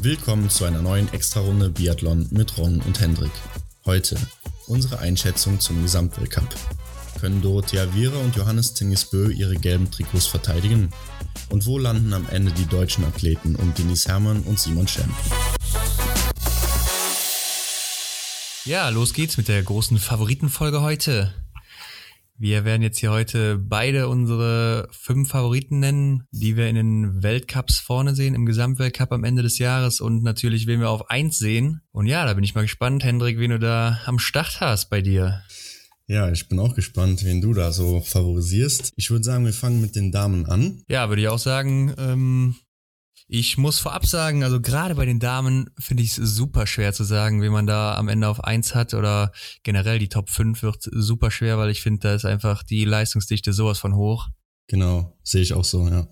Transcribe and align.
Willkommen 0.00 0.50
zu 0.50 0.64
einer 0.64 0.82
neuen 0.82 1.12
Extrarunde 1.12 1.70
Biathlon 1.70 2.28
mit 2.30 2.56
Ron 2.58 2.80
und 2.82 3.00
Hendrik. 3.00 3.32
Heute 3.86 4.16
unsere 4.66 4.98
Einschätzung 4.98 5.58
zum 5.58 5.82
Gesamtweltcup. 5.82 6.54
Können 7.20 7.42
Dorothea 7.42 7.92
Viera 7.94 8.18
und 8.18 8.36
Johannes 8.36 8.74
Tingesbö 8.74 9.32
ihre 9.32 9.56
gelben 9.56 9.90
Trikots 9.90 10.26
verteidigen? 10.26 10.90
Und 11.50 11.66
wo 11.66 11.78
landen 11.78 12.12
am 12.12 12.28
Ende 12.28 12.52
die 12.52 12.66
deutschen 12.66 13.04
Athleten 13.04 13.56
um 13.56 13.74
Denise 13.74 14.08
Herrmann 14.08 14.42
und 14.42 14.60
Simon 14.60 14.86
Schemp? 14.86 15.14
Ja, 18.64 18.90
los 18.90 19.12
geht's 19.12 19.36
mit 19.36 19.48
der 19.48 19.62
großen 19.62 19.98
Favoritenfolge 19.98 20.82
heute. 20.82 21.34
Wir 22.44 22.66
werden 22.66 22.82
jetzt 22.82 22.98
hier 22.98 23.10
heute 23.10 23.56
beide 23.56 24.06
unsere 24.06 24.86
fünf 24.90 25.30
Favoriten 25.30 25.78
nennen, 25.78 26.24
die 26.30 26.58
wir 26.58 26.68
in 26.68 26.74
den 26.74 27.22
Weltcups 27.22 27.78
vorne 27.78 28.14
sehen, 28.14 28.34
im 28.34 28.44
Gesamtweltcup 28.44 29.12
am 29.12 29.24
Ende 29.24 29.42
des 29.42 29.56
Jahres 29.56 30.02
und 30.02 30.22
natürlich, 30.22 30.66
wen 30.66 30.80
wir 30.80 30.90
auf 30.90 31.08
eins 31.08 31.38
sehen. 31.38 31.80
Und 31.90 32.06
ja, 32.06 32.26
da 32.26 32.34
bin 32.34 32.44
ich 32.44 32.54
mal 32.54 32.60
gespannt, 32.60 33.02
Hendrik, 33.02 33.38
wen 33.38 33.52
du 33.52 33.58
da 33.58 33.98
am 34.04 34.18
Start 34.18 34.60
hast 34.60 34.90
bei 34.90 35.00
dir. 35.00 35.42
Ja, 36.06 36.30
ich 36.30 36.46
bin 36.46 36.58
auch 36.58 36.74
gespannt, 36.74 37.24
wen 37.24 37.40
du 37.40 37.54
da 37.54 37.72
so 37.72 38.02
favorisierst. 38.02 38.92
Ich 38.96 39.10
würde 39.10 39.24
sagen, 39.24 39.46
wir 39.46 39.54
fangen 39.54 39.80
mit 39.80 39.96
den 39.96 40.12
Damen 40.12 40.44
an. 40.44 40.82
Ja, 40.86 41.08
würde 41.08 41.22
ich 41.22 41.28
auch 41.28 41.38
sagen. 41.38 41.94
Ähm, 41.96 42.56
ich 43.26 43.56
muss 43.56 43.78
vorab 43.78 44.06
sagen, 44.06 44.44
also 44.44 44.60
gerade 44.60 44.94
bei 44.94 45.06
den 45.06 45.18
Damen 45.18 45.70
finde 45.78 46.02
ich 46.02 46.10
es 46.10 46.16
super 46.16 46.66
schwer 46.66 46.92
zu 46.92 47.04
sagen, 47.04 47.42
wie 47.42 47.48
man 47.48 47.66
da 47.66 47.96
am 47.96 48.08
Ende 48.08 48.28
auf 48.28 48.44
eins 48.44 48.74
hat 48.74 48.94
oder 48.94 49.32
generell 49.62 49.98
die 49.98 50.08
Top 50.08 50.28
5 50.28 50.62
wird 50.62 50.82
super 50.82 51.30
schwer, 51.30 51.58
weil 51.58 51.70
ich 51.70 51.82
finde, 51.82 52.00
da 52.00 52.14
ist 52.14 52.26
einfach 52.26 52.62
die 52.62 52.84
Leistungsdichte 52.84 53.52
sowas 53.52 53.78
von 53.78 53.94
hoch. 53.94 54.28
Genau, 54.66 55.16
sehe 55.22 55.42
ich 55.42 55.54
auch 55.54 55.64
so, 55.64 55.88
ja. 55.88 56.06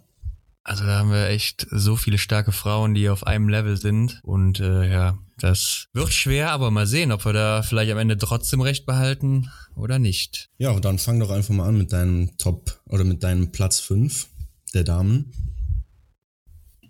Also 0.65 0.85
da 0.85 0.99
haben 0.99 1.11
wir 1.11 1.27
echt 1.29 1.67
so 1.71 1.97
viele 1.97 2.19
starke 2.19 2.53
Frauen, 2.53 2.95
die 2.95 3.09
auf 3.09 3.27
einem 3.27 3.49
Level 3.49 3.77
sind. 3.77 4.21
Und 4.23 4.61
äh, 4.61 4.89
ja, 4.91 5.19
das 5.39 5.89
wird 5.93 6.13
schwer, 6.13 6.53
aber 6.53 6.71
mal 6.71 6.87
sehen, 6.87 7.11
ob 7.11 7.25
wir 7.25 7.33
da 7.33 7.63
vielleicht 7.63 7.91
am 7.91 7.99
Ende 7.99 8.17
trotzdem 8.17 8.61
recht 8.61 8.87
behalten 8.87 9.51
oder 9.75 9.99
nicht. 9.99 10.51
Ja, 10.59 10.71
und 10.71 10.85
dann 10.85 10.99
fang 10.99 11.19
doch 11.19 11.31
einfach 11.31 11.53
mal 11.53 11.67
an 11.67 11.79
mit 11.79 11.93
deinem 11.93 12.39
Top 12.39 12.81
oder 12.87 13.03
mit 13.03 13.25
deinem 13.25 13.51
Platz 13.51 13.81
5 13.81 14.29
der 14.73 14.85
Damen. 14.85 15.52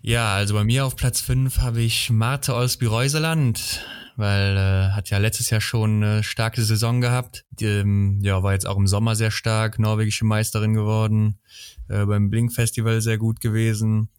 Ja, 0.05 0.33
also 0.33 0.53
bei 0.53 0.65
mir 0.65 0.85
auf 0.85 0.97
Platz 0.97 1.21
5 1.21 1.59
habe 1.59 1.79
ich 1.79 2.09
Marte 2.09 2.53
Olsby-Reuseland, 2.55 3.85
weil 4.17 4.57
äh, 4.57 4.91
hat 4.91 5.09
ja 5.09 5.17
letztes 5.17 5.49
Jahr 5.49 5.61
schon 5.61 6.03
eine 6.03 6.23
starke 6.23 6.61
Saison 6.61 6.99
gehabt. 6.99 7.45
Ähm, 7.61 8.19
ja, 8.21 8.43
war 8.43 8.51
jetzt 8.51 8.67
auch 8.67 8.75
im 8.75 8.85
Sommer 8.85 9.15
sehr 9.15 9.31
stark, 9.31 9.79
norwegische 9.79 10.25
Meisterin 10.25 10.73
geworden, 10.73 11.39
äh, 11.87 12.03
beim 12.05 12.29
Blink 12.29 12.51
Festival 12.51 12.99
sehr 12.99 13.17
gut 13.17 13.39
gewesen. 13.39 14.09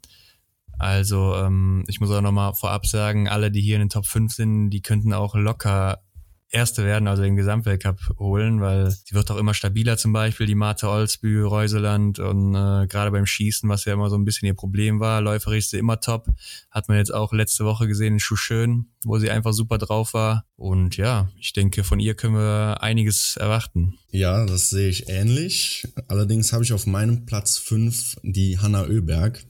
Also 0.79 1.35
ähm, 1.35 1.85
ich 1.87 2.01
muss 2.01 2.11
auch 2.11 2.23
nochmal 2.23 2.55
vorab 2.55 2.87
sagen, 2.87 3.29
alle, 3.29 3.51
die 3.51 3.61
hier 3.61 3.77
in 3.77 3.83
den 3.83 3.91
Top 3.91 4.07
5 4.07 4.33
sind, 4.33 4.71
die 4.71 4.81
könnten 4.81 5.13
auch 5.13 5.35
locker 5.35 6.01
Erste 6.50 6.84
werden, 6.84 7.09
also 7.09 7.23
den 7.23 7.37
Gesamtweltcup 7.37 7.98
holen, 8.19 8.61
weil 8.61 8.91
sie 8.91 9.14
wird 9.14 9.31
auch 9.31 9.37
immer 9.37 9.55
stabiler 9.55 9.97
zum 9.97 10.12
Beispiel, 10.12 10.47
die 10.47 10.55
Marte 10.55 10.89
Olsbü, 10.89 11.42
Reuseland 11.42 12.20
und 12.20 12.55
äh, 12.55 12.86
gerade 12.86 13.11
beim 13.11 13.27
Schießen, 13.27 13.69
was 13.69 13.84
ja 13.84 13.92
immer 13.92 14.09
so 14.09 14.17
ein 14.17 14.25
bisschen 14.25 14.47
ihr 14.47 14.55
Problem 14.55 15.01
war, 15.01 15.20
läuferisch 15.20 15.64
ist 15.64 15.70
sie 15.70 15.78
immer 15.78 16.01
top, 16.01 16.28
hat 16.70 16.89
man 16.89 16.98
jetzt 16.98 17.12
auch 17.12 17.33
letzte 17.33 17.64
Woche 17.64 17.89
gesehen 17.89 18.14
in 18.14 18.20
Schuschön, 18.20 18.86
wo 19.05 19.19
sie 19.19 19.31
einfach 19.31 19.53
super 19.53 19.78
drauf 19.78 20.14
war 20.14 20.47
und 20.56 20.97
ja, 20.97 21.31
ich 21.39 21.53
denke, 21.53 21.83
von 21.83 21.98
ihr 21.98 22.14
können 22.14 22.36
wir 22.36 22.79
einiges 22.81 23.36
erwarten. 23.36 23.98
Ja, 24.11 24.47
das 24.47 24.70
sehe 24.70 24.89
ich 24.89 25.08
ähnlich. 25.08 25.89
Allerdings 26.06 26.53
habe 26.53 26.62
ich 26.62 26.73
auf 26.73 26.86
meinem 26.86 27.27
Platz 27.27 27.58
5 27.58 28.17
die 28.23 28.58
Hanna 28.61 28.84
Oeberg. 28.84 29.45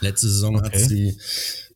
Letzte 0.00 0.28
Saison 0.28 0.56
okay. 0.56 0.66
hat 0.66 0.88
sie 0.88 1.16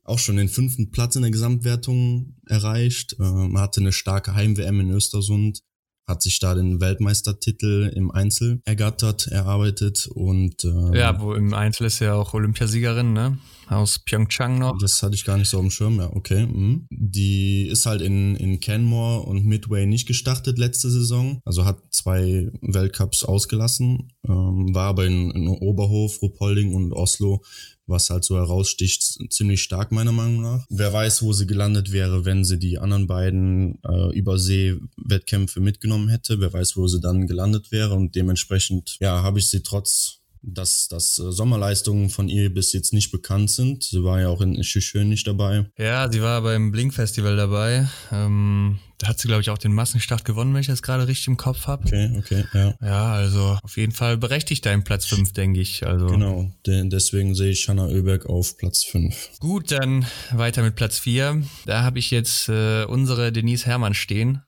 auch 0.06 0.18
schon 0.18 0.36
den 0.36 0.48
fünften 0.48 0.90
Platz 0.90 1.16
in 1.16 1.22
der 1.22 1.30
Gesamtwertung 1.30 2.36
erreicht. 2.46 3.16
Ähm, 3.20 3.58
hatte 3.58 3.80
eine 3.80 3.92
starke 3.92 4.34
Heim-WM 4.34 4.80
in 4.80 4.90
Östersund, 4.90 5.62
hat 6.06 6.22
sich 6.22 6.39
da 6.39 6.55
den 6.55 6.80
Weltmeistertitel 6.80 7.90
im 7.94 8.12
Einzel 8.12 8.61
ergattert, 8.64 9.27
erarbeitet 9.27 10.06
und 10.06 10.64
ähm, 10.64 10.95
ja, 10.95 11.20
wo 11.20 11.34
im 11.34 11.52
Einzel 11.52 11.86
ist 11.86 11.98
ja 11.98 12.14
auch 12.14 12.33
Olympiasiegerin, 12.33 13.12
ne? 13.12 13.39
Aus 13.68 13.98
Pyeongchang 13.98 14.61
noch. 14.61 14.78
Das 14.78 15.02
hatte 15.02 15.16
ich 15.16 15.24
gar 15.24 15.36
nicht 15.36 15.48
so 15.48 15.56
auf 15.56 15.64
dem 15.64 15.72
Schirm, 15.72 15.98
ja, 15.98 16.08
okay. 16.12 16.46
Mhm. 16.46 16.86
Die 16.90 17.66
ist 17.66 17.86
halt 17.86 18.02
in, 18.02 18.36
in 18.36 18.61
Canmore 18.61 19.22
und 19.22 19.45
Midway 19.45 19.86
nicht 19.86 20.06
gestartet 20.06 20.58
letzte 20.58 20.89
Saison, 20.90 21.40
also 21.45 21.64
hat 21.64 21.78
zwei 21.90 22.52
Weltcups 22.61 23.24
ausgelassen, 23.24 24.12
ähm, 24.28 24.72
war 24.72 24.90
aber 24.90 25.06
in, 25.06 25.33
in 25.33 25.48
Oberhof, 25.48 26.22
Ruppolding 26.22 26.72
und 26.72 26.92
Oslo 26.92 27.42
was 27.86 28.11
halt 28.11 28.24
so 28.24 28.36
heraussticht, 28.36 29.19
ziemlich 29.30 29.63
stark 29.63 29.92
meiner 29.92 30.13
Meinung 30.13 30.42
nach. 30.42 30.67
Wer 30.69 30.92
weiß, 30.92 31.23
wo 31.23 31.33
sie 31.33 31.47
gelandet 31.47 31.92
wäre, 31.92 32.24
wenn 32.24 32.45
sie 32.45 32.58
die 32.58 32.79
anderen 32.79 33.07
beiden 33.07 33.79
äh, 33.85 34.17
Übersee-Wettkämpfe 34.17 35.61
mitgenommen 35.61 36.08
hätte. 36.08 36.41
Wer 36.41 36.52
weiß, 36.52 36.77
wo 36.77 36.86
sie 36.89 37.01
dann 37.01 37.27
gelandet 37.27 37.70
wäre. 37.73 37.95
Und 37.95 38.14
dementsprechend, 38.14 38.96
ja, 39.01 39.23
habe 39.23 39.39
ich 39.39 39.46
sie 39.48 39.63
trotz 39.63 40.20
dass, 40.46 40.86
dass 40.89 41.19
äh, 41.19 41.33
Sommerleistungen 41.33 42.08
von 42.08 42.29
ihr 42.29 42.52
bis 42.52 42.73
jetzt 42.73 42.92
nicht 42.92 43.11
bekannt 43.11 43.51
sind. 43.51 43.83
Sie 43.83 44.05
war 44.05 44.20
ja 44.20 44.29
auch 44.29 44.41
in 44.41 44.63
Schön 44.63 45.08
nicht 45.08 45.27
dabei. 45.27 45.67
Ja, 45.77 46.11
sie 46.11 46.23
war 46.23 46.41
beim 46.42 46.70
Blink 46.70 46.95
Festival 46.95 47.36
dabei. 47.36 47.89
Ähm, 48.13 48.79
da 48.98 49.08
hat 49.08 49.18
sie, 49.18 49.29
glaube 49.29 49.42
ich, 49.42 49.51
auch 49.51 49.58
den 49.58 49.74
Massenstart 49.74 50.24
gewonnen, 50.24 50.55
wenn 50.55 50.61
ich 50.61 50.67
das 50.67 50.83
gerade 50.83 51.07
richtig 51.07 51.29
im 51.29 51.36
Kopf 51.36 51.67
habe. 51.67 51.86
Okay, 51.86 52.17
okay, 52.18 52.45
ja. 52.55 52.74
Ja, 52.80 53.12
also 53.12 53.58
auf 53.62 53.77
jeden 53.77 53.92
Fall 53.92 54.17
berechtigt 54.17 54.64
dein 54.64 54.84
Platz 54.84 55.07
5, 55.07 55.33
denke 55.33 55.61
ich. 55.61 55.86
Also. 55.86 56.07
Genau, 56.07 56.51
deswegen 56.67 57.34
sehe 57.34 57.51
ich 57.51 57.68
Hanna 57.68 57.86
Oeberg 57.86 58.27
auf 58.27 58.57
Platz 58.57 58.84
5. 58.84 59.39
Gut, 59.39 59.70
dann 59.73 60.07
weiter 60.33 60.62
mit 60.62 60.77
Platz 60.77 60.98
4. 60.98 61.42
Da 61.67 61.83
habe 61.83 61.98
ich 61.98 62.11
jetzt 62.11 62.48
äh, 62.48 62.84
unsere 62.84 63.33
Denise 63.33 63.67
Hermann 63.67 63.95
stehen. 63.95 64.42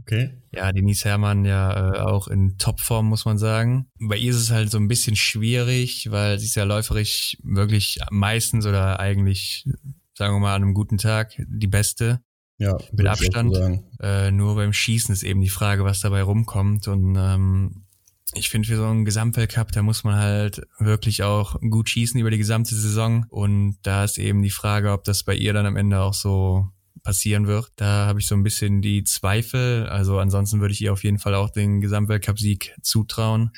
Okay. 0.00 0.30
Ja, 0.52 0.72
Denise 0.72 1.04
Herrmann 1.04 1.44
ja 1.44 1.94
äh, 1.94 1.98
auch 2.00 2.28
in 2.28 2.56
Topform, 2.58 3.06
muss 3.06 3.24
man 3.24 3.36
sagen. 3.36 3.86
Bei 4.00 4.16
ihr 4.16 4.30
ist 4.30 4.38
es 4.38 4.50
halt 4.50 4.70
so 4.70 4.78
ein 4.78 4.88
bisschen 4.88 5.16
schwierig, 5.16 6.10
weil 6.10 6.38
sie 6.38 6.46
ist 6.46 6.54
ja 6.54 6.64
läuferisch 6.64 7.36
wirklich 7.42 7.98
meistens 8.10 8.64
oder 8.64 9.00
eigentlich, 9.00 9.68
sagen 10.16 10.34
wir 10.34 10.40
mal, 10.40 10.54
an 10.54 10.62
einem 10.62 10.74
guten 10.74 10.98
Tag 10.98 11.34
die 11.46 11.66
beste. 11.66 12.20
Ja, 12.62 12.78
mit 12.92 13.06
Abstand. 13.06 13.82
Äh, 14.00 14.30
nur 14.30 14.54
beim 14.54 14.72
Schießen 14.72 15.12
ist 15.12 15.24
eben 15.24 15.40
die 15.40 15.48
Frage, 15.48 15.84
was 15.84 16.00
dabei 16.00 16.22
rumkommt. 16.22 16.86
Und 16.86 17.16
ähm, 17.18 17.82
ich 18.34 18.50
finde, 18.50 18.68
für 18.68 18.76
so 18.76 18.84
einen 18.84 19.04
Gesamtweltcup, 19.04 19.72
da 19.72 19.82
muss 19.82 20.04
man 20.04 20.14
halt 20.14 20.62
wirklich 20.78 21.24
auch 21.24 21.60
gut 21.60 21.88
schießen 21.88 22.20
über 22.20 22.30
die 22.30 22.38
gesamte 22.38 22.76
Saison. 22.76 23.26
Und 23.30 23.78
da 23.82 24.04
ist 24.04 24.16
eben 24.18 24.42
die 24.42 24.50
Frage, 24.50 24.92
ob 24.92 25.02
das 25.02 25.24
bei 25.24 25.34
ihr 25.34 25.52
dann 25.52 25.66
am 25.66 25.76
Ende 25.76 26.00
auch 26.00 26.14
so 26.14 26.68
passieren 27.02 27.48
wird. 27.48 27.72
Da 27.74 28.06
habe 28.06 28.20
ich 28.20 28.28
so 28.28 28.36
ein 28.36 28.44
bisschen 28.44 28.80
die 28.80 29.02
Zweifel. 29.02 29.88
Also 29.88 30.20
ansonsten 30.20 30.60
würde 30.60 30.72
ich 30.72 30.80
ihr 30.82 30.92
auf 30.92 31.02
jeden 31.02 31.18
Fall 31.18 31.34
auch 31.34 31.50
den 31.50 31.80
Gesamtweltcup-Sieg 31.80 32.76
zutrauen. 32.80 33.50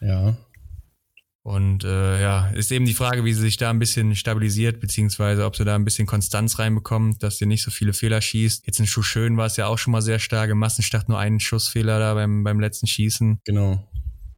Ja. 0.00 0.34
Und 1.46 1.84
äh, 1.84 2.20
ja, 2.20 2.48
ist 2.48 2.72
eben 2.72 2.86
die 2.86 2.92
Frage, 2.92 3.24
wie 3.24 3.32
sie 3.32 3.42
sich 3.42 3.56
da 3.56 3.70
ein 3.70 3.78
bisschen 3.78 4.16
stabilisiert, 4.16 4.80
beziehungsweise 4.80 5.44
ob 5.44 5.54
sie 5.54 5.64
da 5.64 5.76
ein 5.76 5.84
bisschen 5.84 6.04
Konstanz 6.04 6.58
reinbekommt, 6.58 7.22
dass 7.22 7.38
sie 7.38 7.46
nicht 7.46 7.62
so 7.62 7.70
viele 7.70 7.92
Fehler 7.92 8.20
schießt. 8.20 8.66
Jetzt 8.66 8.80
in 8.80 8.86
Schuhschön 8.88 9.36
war 9.36 9.46
es 9.46 9.56
ja 9.56 9.68
auch 9.68 9.78
schon 9.78 9.92
mal 9.92 10.02
sehr 10.02 10.18
stark. 10.18 10.50
Im 10.50 10.58
Massenstart 10.58 11.08
nur 11.08 11.20
einen 11.20 11.38
Schussfehler 11.38 12.00
da 12.00 12.14
beim, 12.14 12.42
beim 12.42 12.58
letzten 12.58 12.88
Schießen. 12.88 13.42
Genau. 13.44 13.88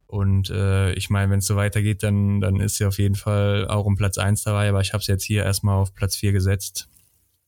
Und 0.05 0.51
äh, 0.51 0.93
ich 0.93 1.09
meine, 1.09 1.31
wenn 1.31 1.39
es 1.39 1.47
so 1.47 1.55
weitergeht, 1.55 2.03
dann, 2.03 2.41
dann 2.41 2.59
ist 2.59 2.75
sie 2.75 2.85
auf 2.85 2.99
jeden 2.99 3.15
Fall 3.15 3.67
auch 3.67 3.85
um 3.85 3.95
Platz 3.95 4.19
eins 4.19 4.43
dabei, 4.43 4.69
aber 4.69 4.81
ich 4.81 4.93
habe 4.93 5.03
sie 5.03 5.11
jetzt 5.11 5.23
hier 5.23 5.43
erstmal 5.43 5.77
auf 5.77 5.95
Platz 5.95 6.15
vier 6.15 6.31
gesetzt. 6.31 6.89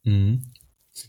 Mhm. 0.06 0.42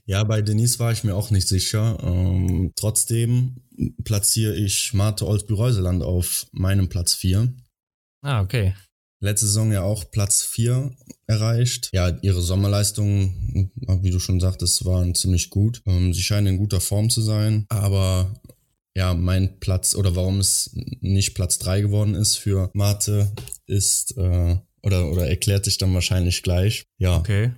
Ja, 0.04 0.24
bei 0.24 0.42
Denise 0.42 0.78
war 0.78 0.92
ich 0.92 1.04
mir 1.04 1.14
auch 1.14 1.30
nicht 1.30 1.48
sicher. 1.48 1.96
Ähm, 2.02 2.72
trotzdem 2.76 3.62
platziere 4.04 4.54
ich 4.54 4.92
Marte 4.92 5.26
Olsby-Reuseland 5.26 6.02
auf 6.02 6.48
meinem 6.52 6.90
Platz 6.90 7.14
4. 7.14 7.50
Ah, 8.22 8.40
okay. 8.40 8.74
Letzte 9.20 9.46
Saison 9.46 9.70
ja 9.70 9.82
auch 9.82 10.10
Platz 10.10 10.42
4 10.42 10.90
erreicht. 11.26 11.90
Ja, 11.92 12.08
ihre 12.22 12.42
Sommerleistungen, 12.42 13.70
wie 14.02 14.10
du 14.10 14.18
schon 14.18 14.40
sagtest, 14.40 14.84
waren 14.84 15.14
ziemlich 15.14 15.50
gut. 15.50 15.82
Ähm, 15.86 16.12
sie 16.12 16.22
scheinen 16.22 16.54
in 16.54 16.58
guter 16.58 16.80
Form 16.80 17.08
zu 17.08 17.22
sein, 17.22 17.64
aber 17.68 18.34
ja, 18.96 19.14
mein 19.14 19.58
Platz 19.60 19.94
oder 19.94 20.16
warum 20.16 20.40
es 20.40 20.70
nicht 21.00 21.34
Platz 21.34 21.58
3 21.58 21.82
geworden 21.82 22.14
ist 22.14 22.36
für 22.36 22.70
Marte 22.74 23.32
ist 23.66 24.16
äh, 24.16 24.56
oder, 24.82 25.10
oder 25.10 25.28
erklärt 25.28 25.64
sich 25.64 25.78
dann 25.78 25.94
wahrscheinlich 25.94 26.42
gleich. 26.42 26.84
Ja. 26.98 27.18
Okay. 27.18 27.52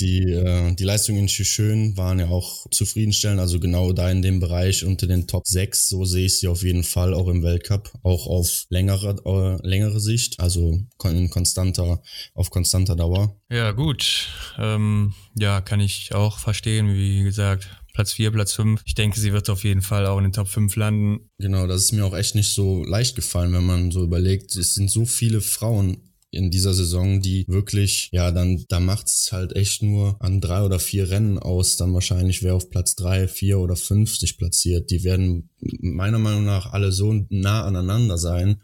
Die, 0.00 0.22
äh, 0.32 0.74
die 0.74 0.84
Leistungen 0.84 1.20
in 1.20 1.28
Schön 1.28 1.96
waren 1.96 2.18
ja 2.18 2.28
auch 2.28 2.66
zufriedenstellend, 2.70 3.40
also 3.40 3.60
genau 3.60 3.92
da 3.92 4.10
in 4.10 4.22
dem 4.22 4.40
Bereich 4.40 4.84
unter 4.84 5.06
den 5.06 5.26
Top 5.26 5.46
6, 5.46 5.88
so 5.88 6.04
sehe 6.04 6.26
ich 6.26 6.38
sie 6.38 6.48
auf 6.48 6.62
jeden 6.62 6.84
Fall 6.84 7.14
auch 7.14 7.28
im 7.28 7.42
Weltcup, 7.42 7.92
auch 8.02 8.26
auf 8.26 8.64
längere, 8.68 9.16
äh, 9.24 9.66
längere 9.66 10.00
Sicht, 10.00 10.40
also 10.40 10.78
in 11.04 11.30
konstanter, 11.30 12.02
auf 12.34 12.50
konstanter 12.50 12.96
Dauer. 12.96 13.40
Ja, 13.50 13.72
gut. 13.72 14.28
Ähm, 14.58 15.14
ja, 15.38 15.60
kann 15.60 15.80
ich 15.80 16.14
auch 16.14 16.38
verstehen, 16.38 16.94
wie 16.94 17.22
gesagt, 17.22 17.68
Platz 17.96 18.12
4, 18.12 18.30
Platz 18.30 18.52
5. 18.52 18.82
Ich 18.84 18.94
denke, 18.94 19.18
sie 19.18 19.32
wird 19.32 19.48
auf 19.48 19.64
jeden 19.64 19.80
Fall 19.80 20.04
auch 20.04 20.18
in 20.18 20.24
den 20.24 20.32
Top 20.32 20.48
5 20.48 20.76
landen. 20.76 21.30
Genau, 21.38 21.66
das 21.66 21.84
ist 21.84 21.92
mir 21.92 22.04
auch 22.04 22.14
echt 22.14 22.34
nicht 22.34 22.52
so 22.52 22.84
leicht 22.84 23.16
gefallen, 23.16 23.54
wenn 23.54 23.64
man 23.64 23.90
so 23.90 24.04
überlegt, 24.04 24.54
es 24.54 24.74
sind 24.74 24.90
so 24.90 25.06
viele 25.06 25.40
Frauen 25.40 25.96
in 26.30 26.50
dieser 26.50 26.74
Saison, 26.74 27.20
die 27.20 27.44
wirklich, 27.48 28.08
ja, 28.12 28.30
dann, 28.30 28.64
da 28.68 28.80
macht's 28.80 29.32
halt 29.32 29.54
echt 29.54 29.82
nur 29.82 30.16
an 30.20 30.40
drei 30.40 30.62
oder 30.62 30.78
vier 30.78 31.10
Rennen 31.10 31.38
aus, 31.38 31.76
dann 31.76 31.94
wahrscheinlich 31.94 32.42
wer 32.42 32.54
auf 32.54 32.68
Platz 32.68 32.94
drei, 32.94 33.28
vier 33.28 33.58
oder 33.58 33.76
fünf 33.76 34.16
sich 34.16 34.36
platziert. 34.36 34.90
Die 34.90 35.04
werden 35.04 35.48
meiner 35.60 36.18
Meinung 36.18 36.44
nach 36.44 36.72
alle 36.72 36.92
so 36.92 37.24
nah 37.30 37.64
aneinander 37.64 38.18
sein, 38.18 38.60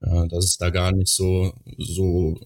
äh, 0.00 0.28
dass 0.28 0.44
es 0.44 0.56
da 0.56 0.70
gar 0.70 0.92
nicht 0.92 1.08
so, 1.08 1.52
so, 1.78 2.40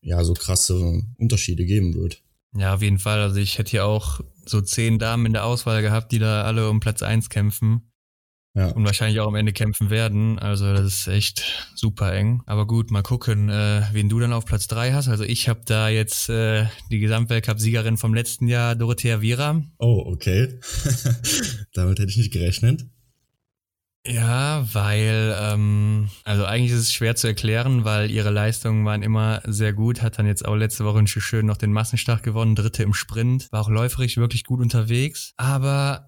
ja, 0.00 0.24
so 0.24 0.34
krasse 0.34 1.02
Unterschiede 1.18 1.66
geben 1.66 1.94
wird. 1.94 2.22
Ja, 2.54 2.74
auf 2.74 2.82
jeden 2.82 2.98
Fall. 2.98 3.20
Also 3.20 3.36
ich 3.36 3.58
hätte 3.58 3.72
hier 3.72 3.84
auch 3.84 4.20
so 4.46 4.60
zehn 4.60 4.98
Damen 4.98 5.26
in 5.26 5.32
der 5.32 5.44
Auswahl 5.44 5.82
gehabt, 5.82 6.12
die 6.12 6.18
da 6.18 6.42
alle 6.44 6.70
um 6.70 6.80
Platz 6.80 7.02
eins 7.02 7.28
kämpfen. 7.28 7.82
Ja. 8.58 8.70
Und 8.70 8.84
wahrscheinlich 8.84 9.20
auch 9.20 9.28
am 9.28 9.36
Ende 9.36 9.52
kämpfen 9.52 9.88
werden. 9.88 10.40
Also 10.40 10.72
das 10.72 10.84
ist 10.84 11.06
echt 11.06 11.70
super 11.76 12.12
eng. 12.12 12.42
Aber 12.44 12.66
gut, 12.66 12.90
mal 12.90 13.02
gucken, 13.02 13.48
äh, 13.48 13.82
wen 13.92 14.08
du 14.08 14.18
dann 14.18 14.32
auf 14.32 14.46
Platz 14.46 14.66
drei 14.66 14.92
hast. 14.92 15.06
Also 15.06 15.22
ich 15.22 15.48
habe 15.48 15.60
da 15.64 15.88
jetzt 15.88 16.28
äh, 16.28 16.66
die 16.90 16.98
Gesamtweltcup-Siegerin 16.98 17.98
vom 17.98 18.14
letzten 18.14 18.48
Jahr, 18.48 18.74
Dorothea 18.74 19.20
Viera. 19.20 19.62
Oh, 19.78 20.02
okay. 20.06 20.58
Damit 21.72 22.00
hätte 22.00 22.10
ich 22.10 22.16
nicht 22.16 22.32
gerechnet. 22.32 22.84
Ja, 24.04 24.66
weil, 24.72 25.36
ähm, 25.38 26.08
also 26.24 26.44
eigentlich 26.44 26.72
ist 26.72 26.80
es 26.80 26.92
schwer 26.92 27.14
zu 27.14 27.26
erklären, 27.26 27.84
weil 27.84 28.10
ihre 28.10 28.30
Leistungen 28.30 28.84
waren 28.86 29.02
immer 29.02 29.42
sehr 29.44 29.72
gut, 29.72 30.02
hat 30.02 30.18
dann 30.18 30.26
jetzt 30.26 30.44
auch 30.46 30.56
letzte 30.56 30.84
Woche 30.84 30.98
in 30.98 31.06
Schön 31.06 31.46
noch 31.46 31.58
den 31.58 31.72
Massenstart 31.72 32.22
gewonnen, 32.22 32.54
dritte 32.54 32.82
im 32.82 32.94
Sprint, 32.94 33.52
war 33.52 33.60
auch 33.60 33.68
läuferisch 33.68 34.16
wirklich 34.16 34.44
gut 34.44 34.60
unterwegs, 34.60 35.34
aber 35.36 36.07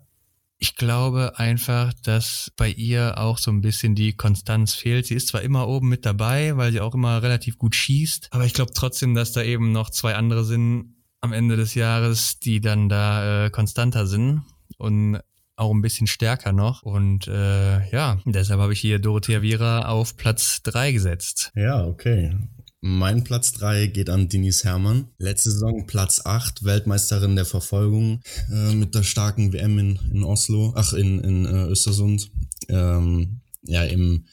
ich 0.60 0.76
glaube 0.76 1.38
einfach, 1.38 1.92
dass 2.04 2.52
bei 2.56 2.68
ihr 2.68 3.18
auch 3.18 3.38
so 3.38 3.50
ein 3.50 3.62
bisschen 3.62 3.94
die 3.94 4.12
Konstanz 4.12 4.74
fehlt. 4.74 5.06
Sie 5.06 5.14
ist 5.14 5.28
zwar 5.28 5.40
immer 5.40 5.66
oben 5.66 5.88
mit 5.88 6.04
dabei, 6.04 6.56
weil 6.56 6.70
sie 6.70 6.80
auch 6.80 6.94
immer 6.94 7.22
relativ 7.22 7.56
gut 7.58 7.74
schießt, 7.74 8.28
aber 8.30 8.44
ich 8.44 8.52
glaube 8.52 8.72
trotzdem, 8.74 9.14
dass 9.14 9.32
da 9.32 9.42
eben 9.42 9.72
noch 9.72 9.90
zwei 9.90 10.14
andere 10.14 10.44
sind 10.44 10.94
am 11.22 11.32
Ende 11.32 11.56
des 11.56 11.74
Jahres, 11.74 12.38
die 12.38 12.60
dann 12.60 12.88
da 12.88 13.46
äh, 13.46 13.50
konstanter 13.50 14.06
sind. 14.06 14.42
Und 14.78 15.20
auch 15.56 15.72
ein 15.72 15.82
bisschen 15.82 16.06
stärker 16.06 16.52
noch. 16.52 16.82
Und 16.82 17.28
äh, 17.28 17.90
ja, 17.90 18.18
deshalb 18.24 18.60
habe 18.60 18.72
ich 18.72 18.80
hier 18.80 18.98
Dorothea 18.98 19.42
Viera 19.42 19.88
auf 19.88 20.16
Platz 20.16 20.62
drei 20.62 20.90
gesetzt. 20.90 21.52
Ja, 21.54 21.84
okay. 21.84 22.34
Mein 22.82 23.24
Platz 23.24 23.52
drei 23.52 23.86
geht 23.86 24.08
an 24.08 24.28
Denise 24.28 24.64
Herrmann. 24.64 25.08
Letzte 25.18 25.50
Saison 25.50 25.86
Platz 25.86 26.22
acht 26.24 26.64
Weltmeisterin 26.64 27.36
der 27.36 27.44
Verfolgung 27.44 28.22
äh, 28.50 28.74
mit 28.74 28.94
der 28.94 29.02
starken 29.02 29.52
WM 29.52 29.78
in, 29.78 29.98
in 30.12 30.24
Oslo, 30.24 30.72
ach 30.74 30.94
in, 30.94 31.20
in 31.20 31.44
äh, 31.44 31.66
Östersund. 31.66 32.30
Ähm, 32.68 33.40
ja, 33.62 33.84
im 33.84 34.24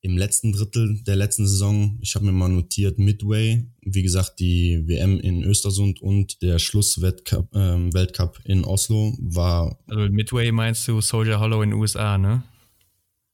im 0.00 0.16
letzten 0.16 0.52
Drittel 0.52 1.02
der 1.02 1.16
letzten 1.16 1.46
Saison, 1.46 1.98
ich 2.00 2.14
habe 2.14 2.24
mir 2.24 2.32
mal 2.32 2.48
notiert, 2.48 2.98
Midway, 2.98 3.66
wie 3.82 4.02
gesagt, 4.02 4.38
die 4.38 4.86
WM 4.86 5.18
in 5.18 5.42
Östersund 5.42 6.00
und 6.00 6.40
der 6.40 6.60
Schlussweltcup 6.60 7.52
äh, 7.52 7.92
Weltcup 7.92 8.38
in 8.44 8.64
Oslo 8.64 9.16
war. 9.20 9.76
Also 9.88 10.08
Midway 10.08 10.52
meinst 10.52 10.86
du 10.86 11.00
Soldier 11.00 11.40
Hollow 11.40 11.62
in 11.62 11.70
den 11.70 11.80
USA, 11.80 12.16
ne? 12.16 12.44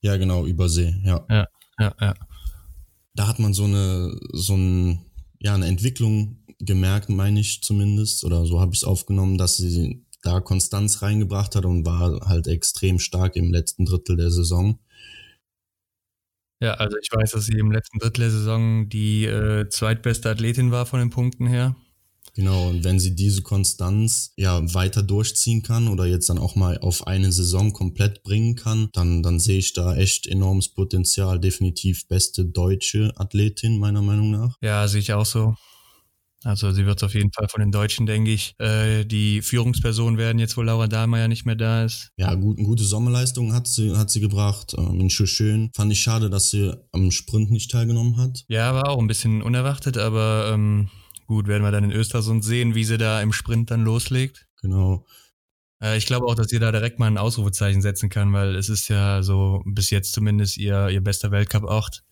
Ja, 0.01 0.17
genau, 0.17 0.47
Übersee, 0.47 0.95
ja. 1.05 1.25
Ja, 1.29 1.47
ja, 1.79 1.95
ja. 2.01 2.15
Da 3.15 3.29
hat 3.29 3.39
man 3.39 3.55
so 3.55 3.65
eine, 3.65 4.19
so 4.33 4.57
ein, 4.57 5.07
ja, 5.39 5.55
eine 5.55 5.67
Entwicklung 5.67 6.45
gemerkt, 6.59 7.09
meine 7.09 7.41
ich 7.41 7.63
zumindest, 7.63 8.25
oder 8.25 8.47
so 8.47 8.61
habe 8.61 8.73
ich 8.73 8.81
es 8.81 8.85
aufgenommen, 8.85 9.39
dass 9.39 9.57
sie 9.57 10.05
da 10.23 10.41
Konstanz 10.41 11.03
reingebracht 11.03 11.55
hat 11.55 11.65
und 11.65 11.85
war 11.85 12.27
halt 12.27 12.47
extrem 12.47 12.99
stark 12.99 13.37
im 13.37 13.53
letzten 13.53 13.85
Drittel 13.85 14.17
der 14.17 14.31
Saison. 14.31 14.79
Ja, 16.61 16.75
also 16.75 16.97
ich 16.97 17.11
weiß, 17.13 17.33
dass 17.33 17.45
sie 17.45 17.59
im 17.59 17.71
letzten 17.71 17.99
Drittel 17.99 18.23
der 18.23 18.31
Saison 18.31 18.89
die 18.89 19.27
äh, 19.27 19.69
zweitbeste 19.69 20.31
Athletin 20.31 20.71
war 20.71 20.87
von 20.87 20.99
den 20.99 21.11
Punkten 21.11 21.47
her. 21.47 21.77
Genau, 22.35 22.69
und 22.69 22.85
wenn 22.85 22.99
sie 22.99 23.15
diese 23.15 23.43
Konstanz 23.43 24.33
ja 24.37 24.75
weiter 24.75 25.03
durchziehen 25.03 25.63
kann 25.63 25.89
oder 25.89 26.05
jetzt 26.07 26.29
dann 26.29 26.39
auch 26.39 26.57
mal 26.57 26.79
auf 26.79 27.07
eine 27.07 27.33
Saison 27.33 27.73
komplett 27.73 28.23
bringen 28.23 28.57
kann, 28.57 28.89
dann, 28.93 29.23
dann 29.23 29.39
sehe 29.39 29.59
ich 29.59 29.73
da 29.73 29.97
echt 29.97 30.27
enormes 30.27 30.69
Potenzial. 30.69 31.39
Definitiv 31.39 32.09
beste 32.09 32.45
deutsche 32.45 33.13
Athletin, 33.17 33.79
meiner 33.79 34.03
Meinung 34.03 34.31
nach. 34.31 34.57
Ja, 34.61 34.87
sehe 34.89 35.01
ich 35.01 35.13
auch 35.13 35.27
so. 35.27 35.55
Also 36.45 36.73
sie 36.73 36.85
wird 36.85 37.03
auf 37.03 37.15
jeden 37.15 37.33
Fall 37.33 37.49
von 37.49 37.61
den 37.61 37.73
Deutschen, 37.73 38.05
denke 38.05 38.31
ich, 38.31 38.55
äh, 38.59 39.05
die 39.05 39.41
Führungsperson 39.41 40.19
werden, 40.19 40.39
jetzt 40.39 40.59
wo 40.59 40.63
Laura 40.63 40.89
Dahlmeier 40.89 41.27
nicht 41.27 41.47
mehr 41.47 41.55
da 41.57 41.85
ist. 41.85 42.11
Ja, 42.19 42.35
gut, 42.35 42.59
gute 42.59 42.85
Sommerleistung 42.85 43.55
hat 43.55 43.67
sie, 43.67 43.97
hat 43.97 44.11
sie 44.11 44.21
gebracht. 44.21 44.75
Ähm, 44.77 45.01
in 45.01 45.09
schön. 45.09 45.71
Fand 45.75 45.91
ich 45.91 46.03
schade, 46.03 46.29
dass 46.29 46.51
sie 46.51 46.73
am 46.93 47.11
Sprint 47.11 47.51
nicht 47.51 47.71
teilgenommen 47.71 48.19
hat. 48.19 48.45
Ja, 48.49 48.75
war 48.75 48.91
auch 48.91 48.99
ein 48.99 49.07
bisschen 49.07 49.41
unerwartet, 49.41 49.97
aber 49.97 50.51
ähm, 50.53 50.91
gut, 51.27 51.47
werden 51.47 51.63
wir 51.63 51.71
dann 51.71 51.85
in 51.85 51.93
Östersund 51.93 52.45
sehen, 52.45 52.75
wie 52.75 52.85
sie 52.85 52.99
da 52.99 53.21
im 53.21 53.33
Sprint 53.33 53.71
dann 53.71 53.85
loslegt. 53.85 54.47
Genau. 54.61 55.07
Äh, 55.83 55.97
ich 55.97 56.07
glaube 56.07 56.27
auch, 56.27 56.35
dass 56.35 56.49
sie 56.49 56.59
da 56.59 56.73
direkt 56.73 56.99
mal 56.99 57.07
ein 57.07 57.19
Ausrufezeichen 57.19 57.83
setzen 57.83 58.09
kann, 58.09 58.33
weil 58.33 58.55
es 58.57 58.69
ist 58.69 58.89
ja 58.89 59.23
so 59.23 59.63
bis 59.67 59.91
jetzt 59.91 60.13
zumindest 60.13 60.57
ihr, 60.57 60.89
ihr 60.89 61.03
bester 61.03 61.31
Weltcup-Ort. 61.31 62.03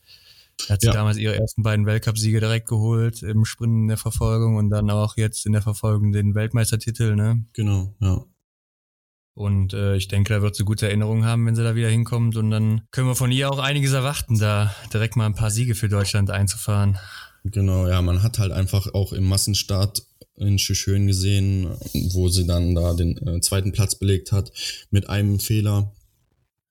Hat 0.68 0.80
sie 0.80 0.88
ja. 0.88 0.92
damals 0.92 1.16
ihre 1.16 1.36
ersten 1.36 1.62
beiden 1.62 1.86
Weltcupsiege 1.86 2.38
direkt 2.38 2.68
geholt 2.68 3.22
im 3.22 3.44
Sprint 3.44 3.72
in 3.72 3.88
der 3.88 3.96
Verfolgung 3.96 4.56
und 4.56 4.70
dann 4.70 4.90
auch 4.90 5.16
jetzt 5.16 5.46
in 5.46 5.52
der 5.52 5.62
Verfolgung 5.62 6.12
den 6.12 6.34
Weltmeistertitel, 6.34 7.16
ne? 7.16 7.44
Genau, 7.54 7.94
ja. 8.00 8.22
Und 9.34 9.72
äh, 9.72 9.96
ich 9.96 10.08
denke, 10.08 10.34
da 10.34 10.42
wird 10.42 10.54
sie 10.54 10.64
gute 10.64 10.86
Erinnerungen 10.86 11.24
haben, 11.24 11.46
wenn 11.46 11.56
sie 11.56 11.64
da 11.64 11.74
wieder 11.74 11.88
hinkommt. 11.88 12.36
Und 12.36 12.50
dann 12.50 12.82
können 12.90 13.08
wir 13.08 13.16
von 13.16 13.32
ihr 13.32 13.50
auch 13.50 13.58
einiges 13.58 13.92
erwarten, 13.92 14.38
da 14.38 14.74
direkt 14.92 15.16
mal 15.16 15.26
ein 15.26 15.34
paar 15.34 15.50
Siege 15.50 15.74
für 15.74 15.88
Deutschland 15.88 16.30
einzufahren. 16.30 16.98
Genau, 17.44 17.88
ja, 17.88 18.00
man 18.02 18.22
hat 18.22 18.38
halt 18.38 18.52
einfach 18.52 18.94
auch 18.94 19.12
im 19.12 19.24
Massenstart 19.24 20.04
in 20.36 20.58
Schön 20.58 21.06
gesehen, 21.06 21.68
wo 22.12 22.28
sie 22.28 22.46
dann 22.46 22.74
da 22.74 22.94
den 22.94 23.16
äh, 23.26 23.40
zweiten 23.40 23.72
Platz 23.72 23.96
belegt 23.96 24.32
hat, 24.32 24.52
mit 24.90 25.08
einem 25.08 25.40
Fehler. 25.40 25.92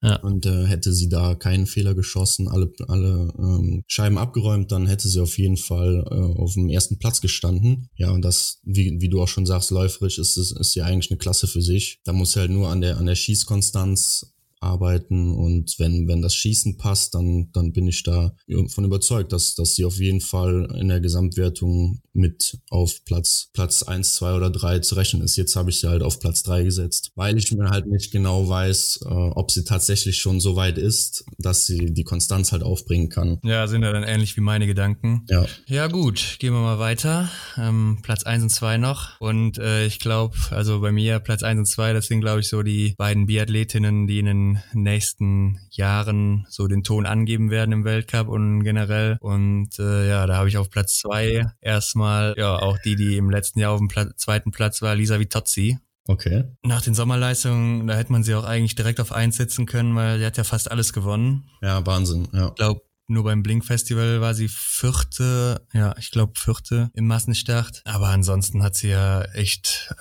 Ja. 0.03 0.15
Und 0.15 0.47
äh, 0.47 0.65
hätte 0.65 0.93
sie 0.93 1.09
da 1.09 1.35
keinen 1.35 1.67
Fehler 1.67 1.93
geschossen, 1.93 2.47
alle, 2.47 2.73
alle 2.87 3.31
ähm, 3.37 3.83
Scheiben 3.85 4.17
abgeräumt, 4.17 4.71
dann 4.71 4.87
hätte 4.87 5.07
sie 5.07 5.21
auf 5.21 5.37
jeden 5.37 5.57
Fall 5.57 6.03
äh, 6.09 6.41
auf 6.41 6.53
dem 6.55 6.69
ersten 6.69 6.97
Platz 6.97 7.21
gestanden. 7.21 7.87
Ja, 7.95 8.09
und 8.09 8.23
das, 8.23 8.61
wie, 8.63 8.99
wie 8.99 9.09
du 9.09 9.21
auch 9.21 9.27
schon 9.27 9.45
sagst, 9.45 9.69
läuferisch 9.69 10.17
ist 10.17 10.37
es 10.37 10.51
ist 10.51 10.73
ja 10.73 10.85
eigentlich 10.85 11.11
eine 11.11 11.19
Klasse 11.19 11.45
für 11.45 11.61
sich. 11.61 11.99
Da 12.03 12.13
muss 12.13 12.35
halt 12.35 12.49
nur 12.49 12.69
an 12.69 12.81
der 12.81 12.97
an 12.97 13.05
der 13.05 13.15
Schießkonstanz 13.15 14.33
arbeiten 14.61 15.31
und 15.31 15.75
wenn, 15.79 16.07
wenn 16.07 16.21
das 16.21 16.35
Schießen 16.35 16.77
passt, 16.77 17.15
dann, 17.15 17.49
dann 17.51 17.73
bin 17.73 17.87
ich 17.87 18.03
da 18.03 18.35
von 18.67 18.85
überzeugt, 18.85 19.33
dass, 19.33 19.55
dass 19.55 19.75
sie 19.75 19.85
auf 19.85 19.97
jeden 19.97 20.21
Fall 20.21 20.73
in 20.79 20.87
der 20.87 21.01
Gesamtwertung 21.01 22.01
mit 22.13 22.59
auf 22.69 23.03
Platz, 23.05 23.49
Platz 23.53 23.83
eins 23.83 24.15
zwei 24.15 24.33
oder 24.33 24.49
drei 24.49 24.79
zu 24.79 24.95
rechnen 24.95 25.23
ist. 25.23 25.35
Jetzt 25.35 25.55
habe 25.55 25.69
ich 25.69 25.79
sie 25.79 25.89
halt 25.89 26.03
auf 26.03 26.19
Platz 26.19 26.43
drei 26.43 26.63
gesetzt, 26.63 27.11
weil 27.15 27.37
ich 27.37 27.51
mir 27.51 27.69
halt 27.69 27.87
nicht 27.87 28.11
genau 28.11 28.47
weiß, 28.47 28.99
äh, 29.03 29.07
ob 29.07 29.51
sie 29.51 29.63
tatsächlich 29.63 30.17
schon 30.17 30.39
so 30.39 30.55
weit 30.55 30.77
ist, 30.77 31.25
dass 31.37 31.65
sie 31.65 31.93
die 31.93 32.03
Konstanz 32.03 32.51
halt 32.51 32.63
aufbringen 32.63 33.09
kann. 33.09 33.39
Ja, 33.43 33.67
sind 33.67 33.83
ja 33.83 33.91
dann 33.91 34.03
ähnlich 34.03 34.37
wie 34.37 34.41
meine 34.41 34.67
Gedanken. 34.67 35.25
Ja. 35.29 35.45
Ja, 35.67 35.87
gut, 35.87 36.37
gehen 36.39 36.53
wir 36.53 36.61
mal 36.61 36.79
weiter. 36.79 37.29
Ähm, 37.57 37.99
Platz 38.03 38.23
eins 38.23 38.43
und 38.43 38.49
zwei 38.49 38.77
noch. 38.77 39.19
Und 39.19 39.57
äh, 39.57 39.85
ich 39.85 39.99
glaube, 39.99 40.35
also 40.51 40.81
bei 40.81 40.91
mir 40.91 41.19
Platz 41.19 41.43
eins 41.43 41.59
und 41.59 41.65
zwei, 41.65 41.93
das 41.93 42.07
sind, 42.07 42.21
glaube 42.21 42.41
ich, 42.41 42.47
so 42.47 42.61
die 42.61 42.93
beiden 42.97 43.25
Biathletinnen, 43.25 44.07
die 44.07 44.19
in 44.19 44.25
den 44.25 44.50
nächsten 44.73 45.59
Jahren 45.69 46.45
so 46.49 46.67
den 46.67 46.83
Ton 46.83 47.05
angeben 47.05 47.51
werden 47.51 47.71
im 47.71 47.83
Weltcup 47.83 48.27
und 48.27 48.63
generell. 48.63 49.17
Und 49.21 49.77
äh, 49.79 50.09
ja, 50.09 50.25
da 50.27 50.35
habe 50.37 50.49
ich 50.49 50.57
auf 50.57 50.69
Platz 50.69 50.97
zwei 50.97 51.45
erstmal, 51.61 52.35
ja, 52.37 52.55
auch 52.57 52.77
die, 52.79 52.95
die 52.95 53.17
im 53.17 53.29
letzten 53.29 53.59
Jahr 53.59 53.71
auf 53.71 53.79
dem 53.79 53.87
Pla 53.87 54.15
zweiten 54.15 54.51
Platz 54.51 54.81
war, 54.81 54.95
Lisa 54.95 55.19
Vitozzi. 55.19 55.79
Okay. 56.07 56.43
Nach 56.63 56.81
den 56.81 56.93
Sommerleistungen, 56.93 57.87
da 57.87 57.95
hätte 57.95 58.11
man 58.11 58.23
sie 58.23 58.35
auch 58.35 58.43
eigentlich 58.43 58.75
direkt 58.75 58.99
auf 58.99 59.11
eins 59.11 59.37
setzen 59.37 59.65
können, 59.65 59.95
weil 59.95 60.19
sie 60.19 60.25
hat 60.25 60.37
ja 60.37 60.43
fast 60.43 60.71
alles 60.71 60.93
gewonnen. 60.93 61.49
Ja, 61.61 61.85
Wahnsinn, 61.85 62.27
ja. 62.33 62.47
Ich 62.47 62.55
glaube, 62.55 62.81
nur 63.07 63.23
beim 63.23 63.43
Blink 63.43 63.65
Festival 63.65 64.21
war 64.21 64.33
sie 64.33 64.47
vierte, 64.47 65.67
ja, 65.73 65.93
ich 65.97 66.11
glaube 66.11 66.33
vierte 66.37 66.89
im 66.93 67.07
Massenstart. 67.07 67.81
Aber 67.85 68.07
ansonsten 68.07 68.63
hat 68.63 68.75
sie 68.75 68.89
ja 68.89 69.21
echt 69.33 69.93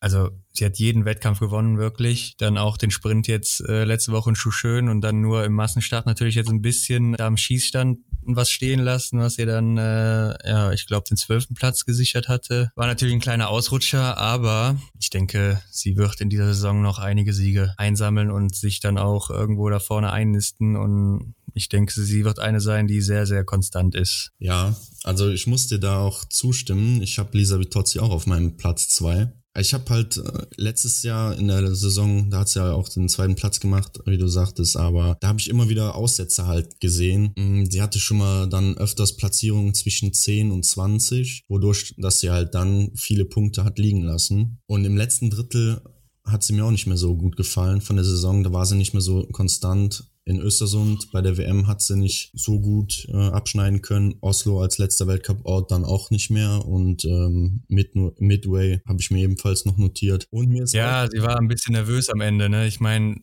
also 0.00 0.30
sie 0.52 0.64
hat 0.64 0.78
jeden 0.78 1.04
Wettkampf 1.04 1.40
gewonnen, 1.40 1.78
wirklich. 1.78 2.36
Dann 2.38 2.58
auch 2.58 2.76
den 2.76 2.90
Sprint 2.90 3.26
jetzt 3.26 3.60
äh, 3.68 3.84
letzte 3.84 4.12
Woche 4.12 4.30
in 4.30 4.36
Schuhschön 4.36 4.88
und 4.88 5.00
dann 5.00 5.20
nur 5.20 5.44
im 5.44 5.52
Massenstart 5.54 6.06
natürlich 6.06 6.36
jetzt 6.36 6.50
ein 6.50 6.62
bisschen 6.62 7.14
da 7.14 7.26
am 7.26 7.36
Schießstand 7.36 7.98
was 8.22 8.50
stehen 8.50 8.80
lassen, 8.80 9.20
was 9.20 9.38
ihr 9.38 9.46
dann, 9.46 9.78
äh, 9.78 10.48
ja, 10.48 10.72
ich 10.72 10.86
glaube, 10.86 11.06
den 11.08 11.16
zwölften 11.16 11.54
Platz 11.54 11.84
gesichert 11.84 12.28
hatte. 12.28 12.70
War 12.74 12.86
natürlich 12.86 13.14
ein 13.14 13.20
kleiner 13.20 13.48
Ausrutscher, 13.48 14.18
aber 14.18 14.78
ich 15.00 15.10
denke, 15.10 15.62
sie 15.70 15.96
wird 15.96 16.20
in 16.20 16.28
dieser 16.28 16.46
Saison 16.46 16.82
noch 16.82 16.98
einige 16.98 17.32
Siege 17.32 17.74
einsammeln 17.78 18.30
und 18.30 18.54
sich 18.54 18.80
dann 18.80 18.98
auch 18.98 19.30
irgendwo 19.30 19.70
da 19.70 19.78
vorne 19.78 20.12
einnisten 20.12 20.76
und 20.76 21.34
ich 21.54 21.68
denke, 21.68 21.92
sie 21.92 22.24
wird 22.24 22.38
eine 22.38 22.60
sein, 22.60 22.86
die 22.86 23.00
sehr, 23.00 23.26
sehr 23.26 23.44
konstant 23.44 23.94
ist. 23.94 24.30
Ja, 24.38 24.76
also 25.02 25.30
ich 25.30 25.46
muss 25.46 25.66
dir 25.66 25.78
da 25.78 25.98
auch 25.98 26.24
zustimmen. 26.26 27.02
Ich 27.02 27.18
habe 27.18 27.36
Lisa 27.36 27.58
Vitozzi 27.58 27.98
auch 27.98 28.10
auf 28.10 28.26
meinem 28.26 28.56
Platz 28.56 28.88
zwei 28.88 29.32
Ich 29.60 29.74
habe 29.74 29.84
halt 29.90 30.16
äh, 30.16 30.46
letztes 30.56 31.02
Jahr 31.02 31.36
in 31.36 31.48
der 31.48 31.74
Saison, 31.74 32.30
da 32.30 32.40
hat 32.40 32.48
sie 32.48 32.60
ja 32.60 32.72
auch 32.72 32.88
den 32.88 33.08
zweiten 33.08 33.34
Platz 33.34 33.60
gemacht, 33.60 33.98
wie 34.06 34.18
du 34.18 34.28
sagtest, 34.28 34.76
aber 34.76 35.16
da 35.20 35.28
habe 35.28 35.40
ich 35.40 35.48
immer 35.48 35.68
wieder 35.68 35.94
Aussätze 35.94 36.46
halt 36.46 36.80
gesehen. 36.80 37.32
Mm, 37.36 37.64
sie 37.64 37.82
hatte 37.82 37.98
schon 37.98 38.18
mal 38.18 38.48
dann 38.48 38.76
öfters 38.76 39.16
Platzierungen 39.16 39.74
zwischen 39.74 40.12
10 40.12 40.50
und 40.50 40.64
20, 40.64 41.44
wodurch, 41.48 41.94
dass 41.98 42.20
sie 42.20 42.30
halt 42.30 42.54
dann 42.54 42.90
viele 42.94 43.24
Punkte 43.24 43.64
hat 43.64 43.78
liegen 43.78 44.02
lassen. 44.02 44.58
Und 44.66 44.84
im 44.84 44.96
letzten 44.96 45.30
Drittel 45.30 45.80
hat 46.24 46.42
sie 46.42 46.52
mir 46.52 46.64
auch 46.64 46.70
nicht 46.70 46.86
mehr 46.86 46.96
so 46.96 47.16
gut 47.16 47.36
gefallen 47.36 47.80
von 47.80 47.96
der 47.96 48.04
Saison. 48.04 48.44
Da 48.44 48.52
war 48.52 48.66
sie 48.66 48.76
nicht 48.76 48.92
mehr 48.92 49.00
so 49.00 49.26
konstant 49.32 50.04
in 50.28 50.40
Östersund 50.40 51.10
bei 51.10 51.22
der 51.22 51.38
WM 51.38 51.66
hat 51.66 51.80
sie 51.80 51.96
nicht 51.96 52.30
so 52.34 52.60
gut 52.60 53.08
äh, 53.08 53.16
abschneiden 53.16 53.80
können. 53.80 54.16
Oslo 54.20 54.60
als 54.60 54.76
letzter 54.76 55.06
Weltcup-Ort 55.06 55.70
dann 55.70 55.86
auch 55.86 56.10
nicht 56.10 56.30
mehr. 56.30 56.66
Und 56.66 57.06
ähm, 57.06 57.62
Mid 57.68 57.94
Midway 58.20 58.82
habe 58.86 59.00
ich 59.00 59.10
mir 59.10 59.22
ebenfalls 59.22 59.64
noch 59.64 59.78
notiert. 59.78 60.28
Und 60.30 60.50
mir 60.50 60.64
ist 60.64 60.74
ja, 60.74 61.08
sie 61.10 61.22
war 61.22 61.38
ein 61.38 61.48
bisschen 61.48 61.72
nervös 61.72 62.10
am 62.10 62.20
Ende. 62.20 62.50
Ne? 62.50 62.66
Ich 62.66 62.78
meine, 62.78 63.16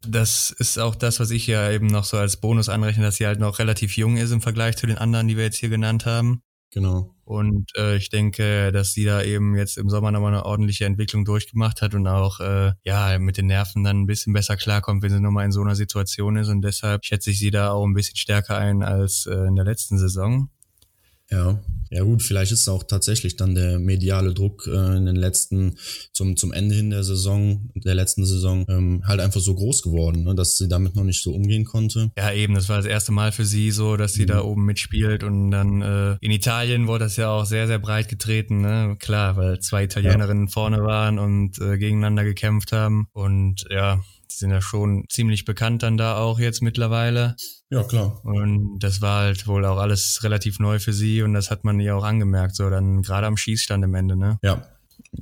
das 0.00 0.50
ist 0.58 0.78
auch 0.78 0.94
das, 0.94 1.20
was 1.20 1.30
ich 1.30 1.46
ja 1.46 1.70
eben 1.70 1.88
noch 1.88 2.04
so 2.04 2.16
als 2.16 2.38
Bonus 2.38 2.70
anrechne, 2.70 3.02
dass 3.02 3.16
sie 3.16 3.26
halt 3.26 3.38
noch 3.38 3.58
relativ 3.58 3.94
jung 3.98 4.16
ist 4.16 4.30
im 4.30 4.40
Vergleich 4.40 4.76
zu 4.76 4.86
den 4.86 4.96
anderen, 4.96 5.28
die 5.28 5.36
wir 5.36 5.44
jetzt 5.44 5.58
hier 5.58 5.68
genannt 5.68 6.06
haben. 6.06 6.40
Genau. 6.70 7.13
Und 7.24 7.70
äh, 7.76 7.96
ich 7.96 8.10
denke, 8.10 8.70
dass 8.72 8.92
sie 8.92 9.04
da 9.04 9.22
eben 9.22 9.56
jetzt 9.56 9.78
im 9.78 9.88
Sommer 9.88 10.12
nochmal 10.12 10.34
eine 10.34 10.44
ordentliche 10.44 10.84
Entwicklung 10.84 11.24
durchgemacht 11.24 11.80
hat 11.82 11.94
und 11.94 12.06
auch 12.06 12.40
äh, 12.40 12.72
ja 12.84 13.18
mit 13.18 13.38
den 13.38 13.46
Nerven 13.46 13.82
dann 13.82 14.02
ein 14.02 14.06
bisschen 14.06 14.32
besser 14.32 14.56
klarkommt, 14.56 15.02
wenn 15.02 15.10
sie 15.10 15.20
nochmal 15.20 15.46
in 15.46 15.52
so 15.52 15.62
einer 15.62 15.74
Situation 15.74 16.36
ist. 16.36 16.48
Und 16.48 16.62
deshalb 16.62 17.04
schätze 17.04 17.30
ich 17.30 17.38
sie 17.38 17.50
da 17.50 17.70
auch 17.70 17.84
ein 17.84 17.94
bisschen 17.94 18.16
stärker 18.16 18.58
ein 18.58 18.82
als 18.82 19.26
äh, 19.26 19.34
in 19.34 19.56
der 19.56 19.64
letzten 19.64 19.98
Saison. 19.98 20.50
Ja, 21.30 21.60
ja 21.90 22.02
gut, 22.02 22.22
vielleicht 22.22 22.52
ist 22.52 22.68
auch 22.68 22.82
tatsächlich 22.82 23.36
dann 23.36 23.54
der 23.54 23.78
mediale 23.78 24.34
Druck 24.34 24.66
äh, 24.66 24.96
in 24.96 25.06
den 25.06 25.16
letzten, 25.16 25.78
zum, 26.12 26.36
zum 26.36 26.52
Ende 26.52 26.74
hin 26.74 26.90
der 26.90 27.04
Saison, 27.04 27.70
der 27.74 27.94
letzten 27.94 28.26
Saison, 28.26 28.64
ähm, 28.68 29.02
halt 29.06 29.20
einfach 29.20 29.40
so 29.40 29.54
groß 29.54 29.82
geworden, 29.82 30.24
ne, 30.24 30.34
dass 30.34 30.56
sie 30.56 30.68
damit 30.68 30.96
noch 30.96 31.04
nicht 31.04 31.22
so 31.22 31.32
umgehen 31.32 31.64
konnte. 31.64 32.10
Ja, 32.18 32.32
eben, 32.32 32.54
das 32.54 32.68
war 32.68 32.78
das 32.78 32.86
erste 32.86 33.12
Mal 33.12 33.32
für 33.32 33.44
sie 33.44 33.70
so, 33.70 33.96
dass 33.96 34.12
sie 34.12 34.22
mhm. 34.22 34.28
da 34.28 34.42
oben 34.42 34.64
mitspielt 34.64 35.22
und 35.22 35.50
dann 35.50 35.82
äh, 35.82 36.16
in 36.20 36.30
Italien 36.30 36.88
wurde 36.88 37.04
das 37.04 37.16
ja 37.16 37.30
auch 37.30 37.46
sehr, 37.46 37.66
sehr 37.66 37.78
breit 37.78 38.08
getreten, 38.08 38.60
ne? 38.60 38.96
Klar, 38.98 39.36
weil 39.36 39.60
zwei 39.60 39.84
Italienerinnen 39.84 40.46
ja. 40.46 40.52
vorne 40.52 40.82
waren 40.82 41.18
und 41.18 41.60
äh, 41.60 41.78
gegeneinander 41.78 42.24
gekämpft 42.24 42.72
haben 42.72 43.06
und 43.12 43.64
ja, 43.70 44.02
die 44.34 44.38
sind 44.38 44.50
ja 44.50 44.60
schon 44.60 45.04
ziemlich 45.08 45.44
bekannt 45.44 45.82
dann 45.82 45.96
da 45.96 46.16
auch 46.16 46.38
jetzt 46.38 46.62
mittlerweile. 46.62 47.36
Ja, 47.70 47.84
klar. 47.84 48.20
Und 48.24 48.78
das 48.80 49.00
war 49.00 49.22
halt 49.22 49.46
wohl 49.46 49.64
auch 49.64 49.78
alles 49.78 50.20
relativ 50.22 50.58
neu 50.58 50.78
für 50.78 50.92
sie 50.92 51.22
und 51.22 51.32
das 51.34 51.50
hat 51.50 51.64
man 51.64 51.80
ihr 51.80 51.96
auch 51.96 52.04
angemerkt, 52.04 52.56
so 52.56 52.68
dann 52.70 53.02
gerade 53.02 53.26
am 53.26 53.36
Schießstand 53.36 53.84
im 53.84 53.94
Ende, 53.94 54.16
ne? 54.16 54.38
Ja. 54.42 54.66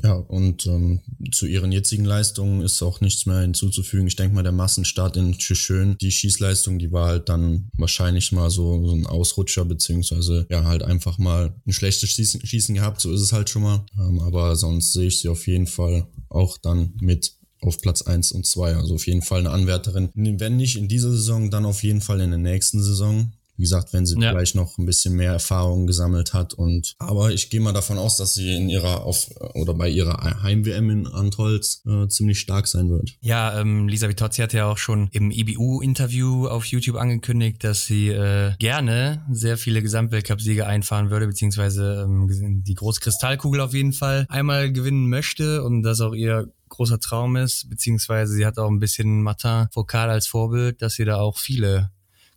Ja, 0.03 0.15
und 0.15 0.67
ähm, 0.67 1.01
zu 1.33 1.47
ihren 1.47 1.71
jetzigen 1.71 2.05
Leistungen 2.05 2.63
ist 2.63 2.83
auch 2.83 3.01
nichts 3.01 3.27
mehr 3.27 3.41
hinzuzufügen. 3.41 4.07
Ich 4.07 4.17
denke 4.17 4.35
mal, 4.35 4.43
der 4.43 4.53
Massenstart 4.53 5.17
in 5.17 5.37
Tschüschön, 5.37 5.97
die 6.01 6.11
Schießleistung, 6.11 6.79
die 6.79 6.93
war 6.93 7.09
halt 7.09 7.29
dann 7.29 7.71
wahrscheinlich 7.77 8.33
mal 8.33 8.51
so, 8.51 8.87
so 8.87 8.95
ein 8.95 9.07
Ausrutscher, 9.07 9.65
beziehungsweise 9.65 10.47
ja, 10.51 10.65
halt 10.65 10.83
einfach 10.83 11.19
mal 11.19 11.55
ein 11.67 11.73
schlechtes 11.73 12.11
Schießen, 12.11 12.45
Schießen 12.45 12.75
gehabt, 12.75 13.01
so 13.01 13.13
ist 13.13 13.21
es 13.21 13.33
halt 13.33 13.51
schon 13.51 13.63
mal. 13.63 13.85
Ähm, 13.99 14.21
aber 14.21 14.57
sonst 14.57 14.93
sehe 14.93 15.09
ich 15.09 15.21
sie 15.21 15.29
auf 15.29 15.47
jeden 15.47 15.67
Fall 15.67 16.07
auch 16.29 16.59
dann 16.59 16.95
mit 17.01 17.35
auf 17.63 17.81
Platz 17.81 18.03
eins 18.03 18.33
und 18.33 18.47
zwei. 18.47 18.75
Also 18.75 18.95
auf 18.95 19.07
jeden 19.07 19.23
Fall 19.23 19.41
eine 19.41 19.51
Anwärterin. 19.51 20.11
Wenn 20.15 20.57
nicht 20.57 20.77
in 20.77 20.89
dieser 20.89 21.11
Saison, 21.11 21.51
dann 21.51 21.65
auf 21.65 21.83
jeden 21.83 22.01
Fall 22.01 22.21
in 22.21 22.31
der 22.31 22.39
nächsten 22.39 22.83
Saison. 22.83 23.33
Wie 23.57 23.65
gesagt, 23.65 23.93
wenn 23.93 24.07
sie 24.07 24.19
ja. 24.19 24.31
vielleicht 24.31 24.55
noch 24.55 24.79
ein 24.79 24.87
bisschen 24.87 25.15
mehr 25.15 25.33
Erfahrung 25.33 25.87
gesammelt 25.87 26.33
hat 26.33 26.55
und 26.55 26.95
aber 26.99 27.33
ich 27.33 27.51
gehe 27.51 27.61
mal 27.61 27.73
davon 27.73 27.99
aus, 27.99 28.17
dass 28.17 28.33
sie 28.33 28.57
in 28.57 28.71
ihrer 28.71 29.05
auf 29.05 29.31
oder 29.55 29.75
bei 29.75 29.91
ihrer 29.91 30.43
Heim-WM 30.43 30.91
in 30.91 31.07
Antolz 31.07 31.83
äh, 31.87 32.09
ziemlich 32.09 32.41
stark 32.41 32.67
sein 32.67 32.89
wird. 32.89 33.11
Ja, 33.21 33.61
ähm, 33.61 33.89
Lisa 33.89 34.09
Vitozzi 34.09 34.41
hat 34.41 34.55
ja 34.55 34.67
auch 34.67 34.79
schon 34.79 35.09
im 35.13 35.31
IBU-Interview 35.31 36.49
auf 36.49 36.65
YouTube 36.65 36.97
angekündigt, 36.97 37.63
dass 37.63 37.85
sie 37.85 38.09
äh, 38.09 38.53
gerne 38.59 39.25
sehr 39.31 39.59
viele 39.59 39.83
Gesamtweltcup-Siege 39.83 40.67
einfahren 40.67 41.11
würde, 41.11 41.27
beziehungsweise 41.27 42.07
ähm, 42.07 42.63
die 42.65 42.75
Großkristallkugel 42.75 43.61
auf 43.61 43.75
jeden 43.75 43.93
Fall 43.93 44.25
einmal 44.31 44.73
gewinnen 44.73 45.11
möchte 45.11 45.63
und 45.63 45.83
das 45.83 46.01
auch 46.01 46.15
ihr 46.15 46.51
großer 46.73 46.99
Traum 46.99 47.37
ist, 47.37 47.69
beziehungsweise 47.71 48.33
sie 48.33 48.47
hat 48.47 48.59
auch 48.59 48.69
ein 48.69 48.81
bisschen 48.81 49.23
Martin 49.23 49.69
Foucault 49.73 50.11
als 50.11 50.27
Vorbild, 50.27 50.83
dass 50.83 50.95
sie 50.95 51.05
da 51.05 51.19
auch 51.19 51.39
viele 51.39 51.91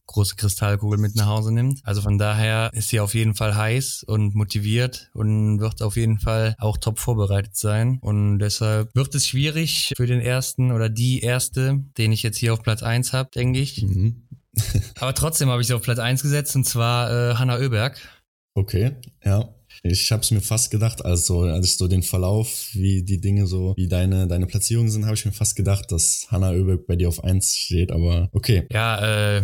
große 0.08 0.36
Kristallkugel 0.36 1.00
mit 1.00 1.16
nach 1.16 1.26
Hause 1.26 1.52
nimmt. 1.52 1.82
Also 1.84 2.02
von 2.02 2.18
daher 2.18 2.70
ist 2.74 2.90
sie 2.90 3.00
auf 3.00 3.16
jeden 3.16 3.34
Fall 3.34 3.56
heiß 3.56 4.04
und 4.04 4.36
motiviert 4.36 5.10
und 5.14 5.60
wird 5.60 5.82
auf 5.82 5.98
jeden 5.98 6.20
Fall 6.20 6.56
auch 6.60 6.78
top 6.78 7.00
vorbereitet 7.00 7.56
sein. 7.56 7.98
Und 8.02 8.40
deshalb 8.40 8.94
wird 8.94 9.16
es 9.16 9.28
schwierig 9.28 9.94
für 9.96 10.06
den 10.06 10.22
ersten 10.22 10.72
oder 10.72 10.90
die 10.90 11.22
erste, 11.22 11.84
den 11.98 12.12
ich 12.12 12.24
jetzt 12.24 12.38
hier 12.38 12.54
auf 12.54 12.62
Platz 12.62 12.84
eins 12.84 13.14
habe, 13.14 13.30
denke 13.34 13.60
ich. 13.60 13.82
Mhm. 13.82 14.28
Aber 15.00 15.14
trotzdem 15.14 15.50
habe 15.50 15.62
ich 15.62 15.68
sie 15.68 15.74
auf 15.74 15.82
Platz 15.82 16.00
eins 16.00 16.22
gesetzt 16.22 16.56
und 16.56 16.66
zwar 16.66 17.12
äh, 17.12 17.36
Hanna 17.36 17.58
Oeberg. 17.58 17.98
Okay, 18.54 18.92
ja. 19.24 19.50
Ich 19.88 20.12
habe 20.12 20.24
es 20.24 20.32
mir 20.32 20.42
fast 20.42 20.72
gedacht, 20.72 21.06
also 21.06 21.42
als 21.42 21.68
ich 21.68 21.78
so 21.78 21.88
den 21.88 22.02
Verlauf, 22.02 22.70
wie 22.74 23.04
die 23.04 23.22
Dinge 23.22 23.46
so, 23.46 23.76
wie 23.78 23.88
deine 23.88 24.28
deine 24.28 24.48
Platzierungen 24.48 24.90
sind, 24.90 25.06
habe 25.06 25.14
ich 25.14 25.26
mir 25.26 25.32
fast 25.32 25.56
gedacht, 25.56 25.92
dass 25.92 26.26
Hanna 26.30 26.52
Oeberg 26.52 26.88
bei 26.88 26.96
dir 26.96 27.08
auf 27.08 27.24
eins 27.24 27.56
steht, 27.56 27.92
aber 27.92 28.30
okay. 28.32 28.66
Ja, 28.72 29.38
äh, 29.38 29.44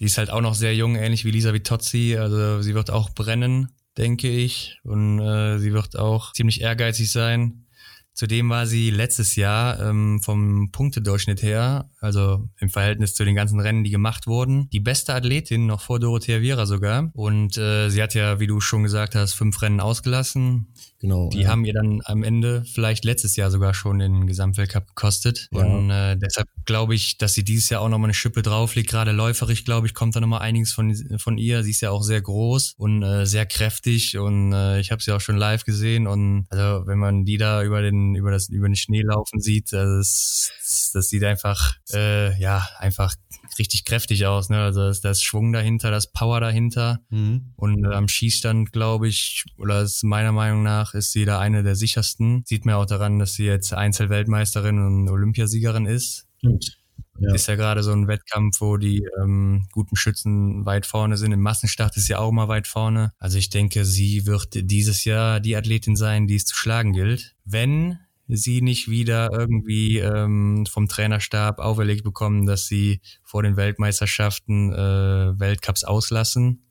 die 0.00 0.04
ist 0.04 0.16
halt 0.16 0.30
auch 0.30 0.40
noch 0.40 0.54
sehr 0.54 0.74
jung, 0.74 0.96
ähnlich 0.96 1.26
wie 1.26 1.30
Lisa 1.30 1.52
Vitozzi, 1.52 2.16
also 2.18 2.62
sie 2.62 2.74
wird 2.74 2.90
auch 2.90 3.10
brennen, 3.10 3.68
denke 3.98 4.30
ich, 4.30 4.78
und 4.82 5.18
äh, 5.20 5.58
sie 5.58 5.74
wird 5.74 5.98
auch 5.98 6.32
ziemlich 6.32 6.62
ehrgeizig 6.62 7.12
sein. 7.12 7.66
Zudem 8.14 8.48
war 8.48 8.66
sie 8.66 8.90
letztes 8.90 9.36
Jahr 9.36 9.78
ähm, 9.78 10.22
vom 10.22 10.70
Punktedurchschnitt 10.72 11.42
her, 11.42 11.90
also 12.02 12.48
im 12.58 12.68
Verhältnis 12.68 13.14
zu 13.14 13.24
den 13.24 13.34
ganzen 13.34 13.60
Rennen, 13.60 13.84
die 13.84 13.90
gemacht 13.90 14.26
wurden, 14.26 14.68
die 14.70 14.80
beste 14.80 15.14
Athletin, 15.14 15.66
noch 15.66 15.80
vor 15.80 16.00
Dorothea 16.00 16.40
Viera 16.40 16.66
sogar. 16.66 17.10
Und 17.14 17.56
äh, 17.56 17.88
sie 17.90 18.02
hat 18.02 18.14
ja, 18.14 18.40
wie 18.40 18.46
du 18.46 18.60
schon 18.60 18.82
gesagt 18.82 19.14
hast, 19.14 19.34
fünf 19.34 19.60
Rennen 19.62 19.80
ausgelassen. 19.80 20.72
Genau. 21.02 21.30
Die 21.30 21.40
ja. 21.40 21.48
haben 21.48 21.64
ihr 21.64 21.72
dann 21.72 22.00
am 22.04 22.22
Ende 22.22 22.64
vielleicht 22.64 23.04
letztes 23.04 23.34
Jahr 23.34 23.50
sogar 23.50 23.74
schon 23.74 23.98
den 23.98 24.26
Gesamtweltcup 24.26 24.86
gekostet. 24.88 25.48
Ja. 25.52 25.64
Und 25.64 25.90
äh, 25.90 26.16
deshalb 26.16 26.48
glaube 26.64 26.94
ich, 26.94 27.18
dass 27.18 27.34
sie 27.34 27.42
dieses 27.42 27.68
Jahr 27.70 27.80
auch 27.80 27.88
nochmal 27.88 28.06
eine 28.06 28.14
Schippe 28.14 28.42
drauflegt. 28.42 28.88
Gerade 28.88 29.10
läuferisch, 29.10 29.64
glaube 29.64 29.88
ich, 29.88 29.94
kommt 29.94 30.14
da 30.14 30.20
nochmal 30.20 30.42
einiges 30.42 30.72
von, 30.72 30.94
von 31.18 31.38
ihr. 31.38 31.64
Sie 31.64 31.70
ist 31.70 31.80
ja 31.80 31.90
auch 31.90 32.02
sehr 32.02 32.20
groß 32.20 32.74
und 32.78 33.02
äh, 33.02 33.26
sehr 33.26 33.46
kräftig 33.46 34.16
und 34.16 34.52
äh, 34.52 34.78
ich 34.78 34.92
habe 34.92 35.02
sie 35.02 35.12
auch 35.12 35.20
schon 35.20 35.36
live 35.36 35.64
gesehen. 35.64 36.06
Und 36.06 36.46
also 36.50 36.86
wenn 36.86 36.98
man 36.98 37.24
die 37.24 37.36
da 37.36 37.64
über 37.64 37.82
den, 37.82 38.14
über 38.14 38.30
das, 38.30 38.48
über 38.48 38.68
den 38.68 38.76
Schnee 38.76 39.02
laufen 39.02 39.40
sieht, 39.40 39.72
das, 39.72 40.52
das 40.92 41.08
sieht 41.08 41.24
einfach, 41.24 41.76
äh, 41.92 42.38
ja, 42.40 42.66
einfach 42.78 43.14
richtig 43.58 43.84
kräftig 43.84 44.26
aus. 44.26 44.48
Ne? 44.48 44.58
Also 44.58 44.80
da 44.80 44.90
ist, 44.90 45.04
da 45.04 45.10
ist 45.10 45.22
Schwung 45.22 45.52
dahinter, 45.52 45.90
das 45.90 46.12
Power 46.12 46.40
dahinter. 46.40 47.00
Mhm. 47.10 47.52
Und 47.56 47.84
äh, 47.84 47.94
am 47.94 48.08
Schießstand, 48.08 48.72
glaube 48.72 49.08
ich, 49.08 49.44
oder 49.58 49.82
ist 49.82 50.02
meiner 50.04 50.32
Meinung 50.32 50.62
nach, 50.62 50.94
ist 50.94 51.12
sie 51.12 51.24
da 51.24 51.38
eine 51.38 51.62
der 51.62 51.76
sichersten. 51.76 52.44
Sieht 52.46 52.64
man 52.64 52.76
auch 52.76 52.86
daran, 52.86 53.18
dass 53.18 53.34
sie 53.34 53.44
jetzt 53.44 53.72
Einzelweltmeisterin 53.72 54.78
und 54.78 55.08
Olympiasiegerin 55.08 55.86
ist. 55.86 56.26
Stimmt. 56.38 56.78
Ja. 57.18 57.34
Ist 57.34 57.46
ja 57.46 57.56
gerade 57.56 57.82
so 57.82 57.92
ein 57.92 58.08
Wettkampf, 58.08 58.60
wo 58.60 58.78
die 58.78 59.06
ähm, 59.20 59.66
guten 59.70 59.96
Schützen 59.96 60.64
weit 60.64 60.86
vorne 60.86 61.16
sind. 61.16 61.32
Im 61.32 61.40
Massenstart 61.40 61.96
ist 61.96 62.08
ja 62.08 62.18
auch 62.18 62.32
mal 62.32 62.48
weit 62.48 62.66
vorne. 62.66 63.12
Also 63.18 63.38
ich 63.38 63.50
denke, 63.50 63.84
sie 63.84 64.26
wird 64.26 64.48
dieses 64.52 65.04
Jahr 65.04 65.38
die 65.38 65.54
Athletin 65.54 65.94
sein, 65.94 66.26
die 66.26 66.36
es 66.36 66.46
zu 66.46 66.56
schlagen 66.56 66.92
gilt. 66.92 67.36
Wenn 67.44 67.98
sie 68.36 68.62
nicht 68.62 68.88
wieder 68.88 69.30
irgendwie 69.32 69.98
ähm, 69.98 70.66
vom 70.66 70.88
Trainerstab 70.88 71.58
auferlegt 71.58 72.04
bekommen, 72.04 72.46
dass 72.46 72.66
sie 72.66 73.00
vor 73.22 73.42
den 73.42 73.56
Weltmeisterschaften 73.56 74.72
äh, 74.72 75.38
Weltcups 75.38 75.84
auslassen. 75.84 76.66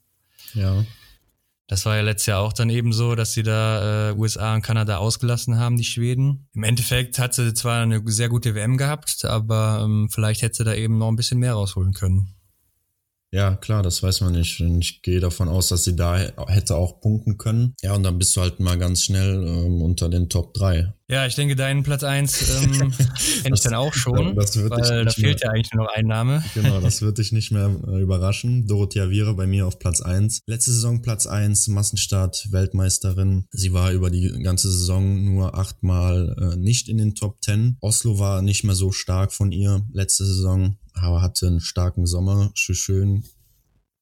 Ja. 0.53 0.85
Das 1.67 1.85
war 1.85 1.95
ja 1.95 2.01
letztes 2.01 2.25
Jahr 2.25 2.41
auch 2.41 2.51
dann 2.51 2.69
eben 2.69 2.91
so, 2.91 3.15
dass 3.15 3.31
sie 3.31 3.43
da 3.43 4.09
äh, 4.09 4.13
USA 4.13 4.53
und 4.55 4.61
Kanada 4.61 4.97
ausgelassen 4.97 5.57
haben, 5.57 5.77
die 5.77 5.85
Schweden. 5.85 6.49
Im 6.53 6.63
Endeffekt 6.63 7.17
hat 7.17 7.33
sie 7.33 7.53
zwar 7.53 7.83
eine 7.83 8.01
sehr 8.07 8.27
gute 8.27 8.55
WM 8.55 8.75
gehabt, 8.75 9.23
aber 9.23 9.81
ähm, 9.85 10.09
vielleicht 10.11 10.41
hätte 10.41 10.55
sie 10.55 10.63
da 10.65 10.73
eben 10.73 10.97
noch 10.97 11.07
ein 11.07 11.15
bisschen 11.15 11.39
mehr 11.39 11.53
rausholen 11.53 11.93
können. 11.93 12.35
Ja, 13.33 13.55
klar, 13.55 13.81
das 13.81 14.03
weiß 14.03 14.19
man 14.21 14.33
nicht. 14.33 14.59
Und 14.59 14.81
ich 14.81 15.01
gehe 15.01 15.21
davon 15.21 15.47
aus, 15.47 15.69
dass 15.69 15.85
sie 15.85 15.95
da 15.95 16.17
hätte 16.47 16.75
auch 16.75 16.99
punkten 16.99 17.37
können. 17.37 17.73
Ja, 17.81 17.93
und 17.93 18.03
dann 18.03 18.19
bist 18.19 18.35
du 18.35 18.41
halt 18.41 18.59
mal 18.59 18.77
ganz 18.77 19.03
schnell 19.03 19.41
ähm, 19.47 19.81
unter 19.81 20.09
den 20.09 20.27
Top 20.27 20.53
3. 20.53 20.93
Ja, 21.11 21.25
ich 21.25 21.35
denke, 21.35 21.57
deinen 21.57 21.83
Platz 21.83 22.03
1 22.03 22.63
ähm, 22.63 22.71
kenne 23.43 23.55
ich 23.55 23.59
dann 23.59 23.73
auch 23.73 23.93
schon. 23.93 24.33
Das 24.33 24.55
wird 24.55 24.71
weil 24.71 25.03
da 25.03 25.11
fehlt 25.11 25.41
mehr, 25.41 25.49
ja 25.49 25.49
eigentlich 25.51 25.73
nur 25.73 25.83
noch 25.83 25.93
ein 25.93 26.07
Name. 26.07 26.41
Genau, 26.55 26.79
das 26.79 27.01
wird 27.01 27.17
dich 27.17 27.33
nicht 27.33 27.51
mehr 27.51 27.69
äh, 27.85 28.01
überraschen. 28.01 28.65
Dorothea 28.65 29.09
Viera 29.09 29.33
bei 29.33 29.45
mir 29.45 29.67
auf 29.67 29.77
Platz 29.77 29.99
1. 29.99 30.43
Letzte 30.47 30.71
Saison 30.71 31.01
Platz 31.01 31.27
1, 31.27 31.67
Massenstart, 31.67 32.47
Weltmeisterin. 32.51 33.45
Sie 33.51 33.73
war 33.73 33.91
über 33.91 34.09
die 34.09 34.29
ganze 34.41 34.71
Saison 34.71 35.25
nur 35.25 35.57
achtmal 35.57 36.33
äh, 36.39 36.55
nicht 36.55 36.87
in 36.87 36.97
den 36.97 37.13
Top 37.13 37.43
10. 37.43 37.75
Oslo 37.81 38.17
war 38.17 38.41
nicht 38.41 38.63
mehr 38.63 38.75
so 38.75 38.93
stark 38.93 39.33
von 39.33 39.51
ihr 39.51 39.85
letzte 39.91 40.25
Saison 40.25 40.77
aber 40.93 41.21
hatte 41.21 41.47
einen 41.47 41.59
starken 41.59 42.05
Sommer. 42.05 42.51
Schön 42.53 43.23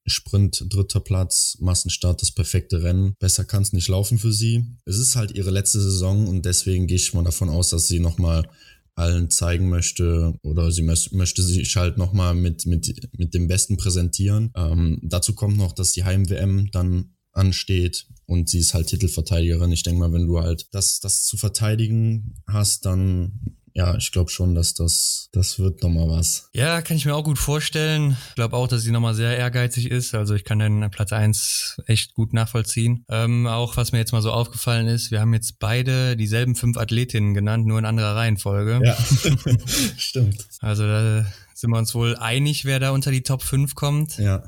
Sprint 0.09 0.65
dritter 0.69 0.99
Platz, 0.99 1.57
Massenstart 1.59 2.21
das 2.21 2.31
perfekte 2.31 2.83
Rennen. 2.83 3.13
Besser 3.19 3.45
kann 3.45 3.63
es 3.63 3.73
nicht 3.73 3.87
laufen 3.87 4.19
für 4.19 4.33
sie. 4.33 4.65
Es 4.85 4.97
ist 4.97 5.15
halt 5.15 5.31
ihre 5.31 5.51
letzte 5.51 5.79
Saison 5.81 6.27
und 6.27 6.45
deswegen 6.45 6.87
gehe 6.87 6.97
ich 6.97 7.13
mal 7.13 7.23
davon 7.23 7.49
aus, 7.49 7.69
dass 7.69 7.87
sie 7.87 7.99
nochmal 7.99 8.49
allen 8.95 9.29
zeigen 9.29 9.69
möchte 9.69 10.33
oder 10.43 10.71
sie 10.71 10.81
möchte 10.83 11.41
sich 11.41 11.75
halt 11.77 11.97
nochmal 11.97 12.35
mit, 12.35 12.65
mit, 12.65 13.09
mit 13.17 13.33
dem 13.33 13.47
Besten 13.47 13.77
präsentieren. 13.77 14.51
Ähm, 14.55 14.99
dazu 15.01 15.33
kommt 15.33 15.57
noch, 15.57 15.71
dass 15.71 15.93
die 15.93 16.03
Heim-WM 16.03 16.69
dann 16.71 17.15
ansteht 17.31 18.07
und 18.25 18.49
sie 18.49 18.59
ist 18.59 18.73
halt 18.73 18.87
Titelverteidigerin. 18.87 19.71
Ich 19.71 19.83
denke 19.83 19.99
mal, 19.99 20.11
wenn 20.11 20.27
du 20.27 20.39
halt 20.39 20.67
das, 20.71 20.99
das 20.99 21.23
zu 21.23 21.37
verteidigen 21.37 22.35
hast, 22.47 22.85
dann 22.85 23.57
ja, 23.73 23.95
ich 23.95 24.11
glaube 24.11 24.29
schon, 24.29 24.55
dass 24.55 24.73
das, 24.73 25.29
das 25.31 25.59
wird 25.59 25.83
nochmal 25.83 26.09
was. 26.09 26.49
Ja, 26.53 26.81
kann 26.81 26.97
ich 26.97 27.05
mir 27.05 27.15
auch 27.15 27.23
gut 27.23 27.39
vorstellen. 27.39 28.17
Ich 28.29 28.35
glaube 28.35 28.55
auch, 28.55 28.67
dass 28.67 28.81
sie 28.81 28.91
nochmal 28.91 29.15
sehr 29.15 29.37
ehrgeizig 29.37 29.89
ist. 29.89 30.15
Also 30.15 30.35
ich 30.35 30.43
kann 30.43 30.59
den 30.59 30.89
Platz 30.91 31.13
eins 31.13 31.77
echt 31.85 32.13
gut 32.13 32.33
nachvollziehen. 32.33 33.05
Ähm, 33.09 33.47
auch 33.47 33.77
was 33.77 33.91
mir 33.91 33.99
jetzt 33.99 34.11
mal 34.11 34.21
so 34.21 34.31
aufgefallen 34.31 34.87
ist, 34.87 35.11
wir 35.11 35.21
haben 35.21 35.33
jetzt 35.33 35.59
beide 35.59 36.17
dieselben 36.17 36.55
fünf 36.55 36.77
Athletinnen 36.77 37.33
genannt, 37.33 37.65
nur 37.65 37.79
in 37.79 37.85
anderer 37.85 38.15
Reihenfolge. 38.15 38.81
Ja, 38.83 38.97
stimmt. 39.97 40.47
Also 40.61 40.83
da 40.85 41.25
sind 41.59 41.71
wir 41.71 41.77
uns 41.77 41.93
wohl 41.93 42.15
einig, 42.15 42.65
wer 42.65 42.79
da 42.79 42.91
unter 42.91 43.11
die 43.11 43.23
Top 43.23 43.43
5 43.43 43.75
kommt. 43.75 44.17
Ja. 44.17 44.43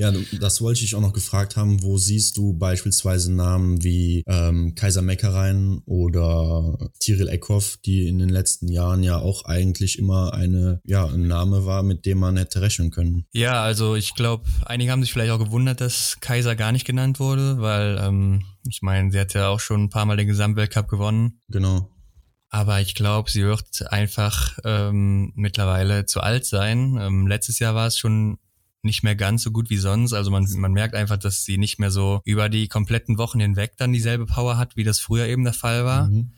Ja, 0.00 0.10
das 0.40 0.62
wollte 0.62 0.82
ich 0.82 0.94
auch 0.94 1.02
noch 1.02 1.12
gefragt 1.12 1.58
haben. 1.58 1.82
Wo 1.82 1.98
siehst 1.98 2.38
du 2.38 2.54
beispielsweise 2.54 3.30
Namen 3.30 3.84
wie 3.84 4.22
ähm, 4.26 4.74
Kaiser 4.74 5.02
Meckerein 5.02 5.82
oder 5.84 6.78
Tiril 7.00 7.28
Eckhoff, 7.28 7.76
die 7.84 8.08
in 8.08 8.18
den 8.18 8.30
letzten 8.30 8.68
Jahren 8.68 9.02
ja 9.02 9.18
auch 9.18 9.44
eigentlich 9.44 9.98
immer 9.98 10.32
eine, 10.32 10.80
ja, 10.86 11.04
ein 11.04 11.28
Name 11.28 11.66
war, 11.66 11.82
mit 11.82 12.06
dem 12.06 12.16
man 12.16 12.38
hätte 12.38 12.62
rechnen 12.62 12.90
können? 12.90 13.26
Ja, 13.32 13.62
also 13.62 13.94
ich 13.94 14.14
glaube, 14.14 14.48
einige 14.64 14.90
haben 14.90 15.02
sich 15.02 15.12
vielleicht 15.12 15.32
auch 15.32 15.38
gewundert, 15.38 15.82
dass 15.82 16.16
Kaiser 16.22 16.56
gar 16.56 16.72
nicht 16.72 16.86
genannt 16.86 17.20
wurde, 17.20 17.60
weil 17.60 17.98
ähm, 18.00 18.44
ich 18.66 18.80
meine, 18.80 19.12
sie 19.12 19.20
hat 19.20 19.34
ja 19.34 19.48
auch 19.48 19.60
schon 19.60 19.82
ein 19.82 19.90
paar 19.90 20.06
Mal 20.06 20.16
den 20.16 20.28
Gesamtweltcup 20.28 20.88
gewonnen. 20.88 21.42
Genau. 21.48 21.90
Aber 22.48 22.80
ich 22.80 22.94
glaube, 22.94 23.30
sie 23.30 23.44
wird 23.44 23.92
einfach 23.92 24.58
ähm, 24.64 25.32
mittlerweile 25.36 26.06
zu 26.06 26.20
alt 26.22 26.46
sein. 26.46 26.96
Ähm, 26.98 27.26
letztes 27.26 27.58
Jahr 27.58 27.74
war 27.74 27.86
es 27.86 27.98
schon 27.98 28.38
nicht 28.82 29.02
mehr 29.02 29.16
ganz 29.16 29.42
so 29.42 29.50
gut 29.50 29.70
wie 29.70 29.76
sonst. 29.76 30.12
Also 30.12 30.30
man, 30.30 30.46
man 30.56 30.72
merkt 30.72 30.94
einfach, 30.94 31.16
dass 31.16 31.44
sie 31.44 31.58
nicht 31.58 31.78
mehr 31.78 31.90
so 31.90 32.20
über 32.24 32.48
die 32.48 32.68
kompletten 32.68 33.18
Wochen 33.18 33.40
hinweg 33.40 33.72
dann 33.76 33.92
dieselbe 33.92 34.26
Power 34.26 34.56
hat, 34.56 34.76
wie 34.76 34.84
das 34.84 35.00
früher 35.00 35.26
eben 35.26 35.44
der 35.44 35.52
Fall 35.52 35.84
war. 35.84 36.08
Mhm. 36.08 36.32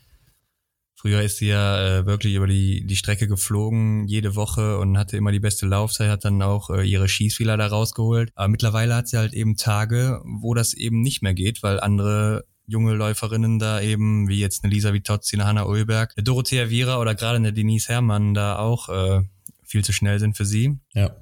Früher 0.94 1.22
ist 1.22 1.38
sie 1.38 1.48
ja 1.48 1.98
äh, 1.98 2.06
wirklich 2.06 2.34
über 2.34 2.46
die, 2.46 2.86
die 2.86 2.94
Strecke 2.94 3.26
geflogen, 3.26 4.06
jede 4.06 4.36
Woche 4.36 4.78
und 4.78 4.96
hatte 4.96 5.16
immer 5.16 5.32
die 5.32 5.40
beste 5.40 5.66
Laufzeit, 5.66 6.08
hat 6.08 6.24
dann 6.24 6.40
auch 6.42 6.70
äh, 6.70 6.84
ihre 6.84 7.08
Schießfehler 7.08 7.56
da 7.56 7.66
rausgeholt. 7.66 8.30
Aber 8.36 8.46
mittlerweile 8.46 8.94
hat 8.94 9.08
sie 9.08 9.18
halt 9.18 9.32
eben 9.32 9.56
Tage, 9.56 10.22
wo 10.24 10.54
das 10.54 10.74
eben 10.74 11.00
nicht 11.00 11.20
mehr 11.20 11.34
geht, 11.34 11.64
weil 11.64 11.80
andere 11.80 12.44
junge 12.66 12.94
Läuferinnen 12.94 13.58
da 13.58 13.80
eben, 13.80 14.28
wie 14.28 14.38
jetzt 14.38 14.62
eine 14.62 14.72
Lisa 14.72 14.92
Vitozzi, 14.92 15.34
eine 15.34 15.46
Hanna 15.46 15.64
Ulberg, 15.64 16.14
eine 16.16 16.22
Dorothea 16.22 16.70
Viera 16.70 17.00
oder 17.00 17.16
gerade 17.16 17.36
eine 17.36 17.52
Denise 17.52 17.88
Herrmann 17.88 18.32
da 18.32 18.60
auch 18.60 18.88
äh, 18.88 19.22
viel 19.64 19.82
zu 19.82 19.92
schnell 19.92 20.20
sind 20.20 20.36
für 20.36 20.44
sie. 20.44 20.78
Ja. 20.94 21.16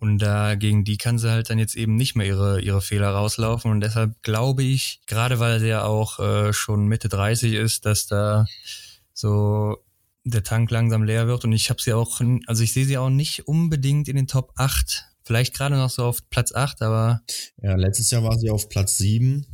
Und 0.00 0.18
da 0.18 0.54
gegen 0.54 0.82
die 0.82 0.96
kann 0.96 1.18
sie 1.18 1.30
halt 1.30 1.50
dann 1.50 1.58
jetzt 1.58 1.76
eben 1.76 1.94
nicht 1.94 2.16
mehr 2.16 2.26
ihre, 2.26 2.60
ihre 2.62 2.80
Fehler 2.80 3.10
rauslaufen. 3.10 3.70
Und 3.70 3.82
deshalb 3.82 4.22
glaube 4.22 4.62
ich, 4.62 5.02
gerade 5.06 5.38
weil 5.40 5.60
sie 5.60 5.68
ja 5.68 5.84
auch 5.84 6.18
äh, 6.18 6.54
schon 6.54 6.86
Mitte 6.86 7.10
30 7.10 7.52
ist, 7.52 7.84
dass 7.84 8.06
da 8.06 8.46
so 9.12 9.76
der 10.24 10.42
Tank 10.42 10.70
langsam 10.70 11.02
leer 11.02 11.26
wird. 11.26 11.44
Und 11.44 11.52
ich 11.52 11.68
habe 11.68 11.82
sie 11.82 11.92
auch, 11.92 12.20
also 12.46 12.62
ich 12.62 12.72
sehe 12.72 12.86
sie 12.86 12.96
auch 12.96 13.10
nicht 13.10 13.46
unbedingt 13.46 14.08
in 14.08 14.16
den 14.16 14.26
Top 14.26 14.52
8. 14.56 15.04
Vielleicht 15.22 15.54
gerade 15.54 15.76
noch 15.76 15.90
so 15.90 16.04
auf 16.06 16.28
Platz 16.30 16.54
8, 16.54 16.80
aber. 16.80 17.20
Ja, 17.62 17.76
letztes 17.76 18.10
Jahr 18.10 18.24
war 18.24 18.38
sie 18.38 18.50
auf 18.50 18.70
Platz 18.70 18.96
7. 18.96 19.46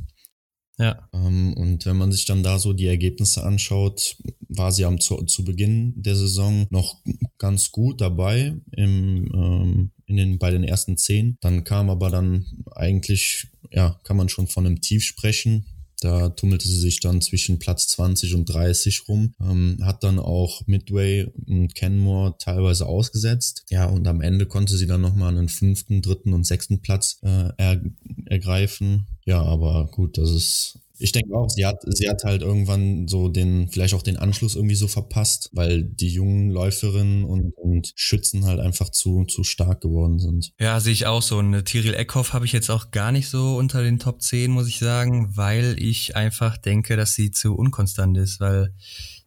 Ja. 0.78 1.08
Ähm, 1.12 1.54
und 1.54 1.86
wenn 1.86 1.96
man 1.96 2.12
sich 2.12 2.26
dann 2.26 2.42
da 2.42 2.58
so 2.58 2.72
die 2.72 2.86
Ergebnisse 2.86 3.42
anschaut, 3.44 4.16
war 4.48 4.72
sie 4.72 4.84
am 4.84 5.00
zu, 5.00 5.16
zu 5.24 5.44
Beginn 5.44 5.94
der 5.96 6.16
Saison 6.16 6.66
noch 6.70 6.96
ganz 7.38 7.72
gut 7.72 8.00
dabei 8.00 8.54
im 8.72 9.30
ähm, 9.34 9.90
in 10.06 10.16
den, 10.16 10.38
bei 10.38 10.50
den 10.50 10.64
ersten 10.64 10.96
zehn. 10.96 11.36
Dann 11.40 11.64
kam 11.64 11.90
aber 11.90 12.10
dann 12.10 12.46
eigentlich, 12.74 13.48
ja, 13.70 13.98
kann 14.04 14.16
man 14.16 14.28
schon 14.28 14.46
von 14.46 14.66
einem 14.66 14.80
Tief 14.80 15.04
sprechen. 15.04 15.66
Da 16.00 16.28
tummelte 16.30 16.68
sie 16.68 16.78
sich 16.78 17.00
dann 17.00 17.22
zwischen 17.22 17.58
Platz 17.58 17.88
20 17.88 18.34
und 18.34 18.46
30 18.46 19.08
rum, 19.08 19.34
ähm, 19.40 19.78
hat 19.82 20.04
dann 20.04 20.18
auch 20.18 20.66
Midway 20.66 21.26
und 21.46 21.74
Kenmore 21.74 22.36
teilweise 22.38 22.86
ausgesetzt. 22.86 23.64
Ja, 23.70 23.86
und 23.86 24.06
am 24.06 24.20
Ende 24.20 24.46
konnte 24.46 24.76
sie 24.76 24.86
dann 24.86 25.00
nochmal 25.00 25.36
einen 25.36 25.48
fünften, 25.48 26.02
dritten 26.02 26.32
und 26.32 26.44
sechsten 26.44 26.80
Platz 26.80 27.18
äh, 27.22 27.50
er, 27.56 27.80
ergreifen. 28.26 29.06
Ja, 29.24 29.42
aber 29.42 29.88
gut, 29.90 30.18
das 30.18 30.30
ist 30.30 30.78
ich 30.98 31.12
denke 31.12 31.34
auch, 31.34 31.48
sie 31.48 31.66
hat, 31.66 31.82
sie 31.86 32.08
hat 32.08 32.24
halt 32.24 32.42
irgendwann 32.42 33.06
so 33.08 33.28
den, 33.28 33.68
vielleicht 33.68 33.94
auch 33.94 34.02
den 34.02 34.16
Anschluss 34.16 34.56
irgendwie 34.56 34.74
so 34.74 34.88
verpasst, 34.88 35.50
weil 35.52 35.84
die 35.84 36.08
jungen 36.08 36.50
Läuferinnen 36.50 37.24
und, 37.24 37.52
und 37.56 37.92
Schützen 37.96 38.44
halt 38.46 38.60
einfach 38.60 38.90
zu, 38.90 39.24
zu 39.24 39.44
stark 39.44 39.82
geworden 39.82 40.18
sind. 40.18 40.52
Ja, 40.58 40.80
sehe 40.80 40.92
ich 40.92 41.06
auch 41.06 41.22
so. 41.22 41.38
Eine 41.38 41.64
Tiril 41.64 41.94
Eckhoff 41.94 42.32
habe 42.32 42.46
ich 42.46 42.52
jetzt 42.52 42.70
auch 42.70 42.90
gar 42.90 43.12
nicht 43.12 43.28
so 43.28 43.56
unter 43.56 43.82
den 43.82 43.98
Top 43.98 44.22
10, 44.22 44.50
muss 44.50 44.68
ich 44.68 44.78
sagen, 44.78 45.36
weil 45.36 45.76
ich 45.78 46.16
einfach 46.16 46.56
denke, 46.56 46.96
dass 46.96 47.14
sie 47.14 47.30
zu 47.30 47.54
unkonstant 47.54 48.16
ist, 48.16 48.40
weil 48.40 48.74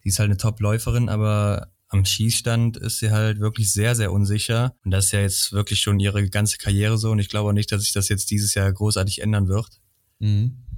sie 0.01 0.09
ist 0.09 0.19
halt 0.19 0.29
eine 0.29 0.37
Top-Läuferin, 0.37 1.09
aber 1.09 1.71
am 1.89 2.05
Schießstand 2.05 2.77
ist 2.77 2.99
sie 2.99 3.11
halt 3.11 3.39
wirklich 3.39 3.71
sehr, 3.71 3.95
sehr 3.95 4.11
unsicher. 4.11 4.75
Und 4.85 4.91
das 4.91 5.05
ist 5.05 5.11
ja 5.11 5.21
jetzt 5.21 5.53
wirklich 5.53 5.81
schon 5.81 5.99
ihre 5.99 6.27
ganze 6.29 6.57
Karriere 6.57 6.97
so. 6.97 7.09
Und 7.11 7.19
ich 7.19 7.29
glaube 7.29 7.49
auch 7.49 7.53
nicht, 7.53 7.71
dass 7.71 7.81
sich 7.81 7.93
das 7.93 8.09
jetzt 8.09 8.29
dieses 8.29 8.53
Jahr 8.53 8.71
großartig 8.71 9.21
ändern 9.21 9.47
wird. 9.47 9.81
Mhm 10.19 10.68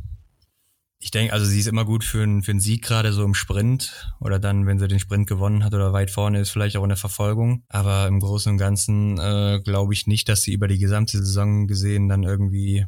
ich 1.11 1.19
denke, 1.19 1.33
also 1.33 1.45
sie 1.45 1.59
ist 1.59 1.67
immer 1.67 1.83
gut 1.83 2.05
für 2.05 2.23
einen, 2.23 2.41
für 2.41 2.51
einen 2.51 2.61
Sieg, 2.61 2.85
gerade 2.85 3.11
so 3.11 3.25
im 3.25 3.33
Sprint 3.33 4.13
oder 4.21 4.39
dann, 4.39 4.65
wenn 4.65 4.79
sie 4.79 4.87
den 4.87 5.01
Sprint 5.01 5.27
gewonnen 5.27 5.65
hat 5.65 5.73
oder 5.73 5.91
weit 5.91 6.09
vorne 6.09 6.39
ist, 6.39 6.51
vielleicht 6.51 6.77
auch 6.77 6.83
in 6.83 6.89
der 6.89 6.97
Verfolgung. 6.97 7.65
Aber 7.67 8.07
im 8.07 8.21
Großen 8.21 8.49
und 8.49 8.57
Ganzen 8.57 9.19
äh, 9.19 9.59
glaube 9.61 9.93
ich 9.93 10.07
nicht, 10.07 10.29
dass 10.29 10.43
sie 10.43 10.53
über 10.53 10.69
die 10.69 10.77
gesamte 10.77 11.17
Saison 11.17 11.67
gesehen 11.67 12.07
dann 12.07 12.23
irgendwie 12.23 12.85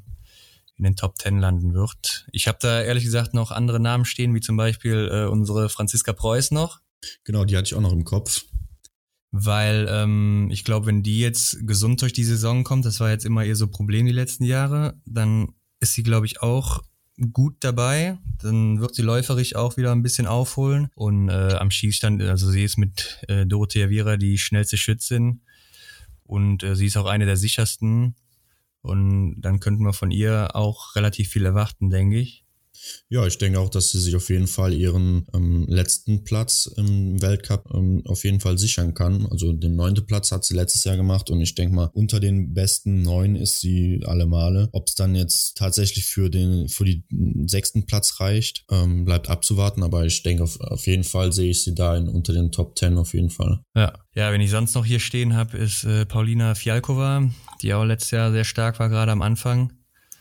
in 0.77 0.85
den 0.85 0.95
Top 0.95 1.17
Ten 1.17 1.39
landen 1.39 1.73
wird. 1.73 2.25
Ich 2.31 2.47
habe 2.47 2.59
da 2.61 2.81
ehrlich 2.81 3.03
gesagt 3.03 3.33
noch 3.33 3.51
andere 3.51 3.81
Namen 3.81 4.05
stehen, 4.05 4.33
wie 4.33 4.39
zum 4.39 4.55
Beispiel 4.55 5.09
äh, 5.11 5.25
unsere 5.25 5.67
Franziska 5.67 6.13
Preuß 6.13 6.51
noch. 6.51 6.79
Genau, 7.25 7.43
die 7.43 7.57
hatte 7.57 7.65
ich 7.65 7.75
auch 7.75 7.81
noch 7.81 7.91
im 7.91 8.05
Kopf. 8.05 8.45
Weil 9.31 9.85
ähm, 9.89 10.47
ich 10.49 10.63
glaube, 10.63 10.85
wenn 10.85 11.03
die 11.03 11.19
jetzt 11.19 11.67
gesund 11.67 12.01
durch 12.01 12.13
die 12.13 12.23
Saison 12.23 12.63
kommt, 12.63 12.85
das 12.85 13.01
war 13.01 13.09
jetzt 13.09 13.25
immer 13.25 13.43
ihr 13.43 13.57
so 13.57 13.67
Problem 13.67 14.05
die 14.05 14.13
letzten 14.13 14.45
Jahre, 14.45 14.93
dann 15.05 15.49
ist 15.81 15.91
sie, 15.91 16.03
glaube 16.03 16.25
ich, 16.25 16.41
auch 16.41 16.79
gut 17.31 17.57
dabei. 17.61 18.17
Dann 18.41 18.79
wird 18.81 18.95
sie 18.95 19.01
läuferisch 19.01 19.55
auch 19.55 19.77
wieder 19.77 19.91
ein 19.91 20.03
bisschen 20.03 20.27
aufholen. 20.27 20.89
Und 20.95 21.29
äh, 21.29 21.53
am 21.53 21.71
Schießstand, 21.71 22.21
also 22.23 22.49
sie 22.49 22.63
ist 22.63 22.77
mit 22.77 23.19
äh, 23.27 23.45
Dorothea 23.45 23.89
Viera 23.89 24.17
die 24.17 24.37
schnellste 24.37 24.77
Schützin. 24.77 25.41
Und 26.23 26.63
äh, 26.63 26.75
sie 26.75 26.87
ist 26.87 26.97
auch 26.97 27.05
eine 27.05 27.25
der 27.25 27.37
sichersten. 27.37 28.15
Und 28.81 29.41
dann 29.41 29.59
könnten 29.59 29.85
wir 29.85 29.93
von 29.93 30.11
ihr 30.11 30.55
auch 30.55 30.95
relativ 30.95 31.29
viel 31.29 31.45
erwarten, 31.45 31.89
denke 31.89 32.19
ich. 32.19 32.42
Ja, 33.09 33.25
ich 33.25 33.37
denke 33.37 33.59
auch, 33.59 33.69
dass 33.69 33.91
sie 33.91 33.99
sich 33.99 34.15
auf 34.15 34.29
jeden 34.29 34.47
Fall 34.47 34.73
ihren 34.73 35.25
ähm, 35.33 35.65
letzten 35.67 36.23
Platz 36.23 36.69
im 36.77 37.21
Weltcup 37.21 37.69
ähm, 37.73 38.01
auf 38.05 38.23
jeden 38.23 38.39
Fall 38.39 38.57
sichern 38.57 38.93
kann. 38.93 39.25
Also 39.27 39.53
den 39.53 39.75
neunten 39.75 40.05
Platz 40.05 40.31
hat 40.31 40.43
sie 40.45 40.55
letztes 40.55 40.83
Jahr 40.83 40.97
gemacht 40.97 41.29
und 41.29 41.41
ich 41.41 41.55
denke 41.55 41.75
mal, 41.75 41.89
unter 41.93 42.19
den 42.19 42.53
besten 42.53 43.01
neun 43.01 43.35
ist 43.35 43.59
sie 43.59 44.01
alle 44.05 44.25
Male. 44.25 44.69
Ob 44.71 44.87
es 44.87 44.95
dann 44.95 45.15
jetzt 45.15 45.57
tatsächlich 45.57 46.05
für 46.05 46.29
den 46.29 46.69
für 46.69 46.85
die 46.85 47.03
sechsten 47.45 47.85
Platz 47.85 48.19
reicht, 48.19 48.65
ähm, 48.71 49.05
bleibt 49.05 49.29
abzuwarten, 49.29 49.83
aber 49.83 50.05
ich 50.05 50.23
denke 50.23 50.43
auf, 50.43 50.59
auf 50.59 50.87
jeden 50.87 51.03
Fall 51.03 51.33
sehe 51.33 51.51
ich 51.51 51.63
sie 51.63 51.75
da 51.75 51.95
in, 51.95 52.07
unter 52.07 52.33
den 52.33 52.51
Top 52.51 52.75
Ten 52.75 52.97
auf 52.97 53.13
jeden 53.13 53.29
Fall. 53.29 53.59
Ja. 53.75 53.93
Ja, 54.15 54.31
wenn 54.31 54.41
ich 54.41 54.51
sonst 54.51 54.75
noch 54.75 54.85
hier 54.85 54.99
stehen 54.99 55.35
habe, 55.35 55.57
ist 55.57 55.85
äh, 55.85 56.05
Paulina 56.05 56.53
Fialkova, 56.53 57.31
die 57.61 57.73
auch 57.73 57.83
letztes 57.83 58.11
Jahr 58.11 58.31
sehr 58.31 58.43
stark 58.43 58.77
war, 58.79 58.89
gerade 58.89 59.11
am 59.11 59.23
Anfang. 59.23 59.73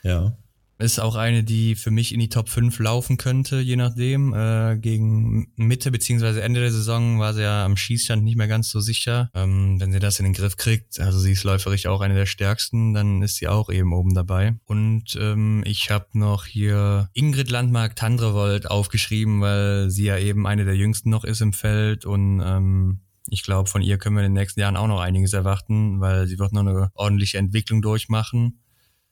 Ja. 0.03 0.37
Ist 0.83 0.99
auch 0.99 1.14
eine, 1.14 1.45
die 1.45 1.77
für 1.77 1.92
mich 1.92 2.12
in 2.12 2.18
die 2.18 2.29
Top 2.29 2.49
5 2.49 2.77
laufen 2.81 3.16
könnte, 3.16 3.61
je 3.61 3.77
nachdem. 3.77 4.35
Äh, 4.35 4.79
gegen 4.79 5.53
Mitte 5.55 5.92
beziehungsweise 5.92 6.42
Ende 6.42 6.59
der 6.59 6.73
Saison 6.73 7.21
war 7.21 7.35
sie 7.35 7.42
ja 7.42 7.64
am 7.64 7.77
Schießstand 7.77 8.25
nicht 8.25 8.37
mehr 8.37 8.49
ganz 8.49 8.68
so 8.68 8.81
sicher. 8.81 9.31
Ähm, 9.33 9.79
wenn 9.79 9.92
sie 9.92 10.01
das 10.01 10.18
in 10.18 10.25
den 10.25 10.33
Griff 10.33 10.57
kriegt, 10.57 10.99
also 10.99 11.21
sie 11.21 11.33
ist 11.33 11.45
läuferisch 11.45 11.87
auch 11.87 12.01
eine 12.01 12.14
der 12.14 12.27
stärksten, 12.27 12.95
dann 12.95 13.23
ist 13.23 13.37
sie 13.37 13.47
auch 13.47 13.71
eben 13.71 13.92
oben 13.92 14.12
dabei. 14.12 14.57
Und 14.64 15.16
ähm, 15.21 15.62
ich 15.64 15.88
habe 15.90 16.07
noch 16.14 16.47
hier 16.47 17.09
Ingrid 17.12 17.49
Landmark-Tandrevold 17.49 18.68
aufgeschrieben, 18.68 19.40
weil 19.40 19.88
sie 19.88 20.07
ja 20.07 20.18
eben 20.18 20.49
eine 20.49 20.64
der 20.64 20.75
jüngsten 20.75 21.11
noch 21.11 21.23
ist 21.23 21.42
im 21.42 21.53
Feld 21.53 22.07
und 22.07 22.42
ähm, 22.45 23.03
ich 23.31 23.45
glaube, 23.45 23.71
von 23.71 23.83
ihr 23.83 23.99
können 23.99 24.16
wir 24.16 24.25
in 24.25 24.35
den 24.35 24.40
nächsten 24.40 24.59
Jahren 24.59 24.77
auch 24.77 24.88
noch 24.88 25.01
einiges 25.01 25.33
erwarten, 25.33 26.01
weil 26.01 26.27
sie 26.27 26.40
wird 26.40 26.53
noch 26.53 26.62
eine 26.62 26.90
ordentliche 26.95 27.38
Entwicklung 27.38 27.83
durchmachen. 27.83 28.59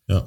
Ja. 0.08 0.26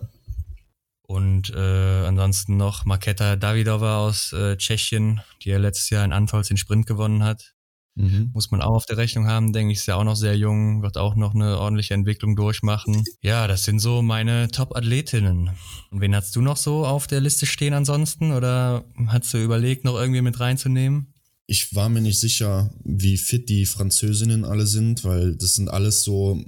Und 1.05 1.51
äh, 1.53 2.05
ansonsten 2.05 2.57
noch 2.57 2.85
Marketa 2.85 3.35
Davidova 3.35 3.97
aus 3.97 4.31
äh, 4.33 4.55
Tschechien, 4.57 5.21
die 5.43 5.49
ja 5.49 5.57
letztes 5.57 5.89
Jahr 5.89 6.05
in 6.05 6.13
Antolz 6.13 6.47
den 6.47 6.57
Sprint 6.57 6.85
gewonnen 6.85 7.23
hat. 7.23 7.53
Mhm. 7.95 8.31
Muss 8.33 8.49
man 8.49 8.61
auch 8.61 8.73
auf 8.73 8.85
der 8.85 8.97
Rechnung 8.97 9.27
haben, 9.27 9.53
denke 9.53 9.71
ich, 9.71 9.79
ist 9.79 9.85
ja 9.85 9.95
auch 9.95 10.03
noch 10.03 10.15
sehr 10.15 10.35
jung, 10.35 10.81
wird 10.81 10.97
auch 10.97 11.15
noch 11.15 11.35
eine 11.35 11.59
ordentliche 11.59 11.93
Entwicklung 11.93 12.35
durchmachen. 12.35 13.03
Ja, 13.21 13.47
das 13.47 13.65
sind 13.65 13.79
so 13.79 14.01
meine 14.01 14.47
Top-Athletinnen. 14.47 15.51
Und 15.91 16.01
wen 16.01 16.15
hast 16.15 16.35
du 16.35 16.41
noch 16.41 16.57
so 16.57 16.85
auf 16.85 17.05
der 17.05 17.21
Liste 17.21 17.45
stehen 17.45 17.73
ansonsten? 17.73 18.31
Oder 18.31 18.83
hast 19.07 19.33
du 19.33 19.37
überlegt, 19.37 19.83
noch 19.83 19.95
irgendwie 19.95 20.21
mit 20.21 20.39
reinzunehmen? 20.39 21.13
Ich 21.45 21.75
war 21.75 21.89
mir 21.89 22.01
nicht 22.01 22.19
sicher, 22.19 22.73
wie 22.83 23.17
fit 23.17 23.49
die 23.49 23.65
Französinnen 23.65 24.45
alle 24.45 24.65
sind, 24.65 25.03
weil 25.03 25.35
das 25.35 25.53
sind 25.53 25.69
alles 25.69 26.03
so, 26.03 26.41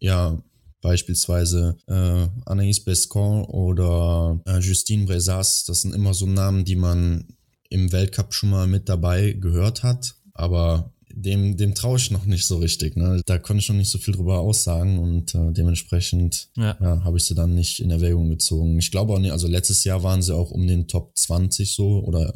ja, 0.00 0.42
beispielsweise 0.80 1.76
äh, 1.86 2.26
Anaïs 2.46 2.84
Bescon 2.84 3.44
oder 3.44 4.40
äh, 4.46 4.58
Justine 4.58 5.06
Brezas. 5.06 5.64
Das 5.64 5.82
sind 5.82 5.94
immer 5.94 6.14
so 6.14 6.26
Namen, 6.26 6.64
die 6.64 6.76
man 6.76 7.28
im 7.68 7.92
Weltcup 7.92 8.34
schon 8.34 8.50
mal 8.50 8.66
mit 8.66 8.88
dabei 8.88 9.32
gehört 9.32 9.82
hat, 9.82 10.16
aber 10.34 10.92
dem, 11.12 11.56
dem 11.56 11.74
traue 11.74 11.98
ich 11.98 12.10
noch 12.10 12.24
nicht 12.24 12.46
so 12.46 12.58
richtig. 12.58 12.96
Ne? 12.96 13.22
Da 13.26 13.38
konnte 13.38 13.62
ich 13.62 13.68
noch 13.68 13.76
nicht 13.76 13.90
so 13.90 13.98
viel 13.98 14.14
drüber 14.14 14.40
aussagen 14.40 14.98
und 14.98 15.34
äh, 15.34 15.52
dementsprechend 15.52 16.50
ja. 16.56 16.76
ja 16.80 17.04
habe 17.04 17.18
ich 17.18 17.24
sie 17.24 17.34
dann 17.34 17.54
nicht 17.54 17.80
in 17.80 17.90
Erwägung 17.90 18.30
gezogen. 18.30 18.78
Ich 18.78 18.90
glaube 18.90 19.12
auch 19.12 19.18
nicht, 19.18 19.32
also 19.32 19.48
letztes 19.48 19.84
Jahr 19.84 20.02
waren 20.02 20.22
sie 20.22 20.34
auch 20.34 20.50
um 20.50 20.66
den 20.66 20.88
Top 20.88 21.16
20 21.16 21.72
so 21.72 22.04
oder 22.04 22.32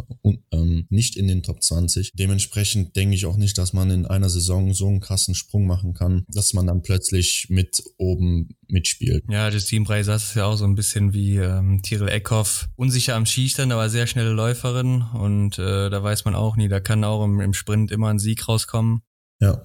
ähm, 0.52 0.86
nicht 0.90 1.16
in 1.16 1.28
den 1.28 1.42
Top 1.42 1.62
20. 1.62 2.12
Dementsprechend 2.14 2.96
denke 2.96 3.14
ich 3.14 3.26
auch 3.26 3.36
nicht, 3.36 3.58
dass 3.58 3.72
man 3.72 3.90
in 3.90 4.06
einer 4.06 4.28
Saison 4.28 4.74
so 4.74 4.86
einen 4.88 5.00
krassen 5.00 5.34
Sprung 5.34 5.66
machen 5.66 5.94
kann, 5.94 6.24
dass 6.28 6.52
man 6.52 6.66
dann 6.66 6.82
plötzlich 6.82 7.46
mit 7.48 7.82
oben 7.98 8.56
mitspielt. 8.68 9.24
Ja, 9.28 9.50
Team 9.50 9.84
Breisas 9.84 10.24
ist 10.24 10.34
ja 10.34 10.46
auch 10.46 10.56
so 10.56 10.64
ein 10.64 10.74
bisschen 10.74 11.12
wie 11.12 11.36
ähm, 11.36 11.82
Tyrell 11.82 12.08
Eckhoff. 12.08 12.66
Unsicher 12.76 13.16
am 13.16 13.26
Skistand, 13.26 13.72
aber 13.72 13.88
sehr 13.88 14.06
schnelle 14.06 14.30
Läuferin 14.30 15.02
und 15.14 15.58
äh, 15.58 15.90
da 15.90 16.02
weiß 16.02 16.24
man 16.24 16.34
auch 16.34 16.56
nie, 16.56 16.68
da 16.68 16.80
kann 16.80 17.04
auch 17.04 17.24
im, 17.24 17.40
im 17.40 17.54
Sprint 17.54 17.90
immer 17.90 18.08
ein 18.08 18.18
Sieg 18.18 18.48
rauskommen. 18.48 19.02
Ja. 19.40 19.62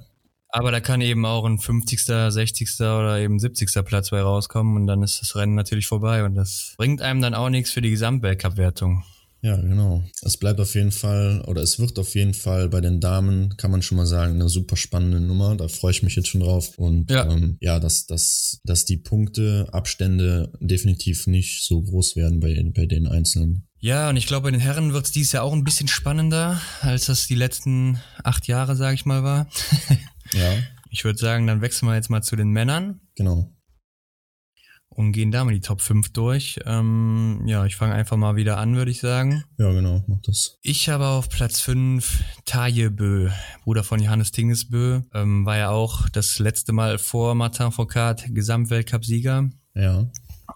Aber 0.52 0.72
da 0.72 0.80
kann 0.80 1.02
eben 1.02 1.26
auch 1.26 1.46
ein 1.46 1.60
50., 1.60 2.02
60. 2.02 2.76
oder 2.80 3.20
eben 3.20 3.40
70. 3.40 3.86
Platz 3.86 4.10
bei 4.10 4.22
rauskommen 4.22 4.76
und 4.76 4.88
dann 4.88 5.04
ist 5.04 5.22
das 5.22 5.36
Rennen 5.36 5.54
natürlich 5.54 5.86
vorbei 5.86 6.24
und 6.24 6.34
das 6.34 6.74
bringt 6.78 7.02
einem 7.02 7.22
dann 7.22 7.36
auch 7.36 7.50
nichts 7.50 7.72
für 7.72 7.82
die 7.82 7.92
Gesamtweltcup-Wertung. 7.92 9.04
Ja, 9.42 9.56
genau. 9.56 10.04
Es 10.22 10.38
bleibt 10.38 10.60
auf 10.60 10.76
jeden 10.76 10.92
Fall, 10.92 11.42
oder 11.48 11.62
es 11.62 11.80
wird 11.80 11.98
auf 11.98 12.14
jeden 12.16 12.34
Fall 12.34 12.68
bei 12.70 12.82
den 12.82 13.00
Damen, 13.00 13.56
kann 13.56 13.72
man 13.72 13.82
schon 13.82 13.98
mal 13.98 14.06
sagen, 14.06 14.34
eine 14.34 14.50
super 14.50 14.76
spannende 14.76 15.22
Nummer. 15.22 15.56
Da 15.56 15.68
freue 15.68 15.92
ich 15.92 16.04
mich 16.04 16.16
jetzt 16.16 16.28
schon 16.28 16.42
drauf. 16.42 16.78
Und 16.78 17.10
ja, 17.10 17.32
ähm, 17.32 17.58
ja 17.62 17.80
dass, 17.80 18.06
dass, 18.06 18.60
dass 18.66 18.86
die 18.86 18.98
Punkteabstände 18.98 20.52
definitiv 20.60 21.28
nicht 21.28 21.64
so 21.66 21.82
groß 21.82 22.18
werden 22.18 22.40
bei, 22.40 22.62
bei 22.76 22.86
den 22.86 23.08
Einzelnen. 23.08 23.68
Ja, 23.80 24.10
und 24.10 24.18
ich 24.18 24.28
glaube, 24.28 24.44
bei 24.44 24.52
den 24.52 24.60
Herren 24.60 24.92
wird 24.92 25.06
es 25.06 25.12
dieses 25.12 25.32
Jahr 25.32 25.44
auch 25.44 25.54
ein 25.54 25.64
bisschen 25.64 25.88
spannender, 25.88 26.60
als 26.82 27.06
das 27.06 27.28
die 27.28 27.36
letzten 27.36 28.00
acht 28.24 28.48
Jahre, 28.48 28.76
sage 28.76 28.96
ich 28.96 29.06
mal, 29.06 29.24
war. 29.24 29.48
ja. 30.34 30.54
Ich 30.92 31.06
würde 31.06 31.20
sagen, 31.20 31.46
dann 31.46 31.62
wechseln 31.62 31.88
wir 31.88 31.94
jetzt 31.94 32.10
mal 32.10 32.24
zu 32.24 32.36
den 32.36 32.50
Männern. 32.50 33.00
Genau 33.14 33.54
und 35.00 35.14
gehen 35.14 35.32
da 35.32 35.46
mal 35.46 35.54
die 35.54 35.62
Top 35.62 35.80
5 35.80 36.12
durch. 36.12 36.60
Ähm, 36.66 37.44
ja, 37.46 37.66
ich 37.66 37.78
fange 37.78 37.94
einfach 37.94 38.18
mal 38.18 38.36
wieder 38.36 38.58
an, 38.58 38.76
würde 38.76 38.92
ich 38.92 39.00
sagen. 39.00 39.46
Ja, 39.58 39.72
genau, 39.72 40.04
mach 40.08 40.20
das. 40.24 40.58
Ich 40.62 40.90
habe 40.90 41.08
auf 41.08 41.30
Platz 41.30 41.62
5 41.62 42.22
Taje 42.44 42.92
Bö, 42.92 43.30
Bruder 43.64 43.86
von 43.86 44.02
Johannes 44.02 44.32
Tingesbö. 44.34 45.00
Ähm, 45.14 45.46
war 45.46 45.58
ja 45.58 45.70
auch 45.70 46.10
das 46.10 46.40
letzte 46.40 46.74
Mal 46.74 46.98
vor 46.98 47.34
Martin 47.34 47.72
Foucault 47.72 48.26
Gesamtweltcup-Sieger. 48.28 49.50
Ja. 49.74 50.12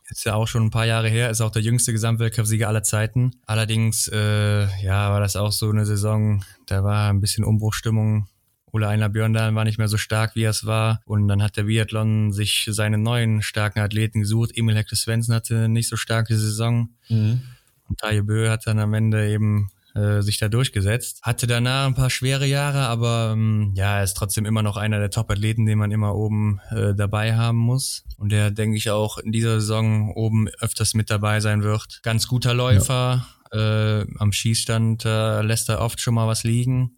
Ist 0.10 0.26
ja 0.26 0.34
auch 0.36 0.50
schon 0.50 0.64
ein 0.64 0.72
paar 0.72 0.86
Jahre 0.86 1.08
her, 1.08 1.30
ist 1.30 1.40
auch 1.40 1.52
der 1.52 1.62
jüngste 1.62 1.94
Gesamtweltcup-Sieger 1.94 2.68
aller 2.68 2.84
Zeiten. 2.84 3.32
Allerdings, 3.46 4.10
äh, 4.10 4.66
ja, 4.84 5.10
war 5.10 5.22
das 5.22 5.38
auch 5.38 5.54
so 5.54 5.70
eine 5.70 5.86
Saison, 5.86 6.44
da 6.66 6.84
war 6.84 7.10
ein 7.10 7.22
bisschen 7.22 7.46
Umbruchstimmung 7.46 8.28
Ole 8.74 8.88
Einer 8.88 9.08
Björndalen 9.08 9.56
war 9.56 9.64
nicht 9.64 9.78
mehr 9.78 9.88
so 9.88 9.98
stark, 9.98 10.36
wie 10.36 10.44
er 10.44 10.50
es 10.50 10.66
war. 10.66 11.00
Und 11.06 11.28
dann 11.28 11.44
hat 11.44 11.58
der 11.58 11.64
Biathlon 11.64 12.34
sich 12.34 12.68
seine 12.72 12.98
neuen 12.98 13.44
starken 13.44 13.80
Athleten 13.80 14.22
gesucht. 14.22 14.52
Emil 14.56 14.76
Hector 14.76 14.98
Svensson 14.98 15.36
hatte 15.36 15.56
eine 15.56 15.70
nicht 15.70 15.88
so 15.88 15.96
starke 15.96 16.36
Saison. 16.36 16.90
Mhm. 17.08 17.42
Und 17.88 18.00
Taje 18.00 18.24
Bö 18.24 18.50
hat 18.50 18.66
dann 18.66 18.80
am 18.80 18.94
Ende 18.96 19.30
eben 19.30 19.70
äh, 19.94 20.22
sich 20.22 20.40
da 20.40 20.50
durchgesetzt. 20.50 21.22
Hatte 21.22 21.46
danach 21.46 21.86
ein 21.86 21.94
paar 21.94 22.10
schwere 22.10 22.48
Jahre, 22.48 22.88
aber 22.88 23.34
ähm, 23.34 23.74
ja, 23.76 23.98
er 23.98 24.04
ist 24.04 24.16
trotzdem 24.16 24.46
immer 24.46 24.64
noch 24.64 24.76
einer 24.76 24.98
der 24.98 25.12
Top-Athleten, 25.12 25.68
den 25.68 25.78
man 25.78 25.92
immer 25.92 26.16
oben 26.16 26.60
äh, 26.72 26.96
dabei 26.96 27.36
haben 27.36 27.60
muss. 27.60 28.04
Und 28.18 28.32
der, 28.32 28.50
denke 28.50 28.76
ich, 28.76 28.90
auch 28.90 29.20
in 29.20 29.32
dieser 29.32 29.60
Saison 29.60 30.12
oben 30.14 30.48
öfters 30.60 30.96
mit 30.96 31.12
dabei 31.12 31.42
sein 31.42 31.62
wird. 31.62 32.00
Ganz 32.02 32.28
guter 32.28 32.56
Läufer. 32.56 33.28
Ja. 33.54 34.00
Äh, 34.02 34.08
am 34.18 34.32
Schießstand 34.32 35.06
äh, 35.06 35.44
lässt 35.44 35.70
er 35.70 35.80
oft 35.80 36.02
schon 36.02 36.16
mal 36.16 36.28
was 36.28 36.44
liegen. 36.44 36.98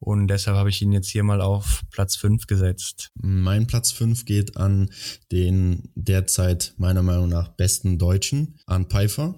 Und 0.00 0.28
deshalb 0.28 0.56
habe 0.56 0.70
ich 0.70 0.80
ihn 0.80 0.92
jetzt 0.92 1.08
hier 1.08 1.24
mal 1.24 1.40
auf 1.40 1.82
Platz 1.90 2.16
5 2.16 2.46
gesetzt. 2.46 3.10
Mein 3.14 3.66
Platz 3.66 3.90
5 3.90 4.24
geht 4.24 4.56
an 4.56 4.90
den 5.32 5.90
derzeit 5.94 6.74
meiner 6.76 7.02
Meinung 7.02 7.28
nach 7.28 7.48
besten 7.48 7.98
Deutschen, 7.98 8.58
Arndt 8.66 8.90
Pfeiffer. 8.90 9.34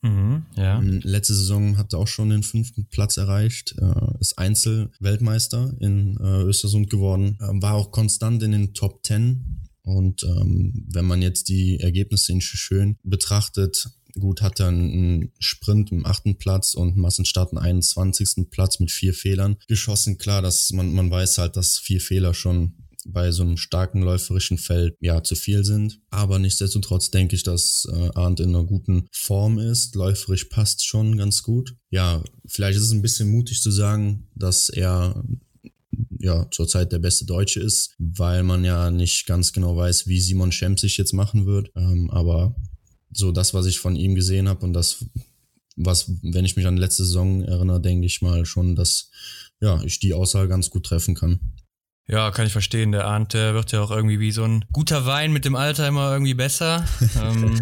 Mhm, 0.00 0.46
ja. 0.56 0.78
Ähm, 0.78 1.00
letzte 1.02 1.34
Saison 1.34 1.76
hat 1.76 1.92
er 1.92 1.98
auch 1.98 2.08
schon 2.08 2.30
den 2.30 2.44
fünften 2.44 2.86
Platz 2.88 3.16
erreicht, 3.16 3.74
äh, 3.78 4.20
ist 4.20 4.38
Einzelweltmeister 4.38 5.74
in 5.80 6.16
äh, 6.18 6.42
Östersund 6.42 6.88
geworden, 6.88 7.36
äh, 7.40 7.46
war 7.60 7.74
auch 7.74 7.90
konstant 7.90 8.42
in 8.42 8.52
den 8.52 8.74
Top 8.74 9.04
10 9.04 9.68
und 9.82 10.22
ähm, 10.22 10.86
wenn 10.92 11.04
man 11.04 11.20
jetzt 11.20 11.48
die 11.48 11.80
Ergebnisse 11.80 12.32
in 12.32 12.40
schön 12.40 12.98
betrachtet, 13.02 13.90
Gut, 14.14 14.42
hat 14.42 14.60
er 14.60 14.68
einen 14.68 15.32
Sprint 15.38 15.92
im 15.92 16.06
achten 16.06 16.38
Platz 16.38 16.74
und 16.74 16.96
Massenstart 16.96 17.52
einen 17.52 17.58
21. 17.58 18.50
Platz 18.50 18.80
mit 18.80 18.90
vier 18.90 19.14
Fehlern 19.14 19.56
geschossen. 19.68 20.18
Klar, 20.18 20.42
dass 20.42 20.72
man, 20.72 20.92
man 20.92 21.10
weiß 21.10 21.38
halt, 21.38 21.56
dass 21.56 21.78
vier 21.78 22.00
Fehler 22.00 22.34
schon 22.34 22.74
bei 23.06 23.32
so 23.32 23.42
einem 23.42 23.56
starken 23.56 24.02
läuferischen 24.02 24.58
Feld 24.58 24.94
ja 25.00 25.22
zu 25.22 25.34
viel 25.34 25.64
sind. 25.64 26.00
Aber 26.10 26.38
nichtsdestotrotz 26.38 27.10
denke 27.10 27.36
ich, 27.36 27.42
dass 27.42 27.86
äh, 27.90 28.10
Arndt 28.14 28.40
in 28.40 28.50
einer 28.50 28.64
guten 28.64 29.08
Form 29.12 29.58
ist. 29.58 29.94
Läuferisch 29.94 30.44
passt 30.44 30.86
schon 30.86 31.16
ganz 31.16 31.42
gut. 31.42 31.76
Ja, 31.90 32.22
vielleicht 32.46 32.76
ist 32.76 32.84
es 32.84 32.92
ein 32.92 33.02
bisschen 33.02 33.30
mutig 33.30 33.62
zu 33.62 33.70
sagen, 33.70 34.28
dass 34.34 34.68
er 34.68 35.22
ja 36.18 36.48
zurzeit 36.50 36.92
der 36.92 36.98
beste 36.98 37.24
Deutsche 37.24 37.60
ist, 37.60 37.94
weil 37.98 38.42
man 38.42 38.64
ja 38.64 38.90
nicht 38.90 39.26
ganz 39.26 39.52
genau 39.52 39.76
weiß, 39.76 40.06
wie 40.06 40.20
Simon 40.20 40.52
Schemp 40.52 40.78
sich 40.78 40.96
jetzt 40.96 41.12
machen 41.12 41.46
wird. 41.46 41.70
Ähm, 41.76 42.10
aber 42.10 42.54
so 43.10 43.32
das, 43.32 43.54
was 43.54 43.66
ich 43.66 43.78
von 43.78 43.96
ihm 43.96 44.14
gesehen 44.14 44.48
habe 44.48 44.64
und 44.64 44.72
das, 44.72 45.04
was, 45.76 46.10
wenn 46.22 46.44
ich 46.44 46.56
mich 46.56 46.66
an 46.66 46.76
letzte 46.76 47.04
Saison 47.04 47.42
erinnere, 47.42 47.80
denke 47.80 48.06
ich 48.06 48.22
mal 48.22 48.44
schon, 48.46 48.76
dass 48.76 49.10
ja, 49.60 49.82
ich 49.82 50.00
die 50.00 50.14
Aussage 50.14 50.48
ganz 50.48 50.70
gut 50.70 50.86
treffen 50.86 51.14
kann. 51.14 51.40
Ja, 52.06 52.30
kann 52.30 52.46
ich 52.46 52.52
verstehen. 52.52 52.92
Der 52.92 53.06
Arndt, 53.06 53.34
der 53.34 53.54
wird 53.54 53.70
ja 53.72 53.82
auch 53.82 53.90
irgendwie 53.90 54.18
wie 54.18 54.32
so 54.32 54.42
ein 54.44 54.64
guter 54.72 55.04
Wein 55.04 55.32
mit 55.32 55.44
dem 55.44 55.54
Alter 55.54 55.86
immer 55.86 56.10
irgendwie 56.12 56.34
besser. 56.34 56.86
ähm, 57.22 57.60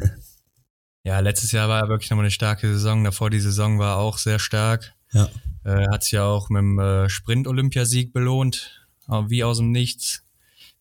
ja, 1.02 1.18
letztes 1.18 1.52
Jahr 1.52 1.68
war 1.68 1.80
er 1.80 1.88
wirklich 1.88 2.10
nochmal 2.10 2.24
eine 2.24 2.30
starke 2.30 2.72
Saison. 2.72 3.02
Davor 3.02 3.28
die 3.30 3.40
Saison 3.40 3.78
war 3.78 3.96
auch 3.98 4.18
sehr 4.18 4.38
stark. 4.38 4.94
Ja. 5.12 5.28
Äh, 5.64 5.88
hat 5.88 6.04
sich 6.04 6.12
ja 6.12 6.24
auch 6.24 6.48
mit 6.48 6.60
dem 6.60 6.78
äh, 6.78 7.08
Sprint-Olympiasieg 7.08 8.12
belohnt. 8.12 8.82
Wie 9.28 9.44
aus 9.44 9.58
dem 9.58 9.70
Nichts. 9.70 10.24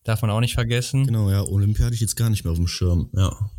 Darf 0.02 0.22
man 0.22 0.32
auch 0.32 0.40
nicht 0.40 0.54
vergessen. 0.54 1.06
Genau, 1.06 1.30
ja. 1.30 1.42
Olympia 1.42 1.86
hatte 1.86 1.94
ich 1.94 2.00
jetzt 2.00 2.16
gar 2.16 2.28
nicht 2.28 2.44
mehr 2.44 2.50
auf 2.50 2.58
dem 2.58 2.66
Schirm. 2.66 3.08
Ja. 3.12 3.50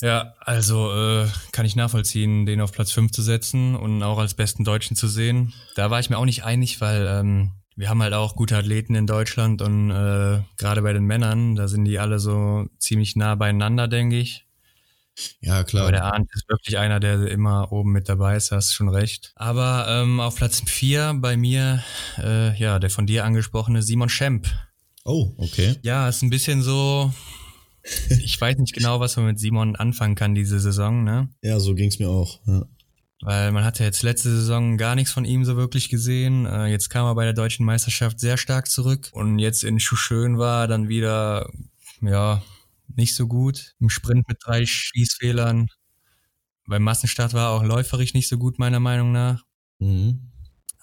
Ja, 0.00 0.34
also 0.40 0.92
äh, 0.92 1.28
kann 1.52 1.66
ich 1.66 1.76
nachvollziehen, 1.76 2.46
den 2.46 2.60
auf 2.60 2.72
Platz 2.72 2.90
5 2.92 3.12
zu 3.12 3.22
setzen 3.22 3.76
und 3.76 4.02
auch 4.02 4.18
als 4.18 4.34
besten 4.34 4.64
Deutschen 4.64 4.96
zu 4.96 5.06
sehen. 5.06 5.52
Da 5.76 5.90
war 5.90 6.00
ich 6.00 6.10
mir 6.10 6.18
auch 6.18 6.24
nicht 6.24 6.44
einig, 6.44 6.80
weil 6.80 7.06
ähm, 7.06 7.52
wir 7.76 7.88
haben 7.88 8.02
halt 8.02 8.14
auch 8.14 8.34
gute 8.36 8.56
Athleten 8.56 8.94
in 8.94 9.06
Deutschland 9.06 9.62
und 9.62 9.90
äh, 9.90 10.40
gerade 10.56 10.82
bei 10.82 10.92
den 10.92 11.04
Männern, 11.04 11.54
da 11.54 11.68
sind 11.68 11.84
die 11.84 11.98
alle 11.98 12.18
so 12.18 12.66
ziemlich 12.78 13.16
nah 13.16 13.34
beieinander, 13.34 13.88
denke 13.88 14.16
ich. 14.16 14.46
Ja, 15.40 15.62
klar. 15.62 15.84
Aber 15.84 15.92
der 15.92 16.04
Arndt 16.04 16.30
ist 16.34 16.48
wirklich 16.48 16.76
einer, 16.78 16.98
der 16.98 17.28
immer 17.28 17.70
oben 17.70 17.92
mit 17.92 18.08
dabei 18.08 18.36
ist, 18.36 18.50
hast 18.50 18.72
schon 18.72 18.88
recht. 18.88 19.32
Aber 19.36 19.86
ähm, 19.88 20.18
auf 20.18 20.36
Platz 20.36 20.62
4 20.66 21.14
bei 21.18 21.36
mir, 21.36 21.84
äh, 22.18 22.56
ja, 22.58 22.80
der 22.80 22.90
von 22.90 23.06
dir 23.06 23.24
angesprochene 23.24 23.82
Simon 23.82 24.08
Schemp. 24.08 24.48
Oh, 25.04 25.32
okay. 25.36 25.76
Ja, 25.82 26.08
ist 26.08 26.22
ein 26.22 26.30
bisschen 26.30 26.62
so, 26.62 27.12
ich 28.08 28.40
weiß 28.40 28.58
nicht 28.58 28.74
genau, 28.74 29.00
was 29.00 29.16
man 29.16 29.26
mit 29.26 29.38
Simon 29.38 29.76
anfangen 29.76 30.14
kann 30.14 30.34
diese 30.34 30.60
Saison, 30.60 31.04
ne? 31.04 31.28
Ja, 31.42 31.60
so 31.60 31.74
ging's 31.74 31.98
mir 31.98 32.08
auch. 32.08 32.40
Ja. 32.46 32.66
Weil 33.20 33.52
man 33.52 33.64
hatte 33.64 33.84
jetzt 33.84 34.02
letzte 34.02 34.30
Saison 34.30 34.76
gar 34.76 34.94
nichts 34.94 35.12
von 35.12 35.24
ihm 35.24 35.44
so 35.44 35.56
wirklich 35.56 35.88
gesehen. 35.88 36.46
Äh, 36.46 36.66
jetzt 36.66 36.90
kam 36.90 37.06
er 37.06 37.14
bei 37.14 37.24
der 37.24 37.32
deutschen 37.32 37.64
Meisterschaft 37.64 38.20
sehr 38.20 38.36
stark 38.36 38.68
zurück 38.68 39.10
und 39.12 39.38
jetzt 39.38 39.64
in 39.64 39.80
Schuschön 39.80 40.38
war 40.38 40.68
dann 40.68 40.88
wieder, 40.88 41.48
ja, 42.02 42.42
nicht 42.94 43.14
so 43.14 43.26
gut. 43.26 43.74
Im 43.80 43.88
Sprint 43.88 44.28
mit 44.28 44.38
drei 44.44 44.66
Schießfehlern. 44.66 45.68
Beim 46.66 46.82
Massenstart 46.82 47.34
war 47.34 47.48
er 47.48 47.50
auch 47.50 47.64
läuferisch 47.64 48.14
nicht 48.14 48.28
so 48.28 48.38
gut, 48.38 48.58
meiner 48.58 48.80
Meinung 48.80 49.12
nach. 49.12 49.42
Mhm. 49.78 50.30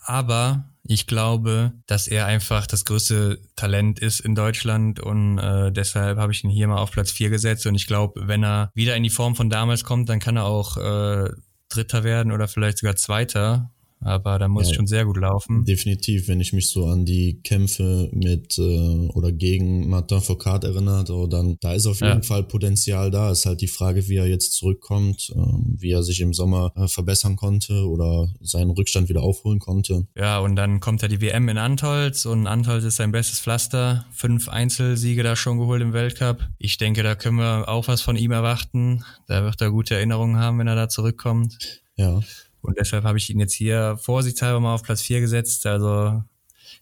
Aber 0.02 0.66
ich 0.84 1.08
glaube, 1.08 1.74
dass 1.86 2.08
er 2.08 2.26
einfach 2.26 2.68
das 2.68 2.86
größte 2.86 3.40
Talent 3.56 4.00
ist 4.00 4.20
in 4.20 4.36
Deutschland 4.36 5.00
und 5.00 5.38
äh, 5.38 5.72
deshalb 5.72 6.18
habe 6.18 6.32
ich 6.32 6.44
ihn 6.44 6.50
hier 6.50 6.68
mal 6.68 6.78
auf 6.78 6.92
Platz 6.92 7.12
4 7.12 7.30
gesetzt. 7.30 7.66
Und 7.68 7.76
ich 7.76 7.88
glaube, 7.88 8.28
wenn 8.28 8.44
er 8.44 8.72
wieder 8.74 8.96
in 8.96 9.04
die 9.04 9.10
Form 9.10 9.36
von 9.36 9.50
damals 9.50 9.84
kommt, 9.84 10.10
dann 10.10 10.20
kann 10.20 10.38
er 10.38 10.46
auch 10.46 10.78
äh, 10.78 11.30
Dritter 11.70 12.04
werden 12.04 12.32
oder 12.32 12.48
vielleicht 12.48 12.80
sogar 12.80 12.96
Zweiter, 12.96 13.72
aber 14.02 14.40
da 14.40 14.48
muss 14.48 14.70
ja, 14.70 14.76
schon 14.76 14.88
sehr 14.88 15.06
gut 15.06 15.18
laufen. 15.18 15.64
Definitiv, 15.64 16.28
wenn 16.28 16.40
ich 16.40 16.54
mich 16.54 16.70
so 16.70 16.88
an 16.88 17.06
die 17.06 17.42
Kämpfe 17.44 18.10
mit 18.12 18.58
äh, 18.58 19.08
oder 19.14 19.32
gegen 19.32 19.90
Martin 19.90 20.22
Foucault 20.22 20.64
erinnert, 20.64 21.10
oh, 21.10 21.28
dann 21.28 21.58
da 21.62 21.74
ist 21.74 21.86
auf 21.86 22.02
jeden 22.02 22.22
ja. 22.22 22.22
Fall 22.22 22.44
Potenzial 22.44 23.12
da. 23.12 23.32
Ist 23.32 23.46
halt 23.46 23.62
die 23.62 23.68
Frage, 23.68 24.08
wie 24.08 24.16
er 24.16 24.28
jetzt 24.28 24.54
zurückkommt, 24.54 25.32
äh, 25.36 25.40
wie 25.78 25.92
er 25.92 26.04
sich 26.04 26.20
im 26.22 26.34
Sommer 26.34 26.72
äh, 26.76 26.88
verbessern 26.88 27.36
konnte 27.36 27.88
oder 27.88 28.34
seinen 28.42 28.72
Rückstand 28.72 29.08
wieder 29.10 29.22
aufholen 29.22 29.60
konnte. 29.60 30.08
Ja, 30.16 30.40
und 30.40 30.56
dann 30.56 30.80
kommt 30.80 31.04
ja 31.04 31.08
die 31.08 31.22
WM 31.22 31.48
in 31.50 31.58
Antolz 31.58 32.26
und 32.26 32.48
Antolz 32.48 32.84
ist 32.84 32.96
sein 32.96 33.12
bestes 33.12 33.40
Pflaster. 33.40 34.06
Fünf 34.12 34.50
Einzelsiege 34.50 35.22
da 35.22 35.36
schon 35.36 35.60
geholt 35.60 35.82
im 35.82 35.94
Weltcup. 35.94 36.48
Ich 36.58 36.78
denke, 36.78 37.04
da 37.04 37.16
können 37.16 37.38
wir 37.38 37.70
auch 37.70 37.88
was 37.88 38.02
von 38.02 38.16
ihm 38.16 38.32
erwarten. 38.32 39.04
Da 39.28 39.44
wird 39.44 39.62
er 39.62 39.70
gute 39.70 39.96
Erinnerungen 39.96 40.38
haben, 40.38 40.58
wenn 40.60 40.68
er 40.68 40.76
da 40.76 40.90
zurückkommt. 40.90 41.82
Ja. 41.96 42.22
Und 42.62 42.78
deshalb 42.78 43.04
habe 43.04 43.18
ich 43.18 43.30
ihn 43.30 43.40
jetzt 43.40 43.54
hier 43.54 43.98
vorsichtshalber 44.02 44.60
mal 44.60 44.76
auf 44.76 44.84
Platz 44.84 45.02
4 45.02 45.20
gesetzt. 45.20 45.66
Also 45.66 46.24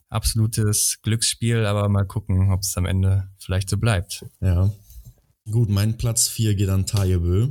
absolutes 0.09 0.99
Glücksspiel, 1.01 1.65
aber 1.65 1.87
mal 1.89 2.05
gucken, 2.05 2.51
ob 2.51 2.61
es 2.61 2.77
am 2.77 2.85
Ende 2.85 3.29
vielleicht 3.37 3.69
so 3.69 3.77
bleibt. 3.77 4.25
Ja. 4.41 4.71
Gut, 5.49 5.69
mein 5.69 5.97
Platz 5.97 6.27
4 6.27 6.55
geht 6.55 6.69
an 6.69 6.85
Tajebö. 6.85 7.49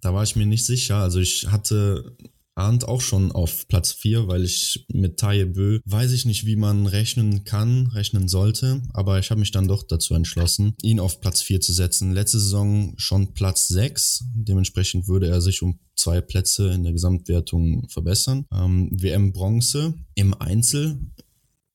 Da 0.00 0.12
war 0.12 0.22
ich 0.22 0.34
mir 0.34 0.46
nicht 0.46 0.64
sicher. 0.64 0.96
Also 0.96 1.20
ich 1.20 1.48
hatte 1.50 2.16
Arndt 2.54 2.86
auch 2.86 3.00
schon 3.00 3.32
auf 3.32 3.66
Platz 3.68 3.92
4, 3.92 4.28
weil 4.28 4.44
ich 4.44 4.84
mit 4.92 5.18
Taye 5.18 5.46
Bö 5.46 5.80
weiß 5.84 6.12
ich 6.12 6.24
nicht, 6.24 6.46
wie 6.46 6.56
man 6.56 6.86
rechnen 6.86 7.44
kann, 7.44 7.88
rechnen 7.88 8.28
sollte, 8.28 8.82
aber 8.92 9.18
ich 9.18 9.30
habe 9.30 9.40
mich 9.40 9.52
dann 9.52 9.68
doch 9.68 9.82
dazu 9.82 10.14
entschlossen, 10.14 10.74
ihn 10.82 11.00
auf 11.00 11.20
Platz 11.20 11.42
4 11.42 11.60
zu 11.60 11.72
setzen. 11.72 12.12
Letzte 12.12 12.38
Saison 12.38 12.94
schon 12.96 13.34
Platz 13.34 13.68
6, 13.68 14.24
dementsprechend 14.34 15.08
würde 15.08 15.28
er 15.28 15.40
sich 15.40 15.62
um 15.62 15.78
zwei 15.96 16.20
Plätze 16.20 16.70
in 16.72 16.84
der 16.84 16.92
Gesamtwertung 16.92 17.88
verbessern. 17.88 18.46
Ähm, 18.52 18.90
WM 18.92 19.32
Bronze 19.32 19.94
im 20.14 20.34
Einzel 20.34 20.98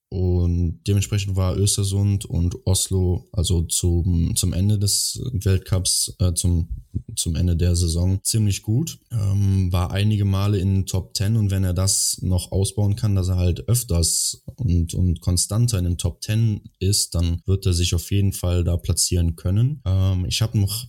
und 0.10 0.80
dementsprechend 0.88 1.36
war 1.36 1.58
Östersund 1.58 2.24
und 2.24 2.65
Oslo 2.65 3.28
also 3.34 3.63
zum, 3.63 4.36
zum 4.38 4.54
Ende 4.54 4.80
des 4.80 5.22
Weltcups, 5.34 6.15
äh, 6.20 6.34
zum, 6.34 6.70
zum 7.15 7.36
Ende 7.36 7.58
der 7.58 7.76
Saison 7.76 8.24
ziemlich 8.24 8.62
gut. 8.62 9.00
Ähm, 9.12 9.72
war 9.72 9.91
einige 9.91 10.24
Male 10.24 10.60
in 10.60 10.86
Top 10.86 11.15
10 11.15 11.36
und 11.36 11.52
wenn 11.52 11.65
er 11.65 11.74
das 11.74 12.20
noch 12.22 12.54
ausbauen 12.54 12.96
kann, 12.96 13.15
dass 13.15 13.28
er 13.28 13.36
halt 13.36 13.67
öfters 13.67 14.43
und, 14.56 14.93
und 14.93 15.20
konstanter 15.20 15.78
in 15.78 15.84
den 15.84 15.98
Top 15.98 16.24
10 16.24 16.62
ist, 16.80 17.13
dann 17.13 17.41
wird 17.46 17.65
er 17.65 17.74
sich 17.74 17.93
auf 17.93 18.10
jeden 18.10 18.32
Fall 18.32 18.63
da 18.63 18.78
platzieren 18.78 19.36
können. 19.36 19.82
Ähm, 19.86 20.26
ich 20.26 20.41
habe 20.41 20.58
noch 20.58 20.86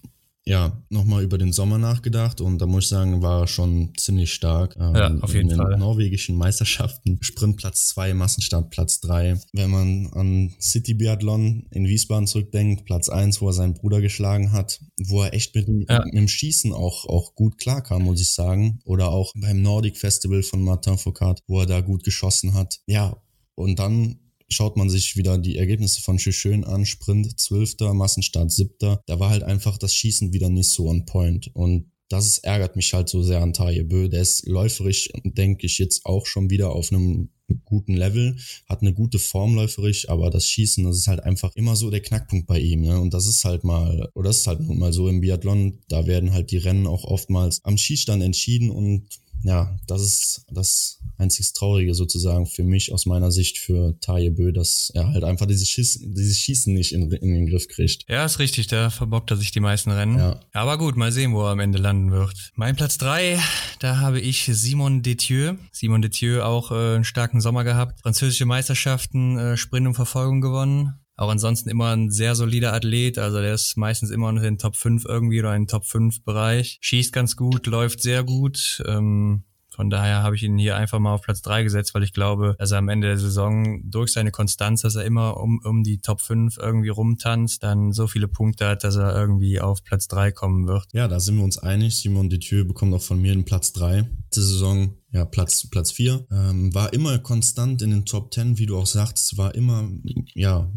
ja, 0.48 0.82
nochmal 0.88 1.22
über 1.22 1.37
den 1.37 1.52
Sommer 1.52 1.76
nachgedacht 1.76 2.40
und 2.40 2.58
da 2.58 2.64
muss 2.64 2.84
ich 2.84 2.88
sagen, 2.88 3.20
war 3.20 3.46
schon 3.46 3.92
ziemlich 3.98 4.32
stark. 4.32 4.76
Ähm, 4.80 4.94
ja, 4.94 5.14
auf 5.20 5.34
jeden 5.34 5.50
in 5.50 5.58
den 5.58 5.58
Fall. 5.58 5.76
norwegischen 5.76 6.37
Meisterschaften, 6.37 7.18
Sprintplatz 7.20 7.88
2, 7.88 8.14
Massenstart 8.14 8.70
Platz 8.70 9.00
3. 9.00 9.38
Wenn 9.52 9.70
man 9.70 10.06
an 10.14 10.54
City 10.58 10.94
Biathlon 10.94 11.66
in 11.70 11.87
Wiesbaden 11.87 12.26
zurückdenkt, 12.26 12.87
Platz 12.87 13.11
1, 13.11 13.42
wo 13.42 13.48
er 13.48 13.52
seinen 13.52 13.74
Bruder 13.74 14.00
geschlagen 14.00 14.52
hat, 14.52 14.80
wo 14.98 15.22
er 15.22 15.34
echt 15.34 15.54
mit, 15.54 15.68
ja. 15.87 16.02
mit 16.02 16.14
dem 16.14 16.28
Schießen 16.28 16.72
auch, 16.72 17.04
auch 17.04 17.34
gut 17.34 17.58
klarkam, 17.58 18.04
muss 18.04 18.22
ich 18.22 18.30
sagen. 18.30 18.80
Oder 18.87 19.11
auch 19.11 19.34
beim 19.37 19.61
Nordic 19.61 19.98
Festival 19.98 20.42
von 20.42 20.62
Martin 20.62 20.96
Foucault, 20.96 21.42
wo 21.46 21.61
er 21.61 21.66
da 21.66 21.82
gut 21.82 22.04
geschossen 22.04 22.54
hat. 22.54 22.80
Ja, 22.87 23.20
und 23.54 23.78
dann 23.78 24.18
schaut 24.48 24.76
man 24.76 24.90
sich 24.90 25.16
wieder 25.16 25.38
die 25.38 25.56
Ergebnisse 25.56 26.00
von 26.00 26.18
Schön 26.18 26.64
an, 26.64 26.87
Sprint 26.87 27.38
12., 27.38 27.76
Massenstart 27.92 28.50
7. 28.50 28.98
Da 29.06 29.20
war 29.20 29.30
halt 29.30 29.42
einfach 29.42 29.78
das 29.78 29.94
Schießen 29.94 30.32
wieder 30.32 30.48
nicht 30.48 30.70
so 30.70 30.88
on 30.88 31.04
point. 31.04 31.50
Und 31.54 31.90
das 32.08 32.38
ärgert 32.38 32.76
mich 32.76 32.94
halt 32.94 33.08
so 33.08 33.22
sehr 33.22 33.42
an 33.42 33.52
Taje 33.52 33.84
Bö. 33.84 34.08
Der 34.08 34.22
ist 34.22 34.46
läuferisch, 34.46 35.11
denke 35.24 35.66
ich, 35.66 35.78
jetzt 35.78 36.06
auch 36.06 36.26
schon 36.26 36.50
wieder 36.50 36.72
auf 36.72 36.90
einem 36.90 37.30
guten 37.64 37.94
Level, 37.94 38.37
hat 38.66 38.82
eine 38.82 38.92
gute 38.92 39.18
Form 39.18 39.54
läuferisch, 39.54 40.08
aber 40.08 40.30
das 40.30 40.46
Schießen, 40.46 40.84
das 40.84 40.98
ist 40.98 41.06
halt 41.08 41.20
einfach 41.20 41.54
immer 41.54 41.76
so 41.76 41.90
der 41.90 42.02
Knackpunkt 42.02 42.46
bei 42.46 42.58
ihm. 42.58 42.82
Ne? 42.82 43.00
Und 43.00 43.14
das 43.14 43.26
ist 43.26 43.44
halt 43.44 43.64
mal, 43.64 44.11
oder 44.14 44.28
das 44.28 44.38
ist 44.38 44.46
halt 44.46 44.61
nun 44.61 44.78
mal 44.78 44.92
so 44.92 45.08
im 45.08 45.20
Biathlon, 45.20 45.78
da 45.88 46.06
werden 46.06 46.32
halt 46.32 46.50
die 46.50 46.58
Rennen 46.58 46.87
auch 46.87 47.04
oftmals 47.04 47.61
am 47.64 47.78
Schießstand 47.78 48.22
entschieden 48.22 48.70
und 48.70 49.08
ja, 49.44 49.78
das 49.87 50.02
ist 50.02 50.44
das 50.50 50.97
einzig 51.18 51.52
Traurige 51.52 51.94
sozusagen 51.94 52.46
für 52.46 52.64
mich 52.64 52.92
aus 52.92 53.07
meiner 53.07 53.31
Sicht 53.31 53.59
für 53.59 53.98
Taje 54.00 54.31
Bö, 54.31 54.52
dass 54.52 54.90
er 54.94 55.09
halt 55.09 55.24
einfach 55.24 55.46
dieses, 55.46 55.68
Schiss, 55.68 55.98
dieses 56.00 56.38
Schießen 56.38 56.72
nicht 56.72 56.92
in, 56.92 57.11
in 57.11 57.35
den 57.35 57.46
Griff 57.46 57.68
kriegt. 57.68 58.04
Ja, 58.09 58.24
ist 58.24 58.38
richtig, 58.38 58.68
da 58.68 58.90
verbockt 58.90 59.31
er 59.31 59.37
sich 59.37 59.50
die 59.50 59.61
meisten 59.61 59.90
Rennen. 59.90 60.18
Ja. 60.18 60.40
Aber 60.52 60.78
gut, 60.78 60.96
mal 60.96 61.12
sehen, 61.12 61.35
wo 61.35 61.42
er 61.42 61.50
am 61.50 61.61
Ende 61.61 61.78
landen 61.78 62.11
wird. 62.11 62.52
Mein 62.54 62.76
Platz 62.76 62.98
drei, 62.98 63.38
da 63.81 63.98
habe 63.98 64.20
ich 64.20 64.48
Simon 64.52 65.02
Detieu. 65.02 65.54
Simon 65.72 66.02
Detieu 66.02 66.42
auch 66.42 66.70
äh, 66.70 66.96
einen 66.96 67.04
starken 67.04 67.40
Sommer 67.40 67.64
gehabt. 67.64 68.00
Französische 68.00 68.46
Meisterschaften, 68.46 69.38
äh, 69.38 69.57
Sprint 69.57 69.87
und 69.87 69.94
Verfolgung 69.94 70.40
gewonnen. 70.40 70.94
Auch 71.18 71.31
ansonsten 71.31 71.68
immer 71.68 71.96
ein 71.96 72.12
sehr 72.12 72.37
solider 72.37 72.72
Athlet, 72.72 73.18
also 73.18 73.40
der 73.40 73.52
ist 73.52 73.76
meistens 73.76 74.11
immer 74.11 74.31
noch 74.31 74.40
in 74.40 74.54
den 74.54 74.59
Top 74.59 74.76
5 74.76 75.04
irgendwie 75.04 75.40
oder 75.40 75.52
in 75.57 75.62
den 75.62 75.68
Top 75.68 75.85
5 75.85 76.22
Bereich. 76.22 76.78
Schießt 76.81 77.12
ganz 77.12 77.35
gut, 77.35 77.66
läuft 77.66 78.00
sehr 78.00 78.22
gut. 78.22 78.81
Ähm, 78.87 79.42
von 79.79 79.91
daher 79.91 80.25
habe 80.25 80.35
ich 80.35 80.43
ihn 80.43 80.59
hier 80.59 80.75
einfach 80.75 80.99
mal 80.99 81.14
auf 81.14 81.23
Platz 81.23 81.41
drei 81.41 81.62
gesetzt, 81.62 81.95
weil 81.95 82.03
ich 82.03 82.12
glaube, 82.12 82.57
dass 82.59 82.73
er 82.73 82.79
am 82.79 82.88
Ende 82.88 83.07
der 83.07 83.17
Saison 83.17 83.81
durch 83.88 84.12
seine 84.12 84.33
Konstanz, 84.33 84.83
dass 84.83 84.97
er 84.97 85.05
immer 85.05 85.37
um, 85.37 85.61
um 85.62 85.85
die 85.85 86.01
Top 86.01 86.21
5 86.21 86.59
irgendwie 86.59 86.88
rumtanzt, 86.88 87.62
dann 87.62 87.93
so 87.93 88.09
viele 88.09 88.27
Punkte 88.27 88.67
hat, 88.67 88.83
dass 88.83 88.97
er 88.97 89.14
irgendwie 89.14 89.61
auf 89.61 89.85
Platz 89.85 90.09
drei 90.09 90.33
kommen 90.33 90.67
wird. 90.67 90.88
Ja, 90.93 91.07
da 91.07 91.21
sind 91.21 91.37
wir 91.37 91.45
uns 91.45 91.59
einig. 91.59 91.97
Simon 91.97 92.29
Detieu 92.29 92.64
bekommt 92.64 92.93
auch 92.93 93.03
von 93.03 93.23
mir 93.23 93.33
den 93.33 93.45
Platz 93.45 93.73
drei. 93.73 94.09
Diese 94.35 94.47
Saison 94.47 94.97
ja, 95.11 95.25
Platz, 95.25 95.68
Platz 95.71 95.92
vier 95.92 96.27
ähm, 96.31 96.75
war 96.75 96.92
immer 96.92 97.18
konstant 97.18 97.81
in 97.83 97.90
den 97.90 98.05
Top 98.05 98.33
10, 98.33 98.59
wie 98.59 98.66
du 98.66 98.77
auch 98.77 98.87
sagst, 98.87 99.37
war 99.38 99.55
immer, 99.55 99.90
ja, 100.35 100.71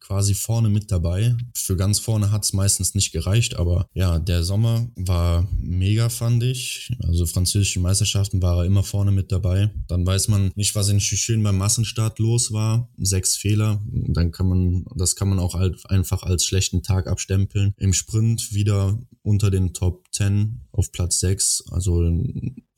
quasi 0.00 0.34
vorne 0.34 0.68
mit 0.68 0.90
dabei. 0.90 1.36
Für 1.54 1.76
ganz 1.76 1.98
vorne 1.98 2.30
hat's 2.30 2.52
meistens 2.52 2.94
nicht 2.94 3.12
gereicht, 3.12 3.56
aber 3.56 3.86
ja, 3.94 4.18
der 4.18 4.44
Sommer 4.44 4.88
war 4.96 5.48
mega, 5.58 6.08
fand 6.08 6.42
ich. 6.42 6.90
Also 7.02 7.26
französische 7.26 7.80
Meisterschaften 7.80 8.42
war 8.42 8.58
er 8.58 8.64
immer 8.64 8.82
vorne 8.82 9.10
mit 9.10 9.32
dabei. 9.32 9.70
Dann 9.86 10.06
weiß 10.06 10.28
man 10.28 10.50
nicht, 10.54 10.74
was 10.74 10.88
in 10.88 11.00
Schön 11.00 11.42
beim 11.42 11.58
Massenstart 11.58 12.18
los 12.18 12.52
war. 12.52 12.90
Sechs 12.98 13.36
Fehler. 13.36 13.82
Dann 13.90 14.30
kann 14.30 14.48
man, 14.48 14.84
das 14.94 15.16
kann 15.16 15.28
man 15.28 15.38
auch 15.38 15.54
einfach 15.54 16.22
als 16.22 16.44
schlechten 16.44 16.82
Tag 16.82 17.06
abstempeln. 17.06 17.72
Im 17.76 17.92
Sprint 17.92 18.52
wieder 18.52 18.98
unter 19.22 19.50
den 19.50 19.72
Top 19.72 20.06
10 20.12 20.68
auf 20.72 20.92
Platz 20.92 21.20
6. 21.20 21.64
Also 21.70 22.02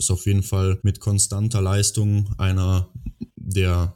ist 0.01 0.11
auf 0.11 0.27
jeden 0.27 0.43
Fall 0.43 0.81
mit 0.83 0.99
konstanter 0.99 1.61
Leistung 1.61 2.35
einer 2.39 2.89
der 3.37 3.95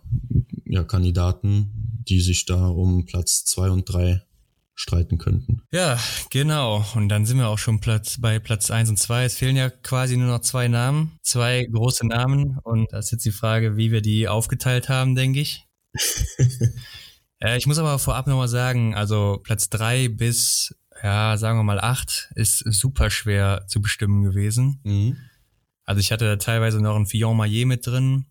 ja, 0.67 0.85
Kandidaten, 0.85 2.03
die 2.07 2.21
sich 2.21 2.45
da 2.45 2.69
um 2.69 3.07
Platz 3.07 3.45
2 3.47 3.71
und 3.71 3.85
3 3.87 4.23
streiten 4.75 5.19
könnten. 5.19 5.63
Ja, 5.73 5.99
genau. 6.31 6.85
Und 6.95 7.09
dann 7.09 7.25
sind 7.25 7.39
wir 7.39 7.49
auch 7.49 7.59
schon 7.59 7.81
Platz, 7.81 8.21
bei 8.21 8.39
Platz 8.39 8.71
1 8.71 8.91
und 8.91 8.99
2. 8.99 9.25
Es 9.25 9.35
fehlen 9.35 9.57
ja 9.57 9.71
quasi 9.71 10.17
nur 10.17 10.29
noch 10.29 10.41
zwei 10.41 10.69
Namen, 10.69 11.19
zwei 11.23 11.65
große 11.65 12.07
Namen. 12.07 12.59
Und 12.63 12.93
da 12.93 12.99
ist 12.99 13.11
jetzt 13.11 13.25
die 13.25 13.31
Frage, 13.31 13.77
wie 13.77 13.91
wir 13.91 14.03
die 14.03 14.29
aufgeteilt 14.29 14.89
haben, 14.91 15.15
denke 15.15 15.41
ich. 15.41 15.67
äh, 17.41 17.57
ich 17.57 17.67
muss 17.67 17.79
aber 17.79 17.99
vorab 17.99 18.27
nochmal 18.27 18.49
sagen, 18.49 18.95
also 18.95 19.41
Platz 19.43 19.71
3 19.71 20.09
bis, 20.09 20.75
ja, 21.03 21.39
sagen 21.39 21.59
wir 21.59 21.65
mal 21.65 21.81
8 21.81 22.33
ist 22.35 22.59
super 22.59 23.11
schwer 23.11 23.65
zu 23.69 23.81
bestimmen 23.81 24.23
gewesen. 24.23 24.81
Mhm. 24.83 25.17
Also 25.85 26.01
ich 26.01 26.13
hatte 26.13 26.39
teilweise 26.39 26.81
noch 26.81 26.97
ein 26.97 27.07
Fillon 27.07 27.37
Maillet 27.37 27.67
mit 27.67 27.87
drin. 27.87 28.27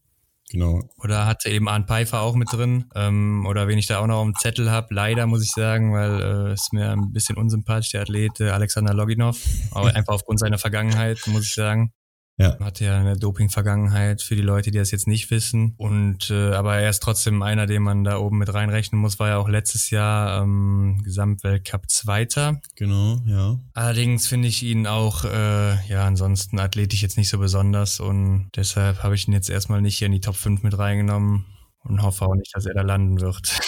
Genau. 0.50 0.82
Oder 0.98 1.26
hatte 1.26 1.50
eben 1.50 1.68
Arndt 1.68 1.88
Pfeiffer 1.88 2.22
auch 2.22 2.36
mit 2.36 2.52
drin. 2.52 2.86
Ähm, 2.96 3.46
oder 3.48 3.68
wen 3.68 3.78
ich 3.78 3.88
da 3.88 4.00
auch 4.00 4.08
noch 4.08 4.22
dem 4.22 4.36
Zettel 4.36 4.70
habe, 4.70 4.94
leider 4.94 5.26
muss 5.26 5.44
ich 5.44 5.52
sagen, 5.52 5.94
weil 5.94 6.22
äh, 6.22 6.54
ist 6.54 6.74
mir 6.74 6.92
ein 6.92 7.12
bisschen 7.12 7.38
unsympathisch, 7.38 7.92
der 7.92 8.02
Athlet 8.02 8.40
äh, 8.40 8.50
Alexander 8.50 8.94
Loginov. 8.94 9.40
Aber 9.72 9.88
einfach 9.96 10.14
aufgrund 10.14 10.40
seiner 10.40 10.60
Vergangenheit, 10.60 11.20
muss 11.28 11.46
ich 11.46 11.54
sagen. 11.54 11.92
Ja. 12.38 12.58
Hat 12.60 12.80
ja 12.80 12.98
eine 12.98 13.16
Doping-Vergangenheit 13.16 14.24
für 14.24 14.36
die 14.36 14.42
Leute, 14.42 14.72
die 14.72 14.80
das 14.80 14.90
jetzt 14.90 15.08
nicht 15.08 15.30
wissen. 15.30 15.76
Und 15.78 16.32
äh, 16.32 16.54
aber 16.54 16.78
er 16.78 16.90
ist 16.90 17.04
trotzdem 17.04 17.44
einer, 17.44 17.68
den 17.68 17.84
man 17.84 18.04
da 18.04 18.18
oben 18.18 18.40
mit 18.40 18.52
reinrechnen 18.52 19.00
muss, 19.00 19.20
war 19.20 19.30
ja 19.30 19.38
auch 19.38 19.50
letztes 19.50 19.92
Jahr 19.92 20.42
ähm, 20.42 21.02
Gesamtweltcup 21.04 21.90
Zweiter. 21.90 22.60
Genau, 22.76 23.22
ja. 23.28 23.60
Allerdings 23.74 24.26
finde 24.26 24.48
ich 24.48 24.64
ihn 24.64 24.88
auch, 24.88 25.26
äh, 25.26 25.88
ja, 25.88 26.06
ansonsten 26.08 26.60
athletisch 26.60 27.04
jetzt 27.04 27.18
nicht 27.18 27.30
so 27.30 27.38
besonders 27.38 28.00
und 28.00 28.50
deshalb 28.56 29.04
habe 29.04 29.14
ich 29.14 29.28
ihn 29.28 29.34
jetzt 29.34 29.50
erstmal 29.50 29.82
nicht 29.82 30.00
hier 30.00 30.08
in 30.08 30.14
die 30.14 30.22
Top 30.22 30.36
5 30.36 30.64
mit 30.64 30.78
reingenommen 30.78 31.46
und 31.84 32.02
hoffe 32.02 32.26
auch 32.26 32.36
nicht, 32.36 32.56
dass 32.56 32.66
er 32.66 32.74
da 32.74 32.82
landen 32.82 33.22
wird. 33.22 33.60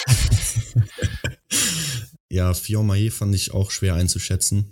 ja, 2.30 2.54
Fion 2.56 2.88
Maillet 2.88 3.14
fand 3.14 3.36
ich 3.36 3.54
auch 3.54 3.70
schwer 3.70 3.94
einzuschätzen 3.94 4.72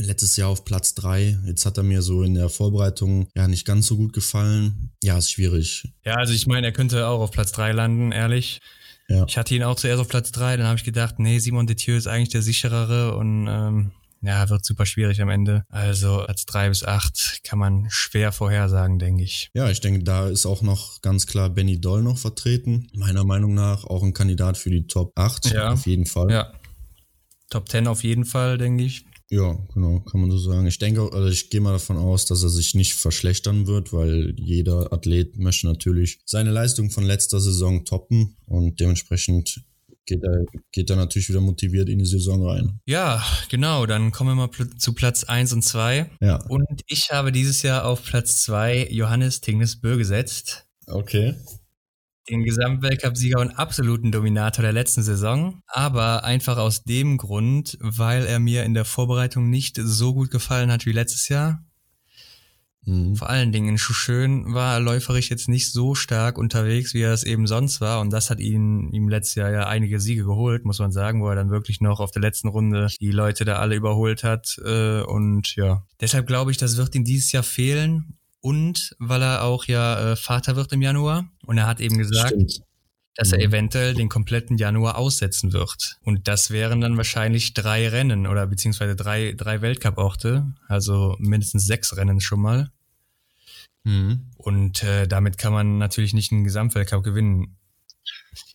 letztes 0.00 0.36
Jahr 0.36 0.48
auf 0.48 0.64
Platz 0.64 0.94
drei. 0.94 1.38
Jetzt 1.46 1.66
hat 1.66 1.76
er 1.76 1.84
mir 1.84 2.02
so 2.02 2.22
in 2.22 2.34
der 2.34 2.48
Vorbereitung 2.48 3.28
ja 3.34 3.48
nicht 3.48 3.66
ganz 3.66 3.86
so 3.86 3.96
gut 3.96 4.12
gefallen. 4.12 4.90
Ja, 5.02 5.18
ist 5.18 5.30
schwierig. 5.30 5.88
Ja, 6.04 6.14
also 6.14 6.32
ich 6.32 6.46
meine, 6.46 6.68
er 6.68 6.72
könnte 6.72 7.06
auch 7.06 7.20
auf 7.20 7.30
Platz 7.30 7.52
drei 7.52 7.72
landen, 7.72 8.12
ehrlich. 8.12 8.60
Ja. 9.08 9.24
Ich 9.28 9.36
hatte 9.36 9.54
ihn 9.54 9.64
auch 9.64 9.74
zuerst 9.74 10.00
auf 10.00 10.08
Platz 10.08 10.30
drei, 10.30 10.56
dann 10.56 10.66
habe 10.66 10.78
ich 10.78 10.84
gedacht, 10.84 11.18
nee, 11.18 11.38
Simon 11.40 11.66
Detieu 11.66 11.96
ist 11.96 12.06
eigentlich 12.06 12.28
der 12.28 12.42
sicherere 12.42 13.16
und 13.16 13.48
ähm, 13.48 13.90
ja, 14.22 14.48
wird 14.50 14.64
super 14.64 14.86
schwierig 14.86 15.20
am 15.20 15.30
Ende. 15.30 15.64
Also 15.68 16.20
als 16.20 16.46
drei 16.46 16.68
bis 16.68 16.84
acht 16.84 17.40
kann 17.42 17.58
man 17.58 17.86
schwer 17.88 18.32
vorhersagen, 18.32 18.98
denke 18.98 19.24
ich. 19.24 19.50
Ja, 19.54 19.70
ich 19.70 19.80
denke, 19.80 20.04
da 20.04 20.28
ist 20.28 20.46
auch 20.46 20.62
noch 20.62 21.00
ganz 21.00 21.26
klar 21.26 21.50
Benny 21.50 21.80
Doll 21.80 22.02
noch 22.02 22.18
vertreten. 22.18 22.88
Meiner 22.94 23.24
Meinung 23.24 23.54
nach 23.54 23.84
auch 23.84 24.02
ein 24.02 24.12
Kandidat 24.12 24.58
für 24.58 24.70
die 24.70 24.86
Top 24.86 25.12
8, 25.18 25.52
ja. 25.52 25.72
auf 25.72 25.86
jeden 25.86 26.06
Fall. 26.06 26.30
Ja. 26.30 26.52
Top 27.48 27.68
10 27.68 27.88
auf 27.88 28.04
jeden 28.04 28.24
Fall, 28.24 28.58
denke 28.58 28.84
ich. 28.84 29.04
Ja, 29.32 29.56
genau, 29.72 30.00
kann 30.00 30.20
man 30.20 30.30
so 30.32 30.38
sagen. 30.38 30.66
Ich 30.66 30.78
denke, 30.78 31.02
also 31.12 31.28
ich 31.28 31.50
gehe 31.50 31.60
mal 31.60 31.72
davon 31.72 31.96
aus, 31.96 32.26
dass 32.26 32.42
er 32.42 32.48
sich 32.48 32.74
nicht 32.74 32.94
verschlechtern 32.94 33.68
wird, 33.68 33.92
weil 33.92 34.34
jeder 34.36 34.92
Athlet 34.92 35.38
möchte 35.38 35.68
natürlich 35.68 36.20
seine 36.26 36.50
Leistung 36.50 36.90
von 36.90 37.04
letzter 37.04 37.40
Saison 37.40 37.84
toppen 37.84 38.36
und 38.46 38.80
dementsprechend 38.80 39.64
geht 40.04 40.24
er, 40.24 40.44
geht 40.72 40.90
er 40.90 40.96
natürlich 40.96 41.28
wieder 41.28 41.40
motiviert 41.40 41.88
in 41.88 42.00
die 42.00 42.06
Saison 42.06 42.44
rein. 42.44 42.80
Ja, 42.86 43.24
genau. 43.48 43.86
Dann 43.86 44.10
kommen 44.10 44.36
wir 44.36 44.48
mal 44.48 44.50
zu 44.76 44.92
Platz 44.94 45.22
1 45.22 45.52
und 45.52 45.62
2. 45.62 46.10
Ja. 46.20 46.44
Und 46.48 46.82
ich 46.88 47.10
habe 47.12 47.30
dieses 47.30 47.62
Jahr 47.62 47.84
auf 47.84 48.02
Platz 48.02 48.42
2 48.42 48.88
Johannes 48.90 49.40
Tingnes 49.40 49.80
Bö 49.80 49.96
gesetzt. 49.96 50.66
Okay. 50.88 51.34
Den 52.30 52.44
Gesamtweltcup-Sieger 52.44 53.40
und 53.40 53.50
absoluten 53.50 54.12
Dominator 54.12 54.62
der 54.62 54.72
letzten 54.72 55.02
Saison. 55.02 55.62
Aber 55.66 56.24
einfach 56.24 56.58
aus 56.58 56.84
dem 56.84 57.16
Grund, 57.16 57.76
weil 57.80 58.24
er 58.24 58.38
mir 58.38 58.64
in 58.64 58.74
der 58.74 58.84
Vorbereitung 58.84 59.50
nicht 59.50 59.78
so 59.82 60.14
gut 60.14 60.30
gefallen 60.30 60.70
hat 60.70 60.86
wie 60.86 60.92
letztes 60.92 61.28
Jahr. 61.28 61.64
Mhm. 62.84 63.16
Vor 63.16 63.28
allen 63.28 63.52
Dingen 63.52 63.68
in 63.68 63.78
Schuschön 63.78 64.54
war 64.54 64.74
er 64.74 64.80
läuferisch 64.80 65.30
jetzt 65.30 65.48
nicht 65.48 65.70
so 65.70 65.94
stark 65.94 66.38
unterwegs, 66.38 66.94
wie 66.94 67.02
er 67.02 67.12
es 67.12 67.24
eben 67.24 67.46
sonst 67.46 67.80
war. 67.80 68.00
Und 68.00 68.10
das 68.10 68.30
hat 68.30 68.40
ihn 68.40 68.90
ihm 68.92 69.08
letztes 69.08 69.34
Jahr 69.34 69.50
ja 69.50 69.66
einige 69.66 70.00
Siege 70.00 70.24
geholt, 70.24 70.64
muss 70.64 70.78
man 70.78 70.92
sagen, 70.92 71.22
wo 71.22 71.28
er 71.28 71.36
dann 71.36 71.50
wirklich 71.50 71.80
noch 71.80 72.00
auf 72.00 72.10
der 72.10 72.22
letzten 72.22 72.48
Runde 72.48 72.88
die 73.00 73.10
Leute 73.10 73.44
da 73.44 73.56
alle 73.56 73.76
überholt 73.76 74.24
hat. 74.24 74.58
Äh, 74.64 75.02
und 75.02 75.54
ja, 75.56 75.84
deshalb 76.00 76.26
glaube 76.26 76.50
ich, 76.50 76.56
das 76.56 76.76
wird 76.76 76.94
ihm 76.94 77.04
dieses 77.04 77.32
Jahr 77.32 77.42
fehlen. 77.42 78.16
Und 78.42 78.96
weil 78.98 79.20
er 79.20 79.44
auch 79.44 79.66
ja 79.66 80.12
äh, 80.12 80.16
Vater 80.16 80.56
wird 80.56 80.72
im 80.72 80.80
Januar. 80.80 81.28
Und 81.50 81.58
er 81.58 81.66
hat 81.66 81.80
eben 81.80 81.98
gesagt, 81.98 82.28
Stimmt 82.28 82.62
dass 83.16 83.32
er 83.32 83.38
mhm. 83.38 83.44
eventuell 83.44 83.94
den 83.94 84.08
kompletten 84.08 84.56
Januar 84.56 84.96
aussetzen 84.96 85.52
wird. 85.52 85.98
Und 86.02 86.28
das 86.28 86.50
wären 86.50 86.80
dann 86.80 86.96
wahrscheinlich 86.96 87.54
drei 87.54 87.88
Rennen 87.88 88.26
oder 88.26 88.46
beziehungsweise 88.46 88.96
drei, 88.96 89.34
drei 89.36 89.60
Weltcup-Orte, 89.60 90.46
also 90.68 91.16
mindestens 91.18 91.66
sechs 91.66 91.96
Rennen 91.96 92.20
schon 92.20 92.40
mal. 92.40 92.70
Mhm. 93.84 94.30
Und 94.36 94.82
äh, 94.84 95.06
damit 95.06 95.38
kann 95.38 95.52
man 95.52 95.76
natürlich 95.78 96.14
nicht 96.14 96.32
einen 96.32 96.44
Gesamtweltcup 96.44 97.02
gewinnen. 97.02 97.56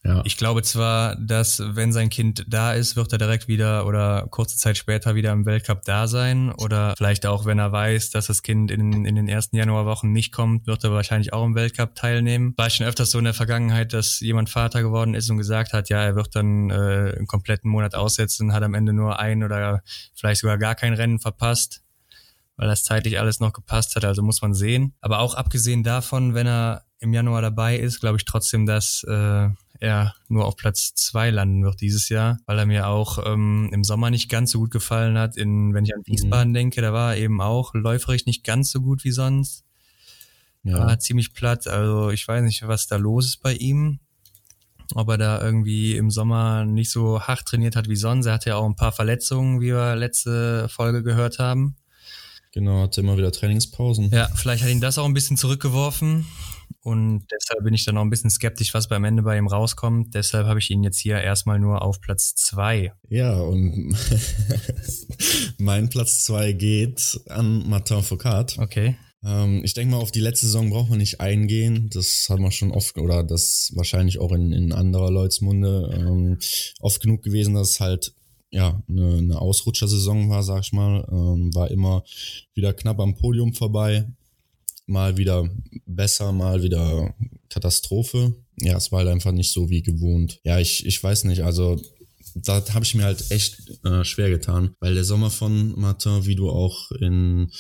Ja. 0.04 0.22
Ich 0.24 0.38
glaube 0.38 0.62
zwar, 0.62 1.16
dass 1.16 1.62
wenn 1.66 1.92
sein 1.92 2.10
Kind 2.10 2.46
da 2.48 2.74
ist, 2.74 2.96
wird 2.96 3.12
er 3.12 3.18
direkt 3.18 3.48
wieder 3.48 3.86
oder 3.86 4.28
kurze 4.30 4.58
Zeit 4.58 4.78
später 4.78 5.16
wieder 5.16 5.32
im 5.32 5.46
Weltcup 5.46 5.82
da 5.84 6.08
sein. 6.08 6.52
Oder 6.52 6.94
vielleicht 6.96 7.26
auch, 7.26 7.46
wenn 7.46 7.60
er 7.60 7.72
weiß, 7.72 8.12
dass 8.12 8.28
das 8.28 8.44
Kind 8.44 8.72
in, 8.72 9.06
in 9.06 9.16
den 9.16 9.28
ersten 9.28 9.58
Januarwochen 9.58 10.12
nicht 10.12 10.32
kommt, 10.32 10.68
wird 10.68 10.84
er 10.84 10.92
wahrscheinlich 10.92 11.34
auch 11.34 11.44
im 11.44 11.56
Weltcup 11.56 11.96
teilnehmen. 11.96 12.54
War 12.56 12.70
schon 12.70 12.86
öfters 12.86 13.12
so 13.12 13.18
in 13.18 13.26
der 13.26 13.34
Vergangenheit, 13.34 13.94
dass 13.94 14.20
jemand 14.20 14.50
Vater 14.50 14.82
geworden 14.82 15.16
ist 15.16 15.30
und 15.30 15.38
gesagt 15.38 15.74
hat, 15.74 15.90
ja, 15.90 16.02
er 16.04 16.16
wird 16.16 16.36
dann 16.36 16.70
äh, 16.70 17.16
einen 17.18 17.28
kompletten 17.28 17.70
Monat 17.70 17.96
aussetzen, 17.96 18.54
hat 18.54 18.64
am 18.64 18.76
Ende 18.76 18.94
nur 18.94 19.20
ein 19.20 19.44
oder 19.44 19.82
vielleicht 20.14 20.42
sogar 20.42 20.58
gar 20.58 20.76
kein 20.76 20.94
Rennen 20.94 21.20
verpasst 21.20 21.82
weil 22.58 22.70
das 22.70 22.86
zeitlich 22.86 23.20
alles 23.20 23.42
noch 23.42 23.52
gepasst 23.52 23.98
hat. 23.98 24.06
Also 24.06 24.22
muss 24.22 24.42
man 24.42 24.54
sehen. 24.54 24.94
Aber 25.02 25.20
auch 25.20 25.34
abgesehen 25.34 25.84
davon, 25.84 26.34
wenn 26.34 26.48
er 26.48 26.86
im 27.00 27.14
Januar 27.14 27.42
dabei 27.42 27.78
ist, 27.78 28.00
glaube 28.00 28.18
ich 28.18 28.24
trotzdem, 28.24 28.66
dass 28.66 29.04
äh, 29.04 29.50
er 29.80 30.16
nur 30.28 30.46
auf 30.46 30.56
Platz 30.56 30.94
zwei 30.94 31.30
landen 31.30 31.64
wird 31.64 31.82
dieses 31.82 32.10
Jahr, 32.10 32.40
weil 32.46 32.60
er 32.60 32.66
mir 32.66 32.88
auch 32.88 33.20
ähm, 33.26 33.70
im 33.72 33.84
Sommer 33.84 34.10
nicht 34.10 34.30
ganz 34.30 34.52
so 34.52 34.60
gut 34.60 34.72
gefallen 34.72 35.18
hat. 35.18 35.38
In, 35.38 35.74
wenn 35.74 35.86
ich 35.86 35.94
an 35.94 36.02
Wiesbaden 36.06 36.50
mhm. 36.50 36.56
denke, 36.56 36.82
da 36.82 36.94
war 36.94 37.16
er 37.16 37.22
eben 37.22 37.42
auch 37.42 37.74
läuferig 37.74 38.26
nicht 38.26 38.44
ganz 38.44 38.72
so 38.72 38.82
gut 38.82 39.04
wie 39.04 39.12
sonst. 39.12 39.64
Ja. 40.64 40.80
War 40.80 41.00
ziemlich 41.00 41.34
platt. 41.34 41.68
Also 41.68 42.10
ich 42.10 42.28
weiß 42.28 42.44
nicht, 42.44 42.68
was 42.68 42.88
da 42.88 42.96
los 42.96 43.26
ist 43.28 43.42
bei 43.42 43.54
ihm. 43.54 44.00
Ob 44.94 45.10
er 45.10 45.18
da 45.18 45.42
irgendwie 45.42 45.96
im 45.96 46.12
Sommer 46.12 46.66
nicht 46.66 46.92
so 46.92 47.22
hart 47.22 47.46
trainiert 47.46 47.76
hat 47.76 47.90
wie 47.90 47.96
sonst. 47.96 48.28
Er 48.28 48.34
hatte 48.34 48.50
ja 48.50 48.56
auch 48.56 48.66
ein 48.66 48.76
paar 48.76 48.92
Verletzungen, 48.92 49.62
wie 49.62 49.74
wir 49.74 49.96
letzte 49.96 50.70
Folge 50.70 51.04
gehört 51.04 51.40
haben. 51.40 51.76
Genau, 52.56 52.84
hatte 52.84 53.02
immer 53.02 53.18
wieder 53.18 53.34
Trainingspausen. 53.34 54.12
Ja, 54.12 54.30
vielleicht 54.34 54.64
hat 54.64 54.70
ihn 54.72 54.80
das 54.80 54.98
auch 54.98 55.04
ein 55.04 55.14
bisschen 55.14 55.36
zurückgeworfen. 55.36 56.26
Und 56.80 57.26
deshalb 57.30 57.66
bin 57.66 57.74
ich 57.74 57.84
dann 57.84 57.98
auch 57.98 58.02
ein 58.02 58.10
bisschen 58.10 58.30
skeptisch, 58.30 58.74
was 58.74 58.88
beim 58.88 59.04
Ende 59.04 59.24
bei 59.24 59.38
ihm 59.38 59.48
rauskommt. 59.48 60.16
Deshalb 60.16 60.48
habe 60.48 60.60
ich 60.60 60.72
ihn 60.72 60.82
jetzt 60.82 60.98
hier 60.98 61.20
erstmal 61.20 61.60
nur 61.60 61.82
auf 61.82 62.00
Platz 62.00 62.34
zwei. 62.34 62.94
Ja, 63.10 63.36
und 63.36 63.94
mein 65.58 65.90
Platz 65.90 66.24
zwei 66.24 66.54
geht 66.54 67.20
an 67.28 67.68
Martin 67.68 68.02
Foucault. 68.04 68.58
Okay. 68.58 68.96
Ähm, 69.26 69.62
ich 69.66 69.74
denke 69.74 69.94
mal, 69.94 70.02
auf 70.02 70.14
die 70.14 70.22
letzte 70.22 70.46
Saison 70.46 70.70
braucht 70.70 70.90
man 70.90 71.00
nicht 71.00 71.20
eingehen. 71.20 71.90
Das 71.94 72.28
hat 72.30 72.40
man 72.40 72.54
schon 72.54 72.72
oft, 72.72 72.98
oder 72.98 73.26
das 73.26 73.74
wahrscheinlich 73.76 74.20
auch 74.20 74.32
in, 74.32 74.54
in 74.54 74.72
anderer 74.72 75.12
Leuts 75.12 75.42
Munde 75.42 75.90
ähm, 75.94 76.38
oft 76.80 77.02
genug 77.02 77.22
gewesen, 77.22 77.54
dass 77.56 77.82
halt 77.82 78.14
ja, 78.52 78.82
eine, 78.88 79.18
eine 79.18 79.42
Ausrutschersaison 79.42 80.30
war, 80.30 80.44
sag 80.44 80.64
ich 80.64 80.74
mal, 80.74 81.06
ähm, 81.12 81.54
war 81.54 81.72
immer 81.72 82.04
wieder 82.54 82.74
knapp 82.74 83.00
am 83.00 83.16
Podium 83.16 83.54
vorbei, 83.54 84.08
mal 84.86 85.18
wieder 85.18 85.50
besser, 85.86 86.32
mal 86.32 86.64
wieder 86.64 87.14
Katastrophe. 87.50 88.36
Ja, 88.58 88.78
es 88.78 88.92
war 88.92 89.00
halt 89.00 89.10
einfach 89.10 89.32
nicht 89.32 89.52
so 89.52 89.70
wie 89.70 89.82
gewohnt. 89.82 90.40
Ja, 90.44 90.60
ich, 90.60 90.86
ich 90.86 91.04
weiß 91.04 91.26
nicht, 91.26 91.44
also 91.44 91.82
da 92.36 92.64
habe 92.74 92.86
ich 92.86 92.96
mir 92.96 93.04
halt 93.04 93.32
echt 93.32 93.86
äh, 93.86 94.04
schwer 94.04 94.30
getan, 94.30 94.76
weil 94.80 94.94
der 94.94 95.06
Sommer 95.06 95.32
von 95.32 95.78
Martin, 95.80 96.26
wie 96.26 96.36
du 96.36 96.50
auch 96.50 96.92
in 96.92 97.52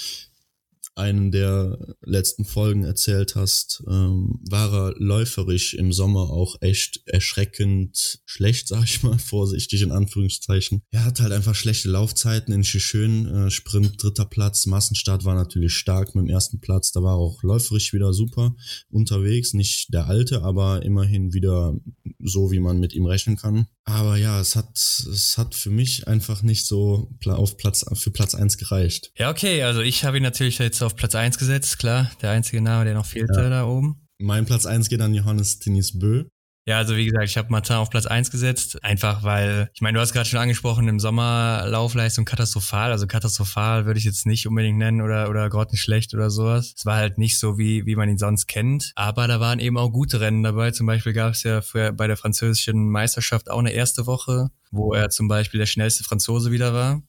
einen 0.95 1.31
der 1.31 1.95
letzten 2.01 2.45
Folgen 2.45 2.85
erzählt 2.85 3.35
hast, 3.35 3.83
ähm, 3.87 4.39
war 4.49 4.73
er 4.73 4.93
läuferisch 4.97 5.73
im 5.73 5.91
Sommer 5.91 6.29
auch 6.31 6.55
echt 6.61 7.01
erschreckend 7.05 8.21
schlecht, 8.25 8.67
sag 8.69 8.85
ich 8.85 9.03
mal, 9.03 9.19
vorsichtig 9.19 9.81
in 9.81 9.91
Anführungszeichen. 9.91 10.81
Er 10.91 11.03
hat 11.03 11.19
halt 11.19 11.33
einfach 11.33 11.55
schlechte 11.55 11.89
Laufzeiten 11.89 12.53
in 12.53 12.63
Schön, 12.63 13.27
äh, 13.27 13.51
Sprint 13.51 14.01
dritter 14.01 14.25
Platz, 14.25 14.65
Massenstart 14.65 15.25
war 15.25 15.35
natürlich 15.35 15.73
stark 15.73 16.15
mit 16.15 16.25
dem 16.25 16.29
ersten 16.29 16.59
Platz, 16.59 16.91
da 16.91 17.03
war 17.03 17.15
auch 17.15 17.43
läuferisch 17.43 17.93
wieder 17.93 18.13
super 18.13 18.55
unterwegs, 18.89 19.53
nicht 19.53 19.93
der 19.93 20.07
alte, 20.07 20.43
aber 20.43 20.83
immerhin 20.83 21.33
wieder 21.33 21.75
so, 22.19 22.51
wie 22.51 22.59
man 22.59 22.79
mit 22.79 22.93
ihm 22.93 23.05
rechnen 23.05 23.35
kann. 23.35 23.67
Aber 23.87 24.17
ja, 24.17 24.39
es 24.39 24.55
hat, 24.55 24.75
es 24.75 25.35
hat 25.37 25.53
für 25.53 25.69
mich 25.69 26.07
einfach 26.07 26.41
nicht 26.41 26.65
so 26.65 27.11
auf 27.27 27.55
Platz, 27.55 27.85
für 27.93 28.09
Platz 28.09 28.33
eins 28.33 28.57
gereicht. 28.57 29.11
Ja, 29.15 29.29
okay, 29.29 29.61
also 29.61 29.81
ich 29.81 30.03
habe 30.03 30.17
ihn 30.17 30.23
natürlich 30.23 30.57
jetzt 30.57 30.81
auf 30.81 30.95
Platz 30.95 31.13
eins 31.13 31.37
gesetzt, 31.37 31.77
klar. 31.77 32.11
Der 32.21 32.31
einzige 32.31 32.61
Name, 32.61 32.85
der 32.85 32.95
noch 32.95 33.05
fehlte 33.05 33.41
ja. 33.41 33.49
da 33.49 33.65
oben. 33.65 34.07
Mein 34.17 34.45
Platz 34.45 34.65
eins 34.65 34.89
geht 34.89 35.01
an 35.01 35.13
Johannes 35.13 35.59
Tinis 35.59 35.99
Bö. 35.99 36.25
Ja, 36.67 36.77
also 36.79 36.95
wie 36.95 37.05
gesagt, 37.05 37.25
ich 37.25 37.37
habe 37.37 37.51
Martin 37.51 37.75
auf 37.75 37.91
Platz 37.91 38.07
eins 38.07 38.31
gesetzt, 38.31 38.83
einfach 38.83 39.21
weil, 39.21 39.69
ich 39.75 39.81
meine, 39.81 39.97
du 39.97 40.01
hast 40.01 40.13
gerade 40.13 40.27
schon 40.27 40.39
angesprochen, 40.39 40.87
im 40.87 40.99
Sommer 40.99 41.63
Laufleistung 41.67 42.25
katastrophal, 42.25 42.91
also 42.91 43.05
katastrophal 43.05 43.85
würde 43.85 43.99
ich 43.99 44.03
jetzt 44.03 44.25
nicht 44.25 44.47
unbedingt 44.47 44.79
nennen 44.79 45.01
oder, 45.01 45.29
oder 45.29 45.47
grottenschlecht 45.47 46.15
oder 46.15 46.31
sowas. 46.31 46.73
Es 46.75 46.83
war 46.83 46.95
halt 46.97 47.19
nicht 47.19 47.37
so, 47.37 47.59
wie, 47.59 47.85
wie 47.85 47.95
man 47.95 48.09
ihn 48.09 48.17
sonst 48.17 48.47
kennt, 48.47 48.93
aber 48.95 49.27
da 49.27 49.39
waren 49.39 49.59
eben 49.59 49.77
auch 49.77 49.91
gute 49.91 50.21
Rennen 50.21 50.41
dabei. 50.41 50.71
Zum 50.71 50.87
Beispiel 50.87 51.13
gab 51.13 51.33
es 51.33 51.43
ja 51.43 51.61
für, 51.61 51.93
bei 51.93 52.07
der 52.07 52.17
französischen 52.17 52.89
Meisterschaft 52.89 53.51
auch 53.51 53.59
eine 53.59 53.71
erste 53.71 54.07
Woche, 54.07 54.49
wo 54.71 54.95
er 54.95 55.11
zum 55.11 55.27
Beispiel 55.27 55.59
der 55.59 55.67
schnellste 55.67 56.03
Franzose 56.03 56.49
wieder 56.49 56.73
war. 56.73 57.03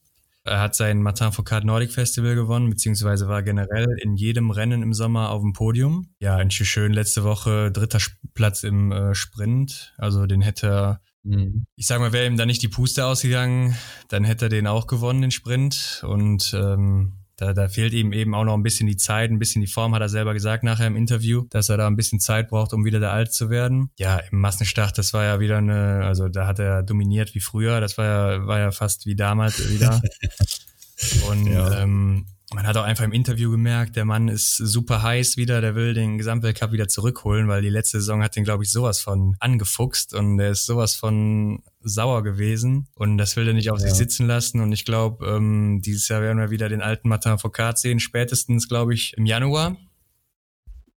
Er 0.46 0.60
hat 0.60 0.76
sein 0.76 1.02
Martin 1.02 1.32
Foucault 1.32 1.64
Nordic 1.64 1.90
Festival 1.90 2.36
gewonnen, 2.36 2.70
beziehungsweise 2.70 3.26
war 3.26 3.42
generell 3.42 3.96
in 4.00 4.14
jedem 4.14 4.52
Rennen 4.52 4.80
im 4.80 4.94
Sommer 4.94 5.30
auf 5.30 5.42
dem 5.42 5.52
Podium. 5.52 6.14
Ja, 6.20 6.40
in 6.40 6.52
Schön 6.52 6.92
letzte 6.92 7.24
Woche 7.24 7.72
dritter 7.72 7.98
Platz 8.34 8.62
im 8.62 8.92
äh, 8.92 9.14
Sprint. 9.14 9.94
Also 9.98 10.26
den 10.26 10.42
hätte 10.42 10.66
er, 10.68 11.00
mhm. 11.24 11.66
ich 11.74 11.88
sag 11.88 11.98
mal, 11.98 12.12
wäre 12.12 12.26
ihm 12.26 12.36
da 12.36 12.46
nicht 12.46 12.62
die 12.62 12.68
Puste 12.68 13.06
ausgegangen, 13.06 13.76
dann 14.08 14.22
hätte 14.22 14.46
er 14.46 14.48
den 14.50 14.68
auch 14.68 14.86
gewonnen, 14.86 15.20
den 15.20 15.30
Sprint. 15.32 16.04
Und 16.06 16.54
ähm, 16.54 17.14
da, 17.36 17.52
da 17.52 17.68
fehlt 17.68 17.92
ihm 17.92 18.12
eben 18.12 18.34
auch 18.34 18.44
noch 18.44 18.54
ein 18.54 18.62
bisschen 18.62 18.86
die 18.86 18.96
Zeit, 18.96 19.30
ein 19.30 19.38
bisschen 19.38 19.60
die 19.60 19.68
Form, 19.68 19.94
hat 19.94 20.00
er 20.00 20.08
selber 20.08 20.32
gesagt 20.32 20.64
nachher 20.64 20.86
im 20.86 20.96
Interview, 20.96 21.44
dass 21.50 21.68
er 21.68 21.76
da 21.76 21.86
ein 21.86 21.96
bisschen 21.96 22.18
Zeit 22.18 22.48
braucht, 22.48 22.72
um 22.72 22.84
wieder 22.84 22.98
da 22.98 23.12
alt 23.12 23.32
zu 23.32 23.50
werden. 23.50 23.90
Ja, 23.98 24.20
im 24.30 24.40
Massenstart, 24.40 24.96
das 24.96 25.12
war 25.12 25.24
ja 25.24 25.38
wieder 25.38 25.58
eine, 25.58 26.04
also 26.04 26.28
da 26.28 26.46
hat 26.46 26.58
er 26.58 26.82
dominiert 26.82 27.34
wie 27.34 27.40
früher, 27.40 27.80
das 27.80 27.98
war 27.98 28.04
ja, 28.04 28.46
war 28.46 28.58
ja 28.58 28.70
fast 28.70 29.06
wie 29.06 29.16
damals 29.16 29.70
wieder. 29.70 30.00
Und 31.28 31.46
ja. 31.46 31.82
ähm, 31.82 32.26
man 32.54 32.66
hat 32.66 32.76
auch 32.76 32.84
einfach 32.84 33.04
im 33.04 33.12
Interview 33.12 33.50
gemerkt, 33.50 33.96
der 33.96 34.04
Mann 34.04 34.28
ist 34.28 34.56
super 34.56 35.02
heiß 35.02 35.36
wieder, 35.36 35.60
der 35.60 35.74
will 35.74 35.94
den 35.94 36.16
Gesamtweltcup 36.16 36.70
wieder 36.70 36.86
zurückholen, 36.86 37.48
weil 37.48 37.60
die 37.60 37.70
letzte 37.70 37.98
Saison 37.98 38.22
hat 38.22 38.36
den, 38.36 38.44
glaube 38.44 38.62
ich, 38.62 38.70
sowas 38.70 39.00
von 39.00 39.36
angefuchst 39.40 40.14
und 40.14 40.38
er 40.38 40.50
ist 40.50 40.64
sowas 40.64 40.94
von 40.94 41.62
sauer 41.80 42.22
gewesen 42.22 42.88
und 42.94 43.18
das 43.18 43.36
will 43.36 43.48
er 43.48 43.54
nicht 43.54 43.70
auf 43.70 43.80
ja. 43.80 43.88
sich 43.88 43.94
sitzen 43.94 44.26
lassen 44.26 44.60
und 44.60 44.72
ich 44.72 44.84
glaube, 44.84 45.26
ähm, 45.26 45.82
dieses 45.84 46.08
Jahr 46.08 46.22
werden 46.22 46.38
wir 46.38 46.50
wieder 46.50 46.68
den 46.68 46.82
alten 46.82 47.08
Martin 47.08 47.38
Foucault 47.38 47.78
sehen, 47.78 47.98
spätestens, 47.98 48.68
glaube 48.68 48.94
ich, 48.94 49.14
im 49.16 49.26
Januar. 49.26 49.76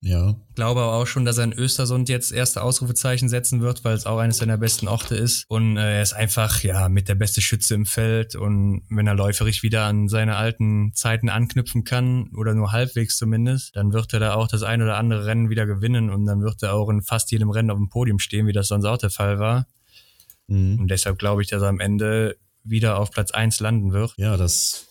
Ja. 0.02 0.36
Glaube 0.54 0.82
aber 0.82 0.93
auch 0.93 1.08
schon, 1.08 1.26
dass 1.26 1.38
er 1.38 1.45
in 1.45 1.54
Östersund 1.54 2.08
jetzt 2.08 2.32
erste 2.32 2.62
Ausrufezeichen 2.62 3.30
setzen 3.30 3.62
wird, 3.62 3.84
weil 3.84 3.95
es 3.95 4.06
auch 4.06 4.20
eines 4.20 4.38
seiner 4.38 4.58
besten 4.58 4.88
Orte 4.88 5.16
ist. 5.16 5.45
Und 5.48 5.78
äh, 5.78 5.98
er 5.98 6.02
ist 6.04 6.14
einfach, 6.14 6.62
ja, 6.62 6.88
mit 6.88 7.10
der 7.10 7.16
beste 7.16 7.41
Schütze 7.41 7.74
im 7.74 7.86
Feld. 7.86 8.36
Und 8.36 8.84
wenn 8.89 9.08
er 9.08 9.16
läuferig 9.16 9.64
wieder 9.64 9.86
an 9.86 10.08
seine 10.08 10.36
alten 10.36 10.93
Zeiten 10.93 11.30
anknüpfen 11.30 11.84
kann, 11.84 12.30
oder 12.36 12.54
nur 12.54 12.72
halbwegs 12.72 13.18
zumindest, 13.18 13.76
dann 13.76 13.91
wird 13.91 14.14
er 14.14 14.20
da 14.20 14.34
auch 14.36 14.48
das 14.48 14.64
ein 14.64 14.82
oder 14.82 14.98
andere 14.98 15.26
Rennen 15.26 15.50
wieder 15.50 15.66
gewinnen 15.66 16.10
und 16.10 16.26
dann 16.26 16.41
wird 16.41 16.62
er 16.62 16.74
auch 16.74 16.89
in 16.89 17.02
fast 17.02 17.32
jedem 17.32 17.50
Rennen 17.50 17.72
auf 17.72 17.78
dem 17.78 17.89
Podium 17.89 18.20
stehen, 18.20 18.48
wie 18.48 18.54
das 18.54 18.68
sonst 18.68 18.86
auch 18.86 18.98
der 18.98 19.10
Fall 19.10 19.39
war. 19.39 19.68
Mhm. 20.48 20.80
Und 20.80 20.88
deshalb 20.91 21.18
glaube 21.18 21.41
ich, 21.41 21.48
dass 21.48 21.62
er 21.62 21.70
am 21.70 21.80
Ende 21.80 22.38
wieder 22.64 23.00
auf 23.00 23.12
Platz 23.12 23.32
eins 23.32 23.60
landen 23.60 23.91
wird. 23.93 24.14
Ja, 24.18 24.38
das 24.38 24.88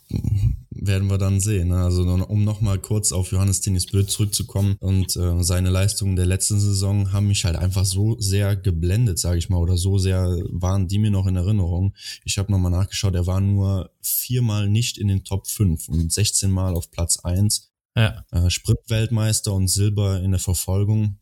werden 0.80 1.08
wir 1.08 1.18
dann 1.18 1.40
sehen. 1.40 1.68
Ne? 1.68 1.82
Also 1.82 2.02
um 2.02 2.44
nochmal 2.44 2.78
kurz 2.78 3.12
auf 3.12 3.32
Johannes 3.32 3.60
Tinnis 3.60 3.86
Blöd 3.86 4.10
zurückzukommen 4.10 4.76
und 4.80 5.16
äh, 5.16 5.42
seine 5.42 5.70
Leistungen 5.70 6.16
der 6.16 6.26
letzten 6.26 6.60
Saison 6.60 7.12
haben 7.12 7.28
mich 7.28 7.44
halt 7.44 7.56
einfach 7.56 7.84
so 7.84 8.18
sehr 8.18 8.56
geblendet, 8.56 9.18
sage 9.18 9.38
ich 9.38 9.48
mal, 9.48 9.58
oder 9.58 9.76
so 9.76 9.98
sehr 9.98 10.36
waren 10.50 10.88
die 10.88 10.98
mir 10.98 11.10
noch 11.10 11.26
in 11.26 11.36
Erinnerung. 11.36 11.94
Ich 12.24 12.38
habe 12.38 12.52
nochmal 12.52 12.72
nachgeschaut, 12.72 13.14
er 13.14 13.26
war 13.26 13.40
nur 13.40 13.90
viermal 14.02 14.68
nicht 14.68 14.98
in 14.98 15.08
den 15.08 15.24
Top 15.24 15.46
5 15.46 15.88
und 15.88 16.12
16 16.12 16.50
Mal 16.50 16.74
auf 16.74 16.90
Platz 16.90 17.18
1. 17.18 17.70
Ja. 17.96 18.24
Äh, 18.30 18.50
Sprintweltmeister 18.50 19.52
und 19.52 19.68
Silber 19.68 20.20
in 20.20 20.30
der 20.30 20.40
Verfolgung. 20.40 21.18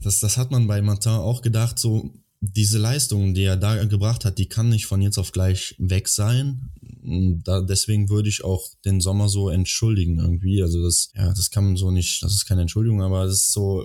Das, 0.00 0.20
das 0.20 0.36
hat 0.36 0.50
man 0.50 0.66
bei 0.66 0.82
Martin 0.82 1.12
auch 1.12 1.42
gedacht, 1.42 1.78
so 1.78 2.12
diese 2.40 2.78
Leistung, 2.78 3.34
die 3.34 3.44
er 3.44 3.56
da 3.56 3.84
gebracht 3.84 4.24
hat, 4.24 4.38
die 4.38 4.48
kann 4.48 4.68
nicht 4.68 4.86
von 4.86 5.00
jetzt 5.00 5.16
auf 5.16 5.30
gleich 5.30 5.76
weg 5.78 6.08
sein. 6.08 6.72
Da, 7.02 7.60
deswegen 7.60 8.08
würde 8.08 8.28
ich 8.28 8.44
auch 8.44 8.68
den 8.84 9.00
Sommer 9.00 9.28
so 9.28 9.48
entschuldigen 9.48 10.18
irgendwie. 10.18 10.62
Also 10.62 10.82
das, 10.82 11.10
ja, 11.14 11.28
das 11.28 11.50
kann 11.50 11.64
man 11.64 11.76
so 11.76 11.90
nicht, 11.90 12.22
das 12.22 12.32
ist 12.32 12.46
keine 12.46 12.62
Entschuldigung, 12.62 13.02
aber 13.02 13.24
das 13.24 13.38
ist 13.38 13.52
so, 13.52 13.84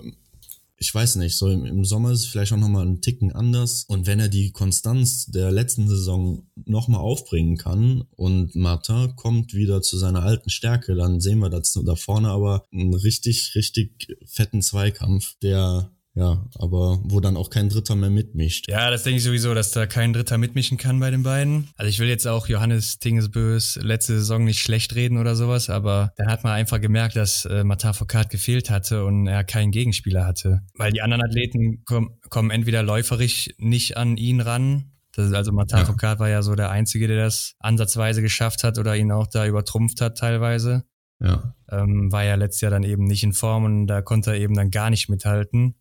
ich 0.80 0.94
weiß 0.94 1.16
nicht, 1.16 1.36
so 1.36 1.50
im, 1.50 1.64
im 1.64 1.84
Sommer 1.84 2.12
ist 2.12 2.20
es 2.20 2.26
vielleicht 2.26 2.52
auch 2.52 2.58
nochmal 2.58 2.86
ein 2.86 3.00
Ticken 3.00 3.32
anders. 3.32 3.84
Und 3.88 4.06
wenn 4.06 4.20
er 4.20 4.28
die 4.28 4.52
Konstanz 4.52 5.26
der 5.26 5.50
letzten 5.50 5.88
Saison 5.88 6.46
nochmal 6.64 7.00
aufbringen 7.00 7.56
kann 7.56 8.04
und 8.14 8.54
Martin 8.54 9.16
kommt 9.16 9.54
wieder 9.54 9.82
zu 9.82 9.98
seiner 9.98 10.22
alten 10.22 10.50
Stärke, 10.50 10.94
dann 10.94 11.20
sehen 11.20 11.40
wir 11.40 11.50
dazu 11.50 11.82
da 11.82 11.96
vorne 11.96 12.28
aber 12.28 12.62
einen 12.72 12.94
richtig, 12.94 13.52
richtig 13.56 14.16
fetten 14.26 14.62
Zweikampf, 14.62 15.34
der 15.42 15.90
ja, 16.18 16.44
aber 16.58 16.98
wo 17.04 17.20
dann 17.20 17.36
auch 17.36 17.48
kein 17.48 17.68
Dritter 17.68 17.94
mehr 17.94 18.10
mitmischt. 18.10 18.66
Ja, 18.68 18.90
das 18.90 19.04
denke 19.04 19.18
ich 19.18 19.22
sowieso, 19.22 19.54
dass 19.54 19.70
da 19.70 19.86
kein 19.86 20.12
Dritter 20.12 20.36
mitmischen 20.36 20.76
kann 20.76 20.98
bei 20.98 21.12
den 21.12 21.22
beiden. 21.22 21.68
Also 21.76 21.88
ich 21.88 22.00
will 22.00 22.08
jetzt 22.08 22.26
auch 22.26 22.48
Johannes 22.48 22.98
Tingesbös 22.98 23.78
letzte 23.80 24.18
Saison 24.18 24.42
nicht 24.42 24.60
schlecht 24.60 24.96
reden 24.96 25.18
oder 25.18 25.36
sowas, 25.36 25.70
aber 25.70 26.12
dann 26.16 26.26
hat 26.26 26.42
man 26.42 26.54
einfach 26.54 26.80
gemerkt, 26.80 27.14
dass 27.14 27.44
äh, 27.44 27.62
Matar 27.62 27.94
Foucault 27.94 28.30
gefehlt 28.30 28.68
hatte 28.68 29.04
und 29.04 29.28
er 29.28 29.44
keinen 29.44 29.70
Gegenspieler 29.70 30.26
hatte. 30.26 30.62
Weil 30.74 30.90
die 30.90 31.02
anderen 31.02 31.22
Athleten 31.22 31.84
kommen, 31.84 32.18
kommen 32.30 32.50
entweder 32.50 32.82
läuferig 32.82 33.54
nicht 33.58 33.96
an 33.96 34.16
ihn 34.16 34.40
ran, 34.40 34.90
das 35.14 35.26
ist 35.26 35.34
also 35.34 35.52
Matar 35.52 35.80
ja. 35.80 35.86
Foucault 35.86 36.18
war 36.18 36.28
ja 36.28 36.42
so 36.42 36.56
der 36.56 36.70
Einzige, 36.70 37.06
der 37.06 37.22
das 37.22 37.54
ansatzweise 37.60 38.22
geschafft 38.22 38.64
hat 38.64 38.76
oder 38.78 38.96
ihn 38.96 39.12
auch 39.12 39.28
da 39.28 39.46
übertrumpft 39.46 40.00
hat 40.00 40.18
teilweise. 40.18 40.84
Ja. 41.20 41.54
Ähm, 41.70 42.10
war 42.12 42.24
ja 42.24 42.34
letztes 42.34 42.60
Jahr 42.60 42.70
dann 42.70 42.82
eben 42.82 43.04
nicht 43.04 43.24
in 43.24 43.32
Form 43.32 43.64
und 43.64 43.86
da 43.86 44.02
konnte 44.02 44.30
er 44.30 44.38
eben 44.38 44.54
dann 44.54 44.70
gar 44.70 44.90
nicht 44.90 45.08
mithalten. 45.08 45.74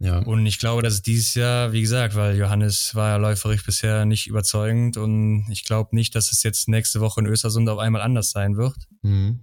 Ja. 0.00 0.20
Und 0.20 0.46
ich 0.46 0.58
glaube, 0.58 0.82
dass 0.82 0.94
es 0.94 1.02
dieses 1.02 1.34
Jahr, 1.34 1.72
wie 1.72 1.80
gesagt, 1.80 2.14
weil 2.14 2.36
Johannes 2.36 2.94
war 2.94 3.10
ja 3.10 3.16
läuferig 3.16 3.64
bisher 3.64 4.04
nicht 4.04 4.28
überzeugend 4.28 4.96
und 4.96 5.46
ich 5.50 5.64
glaube 5.64 5.94
nicht, 5.96 6.14
dass 6.14 6.30
es 6.30 6.42
jetzt 6.44 6.68
nächste 6.68 7.00
Woche 7.00 7.20
in 7.20 7.26
Östersund 7.26 7.68
auf 7.68 7.78
einmal 7.78 8.02
anders 8.02 8.30
sein 8.30 8.56
wird. 8.56 8.76
Mhm. 9.02 9.40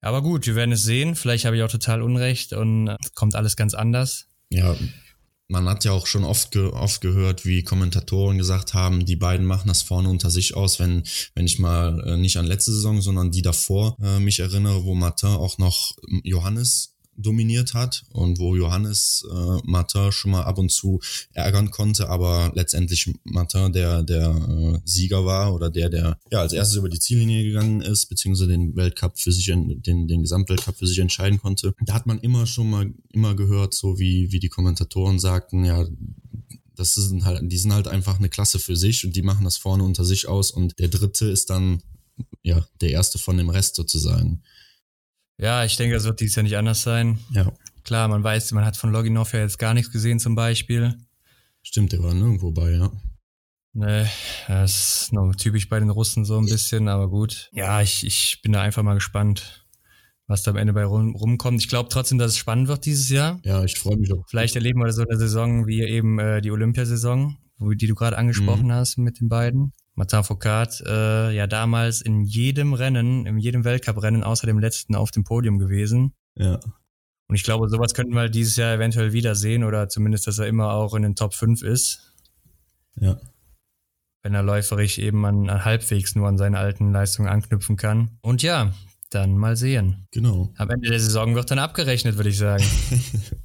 Aber 0.00 0.20
gut, 0.20 0.46
wir 0.46 0.56
werden 0.56 0.72
es 0.72 0.82
sehen. 0.82 1.14
Vielleicht 1.14 1.44
habe 1.44 1.56
ich 1.56 1.62
auch 1.62 1.70
total 1.70 2.02
Unrecht 2.02 2.52
und 2.52 2.96
kommt 3.14 3.36
alles 3.36 3.54
ganz 3.54 3.74
anders. 3.74 4.26
Ja, 4.50 4.76
man 5.52 5.68
hat 5.68 5.84
ja 5.84 5.92
auch 5.92 6.06
schon 6.06 6.24
oft, 6.24 6.50
ge 6.50 6.64
oft 6.64 7.00
gehört, 7.00 7.44
wie 7.44 7.62
Kommentatoren 7.62 8.38
gesagt 8.38 8.74
haben, 8.74 9.04
die 9.04 9.16
beiden 9.16 9.46
machen 9.46 9.68
das 9.68 9.82
vorne 9.82 10.08
unter 10.08 10.30
sich 10.30 10.56
aus, 10.56 10.80
wenn, 10.80 11.04
wenn 11.34 11.46
ich 11.46 11.58
mal 11.58 12.02
äh, 12.06 12.16
nicht 12.16 12.38
an 12.38 12.46
letzte 12.46 12.72
Saison, 12.72 13.00
sondern 13.00 13.30
die 13.30 13.42
davor 13.42 13.96
äh, 14.02 14.18
mich 14.18 14.40
erinnere, 14.40 14.84
wo 14.84 14.94
Martin 14.94 15.28
auch 15.28 15.58
noch 15.58 15.92
Johannes 16.24 16.91
dominiert 17.22 17.74
hat 17.74 18.04
und 18.10 18.38
wo 18.38 18.56
Johannes 18.56 19.24
äh, 19.30 19.58
Martin 19.64 20.12
schon 20.12 20.32
mal 20.32 20.42
ab 20.42 20.58
und 20.58 20.70
zu 20.70 21.00
ärgern 21.32 21.70
konnte, 21.70 22.08
aber 22.08 22.52
letztendlich 22.54 23.12
Martin 23.24 23.72
der 23.72 24.02
der 24.02 24.28
äh, 24.30 24.78
Sieger 24.84 25.24
war 25.24 25.54
oder 25.54 25.70
der 25.70 25.88
der 25.88 26.18
ja 26.30 26.40
als 26.40 26.52
erstes 26.52 26.76
über 26.76 26.88
die 26.88 26.98
Ziellinie 26.98 27.44
gegangen 27.44 27.80
ist 27.80 28.06
beziehungsweise 28.06 28.50
den 28.50 28.76
Weltcup 28.76 29.18
für 29.18 29.32
sich 29.32 29.46
den 29.46 30.08
den 30.08 30.22
Gesamtweltcup 30.22 30.76
für 30.76 30.86
sich 30.86 30.98
entscheiden 30.98 31.38
konnte. 31.38 31.74
Da 31.80 31.94
hat 31.94 32.06
man 32.06 32.18
immer 32.18 32.46
schon 32.46 32.70
mal 32.70 32.92
immer 33.12 33.34
gehört, 33.34 33.74
so 33.74 33.98
wie 33.98 34.32
wie 34.32 34.40
die 34.40 34.48
Kommentatoren 34.48 35.18
sagten, 35.18 35.64
ja 35.64 35.86
das 36.74 36.94
sind 36.94 37.24
halt, 37.24 37.40
die 37.50 37.58
sind 37.58 37.72
halt 37.72 37.88
einfach 37.88 38.18
eine 38.18 38.28
Klasse 38.28 38.58
für 38.58 38.76
sich 38.76 39.04
und 39.04 39.14
die 39.14 39.22
machen 39.22 39.44
das 39.44 39.56
vorne 39.56 39.84
unter 39.84 40.04
sich 40.04 40.28
aus 40.28 40.50
und 40.50 40.78
der 40.78 40.88
dritte 40.88 41.26
ist 41.26 41.50
dann 41.50 41.82
ja 42.42 42.66
der 42.80 42.90
erste 42.90 43.18
von 43.18 43.36
dem 43.36 43.50
Rest 43.50 43.76
sozusagen. 43.76 44.42
Ja, 45.42 45.64
ich 45.64 45.76
denke, 45.76 45.96
das 45.96 46.04
wird 46.04 46.20
dieses 46.20 46.36
Jahr 46.36 46.44
nicht 46.44 46.56
anders 46.56 46.82
sein. 46.82 47.18
Ja. 47.32 47.52
Klar, 47.82 48.06
man 48.06 48.22
weiß, 48.22 48.52
man 48.52 48.64
hat 48.64 48.76
von 48.76 48.92
Loginov 48.92 49.32
ja 49.32 49.40
jetzt 49.40 49.58
gar 49.58 49.74
nichts 49.74 49.90
gesehen 49.90 50.20
zum 50.20 50.36
Beispiel. 50.36 50.96
Stimmt, 51.62 51.90
der 51.90 52.00
war 52.00 52.14
nirgendwo 52.14 52.52
bei, 52.52 52.70
ja. 52.70 52.92
Nee, 53.72 54.06
das 54.46 55.02
ist 55.02 55.12
noch 55.12 55.34
typisch 55.34 55.68
bei 55.68 55.80
den 55.80 55.90
Russen 55.90 56.24
so 56.24 56.38
ein 56.38 56.46
bisschen, 56.46 56.86
aber 56.86 57.08
gut. 57.08 57.50
Ja, 57.52 57.82
ich, 57.82 58.06
ich 58.06 58.40
bin 58.42 58.52
da 58.52 58.62
einfach 58.62 58.84
mal 58.84 58.94
gespannt, 58.94 59.66
was 60.28 60.44
da 60.44 60.52
am 60.52 60.58
Ende 60.58 60.74
bei 60.74 60.84
rum, 60.84 61.16
rumkommt. 61.16 61.60
Ich 61.60 61.68
glaube 61.68 61.88
trotzdem, 61.88 62.18
dass 62.18 62.32
es 62.32 62.38
spannend 62.38 62.68
wird 62.68 62.86
dieses 62.86 63.08
Jahr. 63.08 63.40
Ja, 63.42 63.64
ich 63.64 63.80
freue 63.80 63.96
mich 63.96 64.12
auch. 64.12 64.24
Vielleicht 64.28 64.54
erleben 64.54 64.78
wir 64.78 64.92
so 64.92 65.02
eine 65.02 65.18
Saison 65.18 65.66
wie 65.66 65.82
eben 65.82 66.20
äh, 66.20 66.40
die 66.40 66.52
Olympiasaison, 66.52 67.36
wo, 67.58 67.72
die 67.72 67.88
du 67.88 67.96
gerade 67.96 68.16
angesprochen 68.16 68.66
mhm. 68.66 68.74
hast 68.74 68.96
mit 68.96 69.18
den 69.18 69.28
beiden. 69.28 69.72
Martin 69.94 70.24
Foucault 70.24 70.80
äh, 70.86 71.32
ja 71.32 71.46
damals 71.46 72.00
in 72.00 72.22
jedem 72.22 72.72
Rennen, 72.72 73.26
in 73.26 73.38
jedem 73.38 73.64
Weltcuprennen 73.64 74.22
außer 74.22 74.46
dem 74.46 74.58
letzten 74.58 74.94
auf 74.94 75.10
dem 75.10 75.24
Podium 75.24 75.58
gewesen. 75.58 76.14
Ja. 76.34 76.60
Und 77.28 77.36
ich 77.36 77.44
glaube, 77.44 77.68
sowas 77.68 77.94
könnten 77.94 78.14
wir 78.14 78.28
dieses 78.28 78.56
Jahr 78.56 78.74
eventuell 78.74 79.12
wiedersehen 79.12 79.64
oder 79.64 79.88
zumindest, 79.88 80.26
dass 80.26 80.38
er 80.38 80.46
immer 80.46 80.72
auch 80.72 80.94
in 80.94 81.02
den 81.02 81.14
Top 81.14 81.34
5 81.34 81.62
ist. 81.62 82.14
Ja. 82.96 83.20
Wenn 84.22 84.34
er 84.34 84.42
läuferig 84.42 84.98
eben 84.98 85.24
an, 85.24 85.48
an 85.48 85.64
halbwegs 85.64 86.14
nur 86.14 86.28
an 86.28 86.38
seine 86.38 86.58
alten 86.58 86.92
Leistungen 86.92 87.28
anknüpfen 87.28 87.76
kann. 87.76 88.18
Und 88.20 88.42
ja, 88.42 88.72
dann 89.10 89.36
mal 89.36 89.56
sehen. 89.56 90.06
Genau. 90.10 90.52
Am 90.56 90.70
Ende 90.70 90.88
der 90.88 91.00
Saison 91.00 91.34
wird 91.34 91.50
dann 91.50 91.58
abgerechnet, 91.58 92.16
würde 92.16 92.30
ich 92.30 92.38
sagen. 92.38 92.64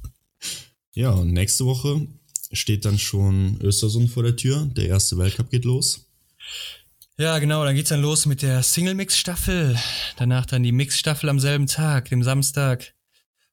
ja, 0.94 1.10
und 1.10 1.32
nächste 1.32 1.64
Woche 1.64 2.06
steht 2.52 2.84
dann 2.84 2.98
schon 2.98 3.58
Östersund 3.60 4.10
vor 4.10 4.22
der 4.22 4.36
Tür. 4.36 4.66
Der 4.76 4.86
erste 4.86 5.18
Weltcup 5.18 5.50
geht 5.50 5.64
los. 5.64 6.07
Ja, 7.16 7.38
genau, 7.40 7.64
dann 7.64 7.74
geht's 7.74 7.88
dann 7.88 8.00
los 8.00 8.26
mit 8.26 8.42
der 8.42 8.62
Single-Mix-Staffel. 8.62 9.76
Danach 10.16 10.46
dann 10.46 10.62
die 10.62 10.72
Mix-Staffel 10.72 11.28
am 11.28 11.40
selben 11.40 11.66
Tag, 11.66 12.10
dem 12.10 12.22
Samstag. 12.22 12.94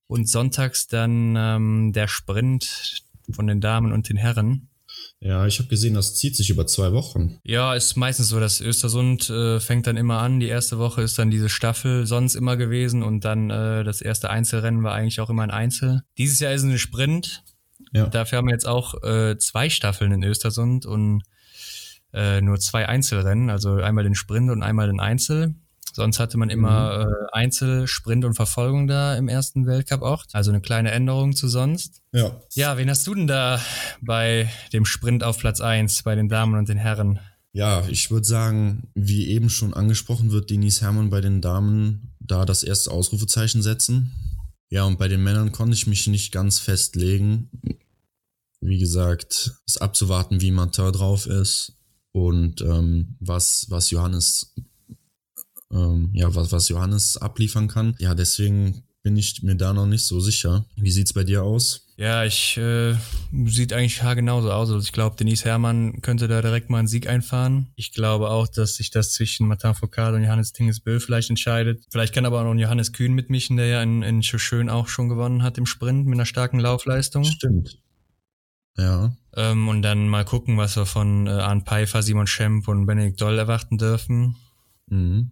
Und 0.08 0.30
sonntags 0.30 0.88
dann 0.88 1.36
ähm, 1.36 1.92
der 1.92 2.08
Sprint 2.08 3.02
von 3.32 3.48
den 3.48 3.62
Damen 3.62 3.92
und 3.92 4.08
den 4.08 4.18
Herren. 4.18 4.70
Ja, 5.20 5.48
ich 5.48 5.58
habe 5.58 5.70
gesehen, 5.70 5.96
das 5.96 6.14
zieht 6.14 6.36
sich 6.36 6.52
über 6.52 6.68
zwei 6.68 6.92
Wochen. 6.92 7.40
Ja, 7.44 7.74
ist 7.74 7.96
meistens 7.96 8.30
so, 8.30 8.40
dass 8.40 8.62
Östersund 8.62 9.30
äh, 9.30 9.60
fängt 9.60 9.88
dann 9.88 9.98
immer 9.98 10.20
an. 10.20 10.40
Die 10.40 10.48
erste 10.48 10.78
Woche 10.78 11.02
ist 11.02 11.18
dann 11.18 11.32
diese 11.32 11.50
Staffel 11.50 12.06
sonst 12.06 12.36
immer 12.36 12.58
gewesen 12.58 13.02
und 13.02 13.26
dann 13.26 13.50
äh, 13.50 13.84
das 13.84 14.02
erste 14.02 14.30
Einzelrennen 14.30 14.84
war 14.84 14.94
eigentlich 14.94 15.20
auch 15.22 15.32
immer 15.32 15.44
ein 15.44 15.52
Einzel. 15.52 16.04
Dieses 16.20 16.40
Jahr 16.40 16.54
ist 16.54 16.62
es 16.62 16.70
ein 16.70 16.78
Sprint. 16.78 17.44
Ja. 17.94 18.08
Dafür 18.08 18.38
haben 18.38 18.48
wir 18.48 18.54
jetzt 18.54 18.68
auch 18.68 19.02
äh, 19.04 19.38
zwei 19.38 19.70
Staffeln 19.70 20.12
in 20.12 20.24
Östersund 20.24 20.86
und 20.86 21.24
äh, 22.16 22.42
nur 22.42 22.60
zwei 22.60 22.88
Einzelrennen, 22.88 23.50
also 23.50 23.76
einmal 23.76 24.06
den 24.06 24.16
Sprint 24.16 24.50
und 24.50 24.64
einmal 24.64 24.88
den 24.88 25.00
Einzel. 25.00 25.54
Sonst 25.94 26.20
hatte 26.20 26.38
man 26.38 26.50
immer 26.50 27.06
mhm. 27.06 27.12
äh, 27.12 27.16
Einzel, 27.32 27.88
Sprint 27.88 28.26
und 28.26 28.34
Verfolgung 28.34 28.88
da 28.88 29.16
im 29.16 29.28
ersten 29.28 29.66
Weltcup 29.66 30.02
auch. 30.02 30.26
Also 30.34 30.52
eine 30.52 30.62
kleine 30.62 30.92
Änderung 30.92 31.36
zu 31.36 31.48
sonst. 31.48 32.02
Ja. 32.12 32.42
Ja, 32.54 32.78
wen 32.78 32.90
hast 32.90 33.06
du 33.08 33.16
denn 33.16 33.28
da 33.28 33.62
bei 34.02 34.50
dem 34.74 34.86
Sprint 34.86 35.24
auf 35.24 35.40
Platz 35.40 35.62
eins 35.62 36.04
bei 36.04 36.16
den 36.16 36.28
Damen 36.28 36.56
und 36.56 36.68
den 36.68 36.78
Herren? 36.78 37.20
Ja, 37.54 37.86
ich 37.88 38.12
würde 38.12 38.28
sagen, 38.28 38.90
wie 38.94 39.28
eben 39.30 39.50
schon 39.50 39.74
angesprochen 39.74 40.32
wird, 40.32 40.50
Denise 40.50 40.82
Hermann 40.82 41.10
bei 41.10 41.22
den 41.22 41.40
Damen 41.40 42.14
da 42.20 42.44
das 42.44 42.64
erste 42.64 42.92
Ausrufezeichen 42.92 43.62
setzen. 43.62 44.12
Ja, 44.70 44.84
und 44.84 45.00
bei 45.00 45.08
den 45.08 45.24
Männern 45.24 45.54
konnte 45.54 45.76
ich 45.76 45.88
mich 45.88 46.08
nicht 46.08 46.34
ganz 46.34 46.60
festlegen. 46.60 47.50
Wie 48.60 48.80
gesagt, 48.80 49.54
ist 49.66 49.82
abzuwarten, 49.82 50.42
wie 50.42 50.52
Martin 50.52 50.92
drauf 50.92 51.28
ist 51.28 51.76
und 52.16 52.62
ähm, 52.62 53.18
was, 53.20 53.66
was 53.68 53.92
Johannes, 53.92 54.56
ähm, 55.70 56.12
ja, 56.14 56.34
was, 56.34 56.50
was 56.54 56.70
Johannes 56.70 57.18
abliefern 57.18 57.68
kann. 57.68 57.94
Ja, 58.00 58.16
deswegen 58.16 58.84
bin 59.04 59.18
ich 59.18 59.44
mir 59.44 59.56
da 59.56 59.74
noch 59.74 59.86
nicht 59.86 60.06
so 60.06 60.22
sicher. 60.22 60.66
Wie 60.78 60.92
sieht's 60.92 61.12
bei 61.12 61.26
dir 61.26 61.44
aus? 61.44 61.88
Ja, 61.98 62.24
ich 62.24 62.56
äh, 62.56 62.96
sieht 63.48 63.74
eigentlich 63.74 64.00
genauso 64.00 64.50
aus. 64.50 64.70
Also 64.70 64.82
ich 64.82 64.94
glaube, 64.94 65.18
Denise 65.18 65.44
Herrmann 65.44 66.02
könnte 66.02 66.30
da 66.30 66.42
direkt 66.42 66.70
mal 66.70 66.80
einen 66.80 66.88
Sieg 66.88 67.10
einfahren. 67.10 67.68
Ich 67.76 67.92
glaube 67.92 68.30
auch, 68.30 68.48
dass 68.48 68.76
sich 68.76 68.92
das 68.92 69.12
zwischen 69.12 69.50
Martin 69.50 69.76
Foucault 69.76 70.16
und 70.16 70.24
Johannes 70.24 70.54
Tingesbö 70.54 71.02
vielleicht 71.02 71.30
entscheidet. 71.30 71.84
Vielleicht 71.92 72.14
kann 72.14 72.26
aber 72.26 72.40
auch 72.40 72.46
noch 72.46 72.58
Johannes 72.58 72.94
Kühn 72.94 73.14
mitmischen, 73.14 73.58
der 73.58 73.68
ja 73.68 73.84
in, 73.84 74.04
in 74.04 74.24
Schön 74.24 74.70
auch 74.70 74.88
schon 74.88 75.10
gewonnen 75.10 75.44
hat 75.44 75.58
im 75.58 75.66
Sprint 75.66 76.06
mit 76.06 76.16
einer 76.16 76.26
starken 76.26 76.62
Laufleistung. 76.62 77.26
Stimmt. 77.26 77.78
Ja. 78.78 79.16
Ähm, 79.36 79.68
und 79.68 79.82
dann 79.82 80.08
mal 80.08 80.26
gucken, 80.26 80.58
was 80.58 80.76
wir 80.76 80.86
von 80.86 81.28
äh, 81.28 81.32
Arne 81.32 81.62
Pfeiffer, 81.62 82.02
Simon 82.02 82.28
Schemp 82.28 82.68
und 82.68 82.86
Benedikt 82.86 83.22
Doll 83.22 83.38
erwarten 83.38 83.78
dürfen. 83.78 84.36
Mhm. 84.88 85.32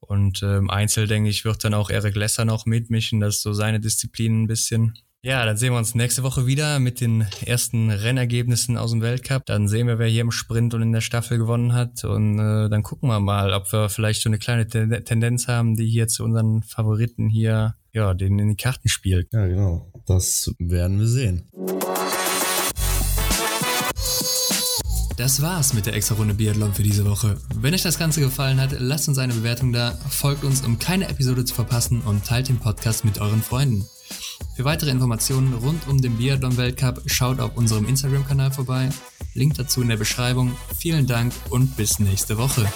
Und 0.00 0.42
ähm, 0.42 0.70
Einzel, 0.70 1.06
denke 1.06 1.28
ich, 1.28 1.44
wird 1.44 1.62
dann 1.62 1.74
auch 1.74 1.90
Eric 1.90 2.16
Lesser 2.16 2.44
noch 2.44 2.66
mitmischen. 2.66 3.20
Das 3.20 3.36
ist 3.36 3.42
so 3.42 3.52
seine 3.52 3.80
Disziplin 3.80 4.42
ein 4.42 4.46
bisschen. 4.46 4.94
Ja, 5.22 5.44
dann 5.44 5.58
sehen 5.58 5.74
wir 5.74 5.78
uns 5.78 5.94
nächste 5.94 6.22
Woche 6.22 6.46
wieder 6.46 6.78
mit 6.78 7.02
den 7.02 7.26
ersten 7.44 7.90
Rennergebnissen 7.90 8.78
aus 8.78 8.90
dem 8.90 9.02
Weltcup. 9.02 9.44
Dann 9.44 9.68
sehen 9.68 9.86
wir, 9.86 9.98
wer 9.98 10.08
hier 10.08 10.22
im 10.22 10.30
Sprint 10.30 10.72
und 10.72 10.80
in 10.80 10.92
der 10.92 11.02
Staffel 11.02 11.36
gewonnen 11.36 11.74
hat. 11.74 12.04
Und 12.04 12.38
äh, 12.38 12.70
dann 12.70 12.82
gucken 12.82 13.10
wir 13.10 13.20
mal, 13.20 13.52
ob 13.52 13.70
wir 13.70 13.90
vielleicht 13.90 14.22
so 14.22 14.30
eine 14.30 14.38
kleine 14.38 14.66
Tendenz 14.66 15.46
haben, 15.46 15.76
die 15.76 15.86
hier 15.86 16.08
zu 16.08 16.24
unseren 16.24 16.62
Favoriten 16.62 17.28
hier, 17.28 17.74
ja, 17.92 18.14
denen 18.14 18.38
in 18.38 18.48
die 18.48 18.56
Karten 18.56 18.88
spielt. 18.88 19.30
Ja, 19.34 19.46
genau. 19.46 19.92
Das 20.06 20.54
werden 20.58 20.98
wir 20.98 21.06
sehen. 21.06 21.50
Das 25.20 25.42
war's 25.42 25.74
mit 25.74 25.84
der 25.84 25.92
extra 25.92 26.14
Runde 26.14 26.32
Biathlon 26.32 26.72
für 26.72 26.82
diese 26.82 27.04
Woche. 27.04 27.36
Wenn 27.54 27.74
euch 27.74 27.82
das 27.82 27.98
Ganze 27.98 28.22
gefallen 28.22 28.58
hat, 28.58 28.74
lasst 28.78 29.06
uns 29.06 29.18
eine 29.18 29.34
Bewertung 29.34 29.70
da, 29.70 29.92
folgt 30.08 30.44
uns, 30.44 30.62
um 30.62 30.78
keine 30.78 31.08
Episode 31.08 31.44
zu 31.44 31.54
verpassen 31.54 32.00
und 32.00 32.24
teilt 32.24 32.48
den 32.48 32.56
Podcast 32.56 33.04
mit 33.04 33.20
euren 33.20 33.42
Freunden. 33.42 33.84
Für 34.56 34.64
weitere 34.64 34.88
Informationen 34.90 35.52
rund 35.52 35.86
um 35.88 36.00
den 36.00 36.16
Biathlon-Weltcup 36.16 37.02
schaut 37.04 37.38
auf 37.38 37.54
unserem 37.54 37.86
Instagram-Kanal 37.86 38.50
vorbei. 38.50 38.88
Link 39.34 39.56
dazu 39.56 39.82
in 39.82 39.88
der 39.88 39.98
Beschreibung. 39.98 40.56
Vielen 40.78 41.06
Dank 41.06 41.34
und 41.50 41.76
bis 41.76 41.98
nächste 41.98 42.38
Woche. 42.38 42.66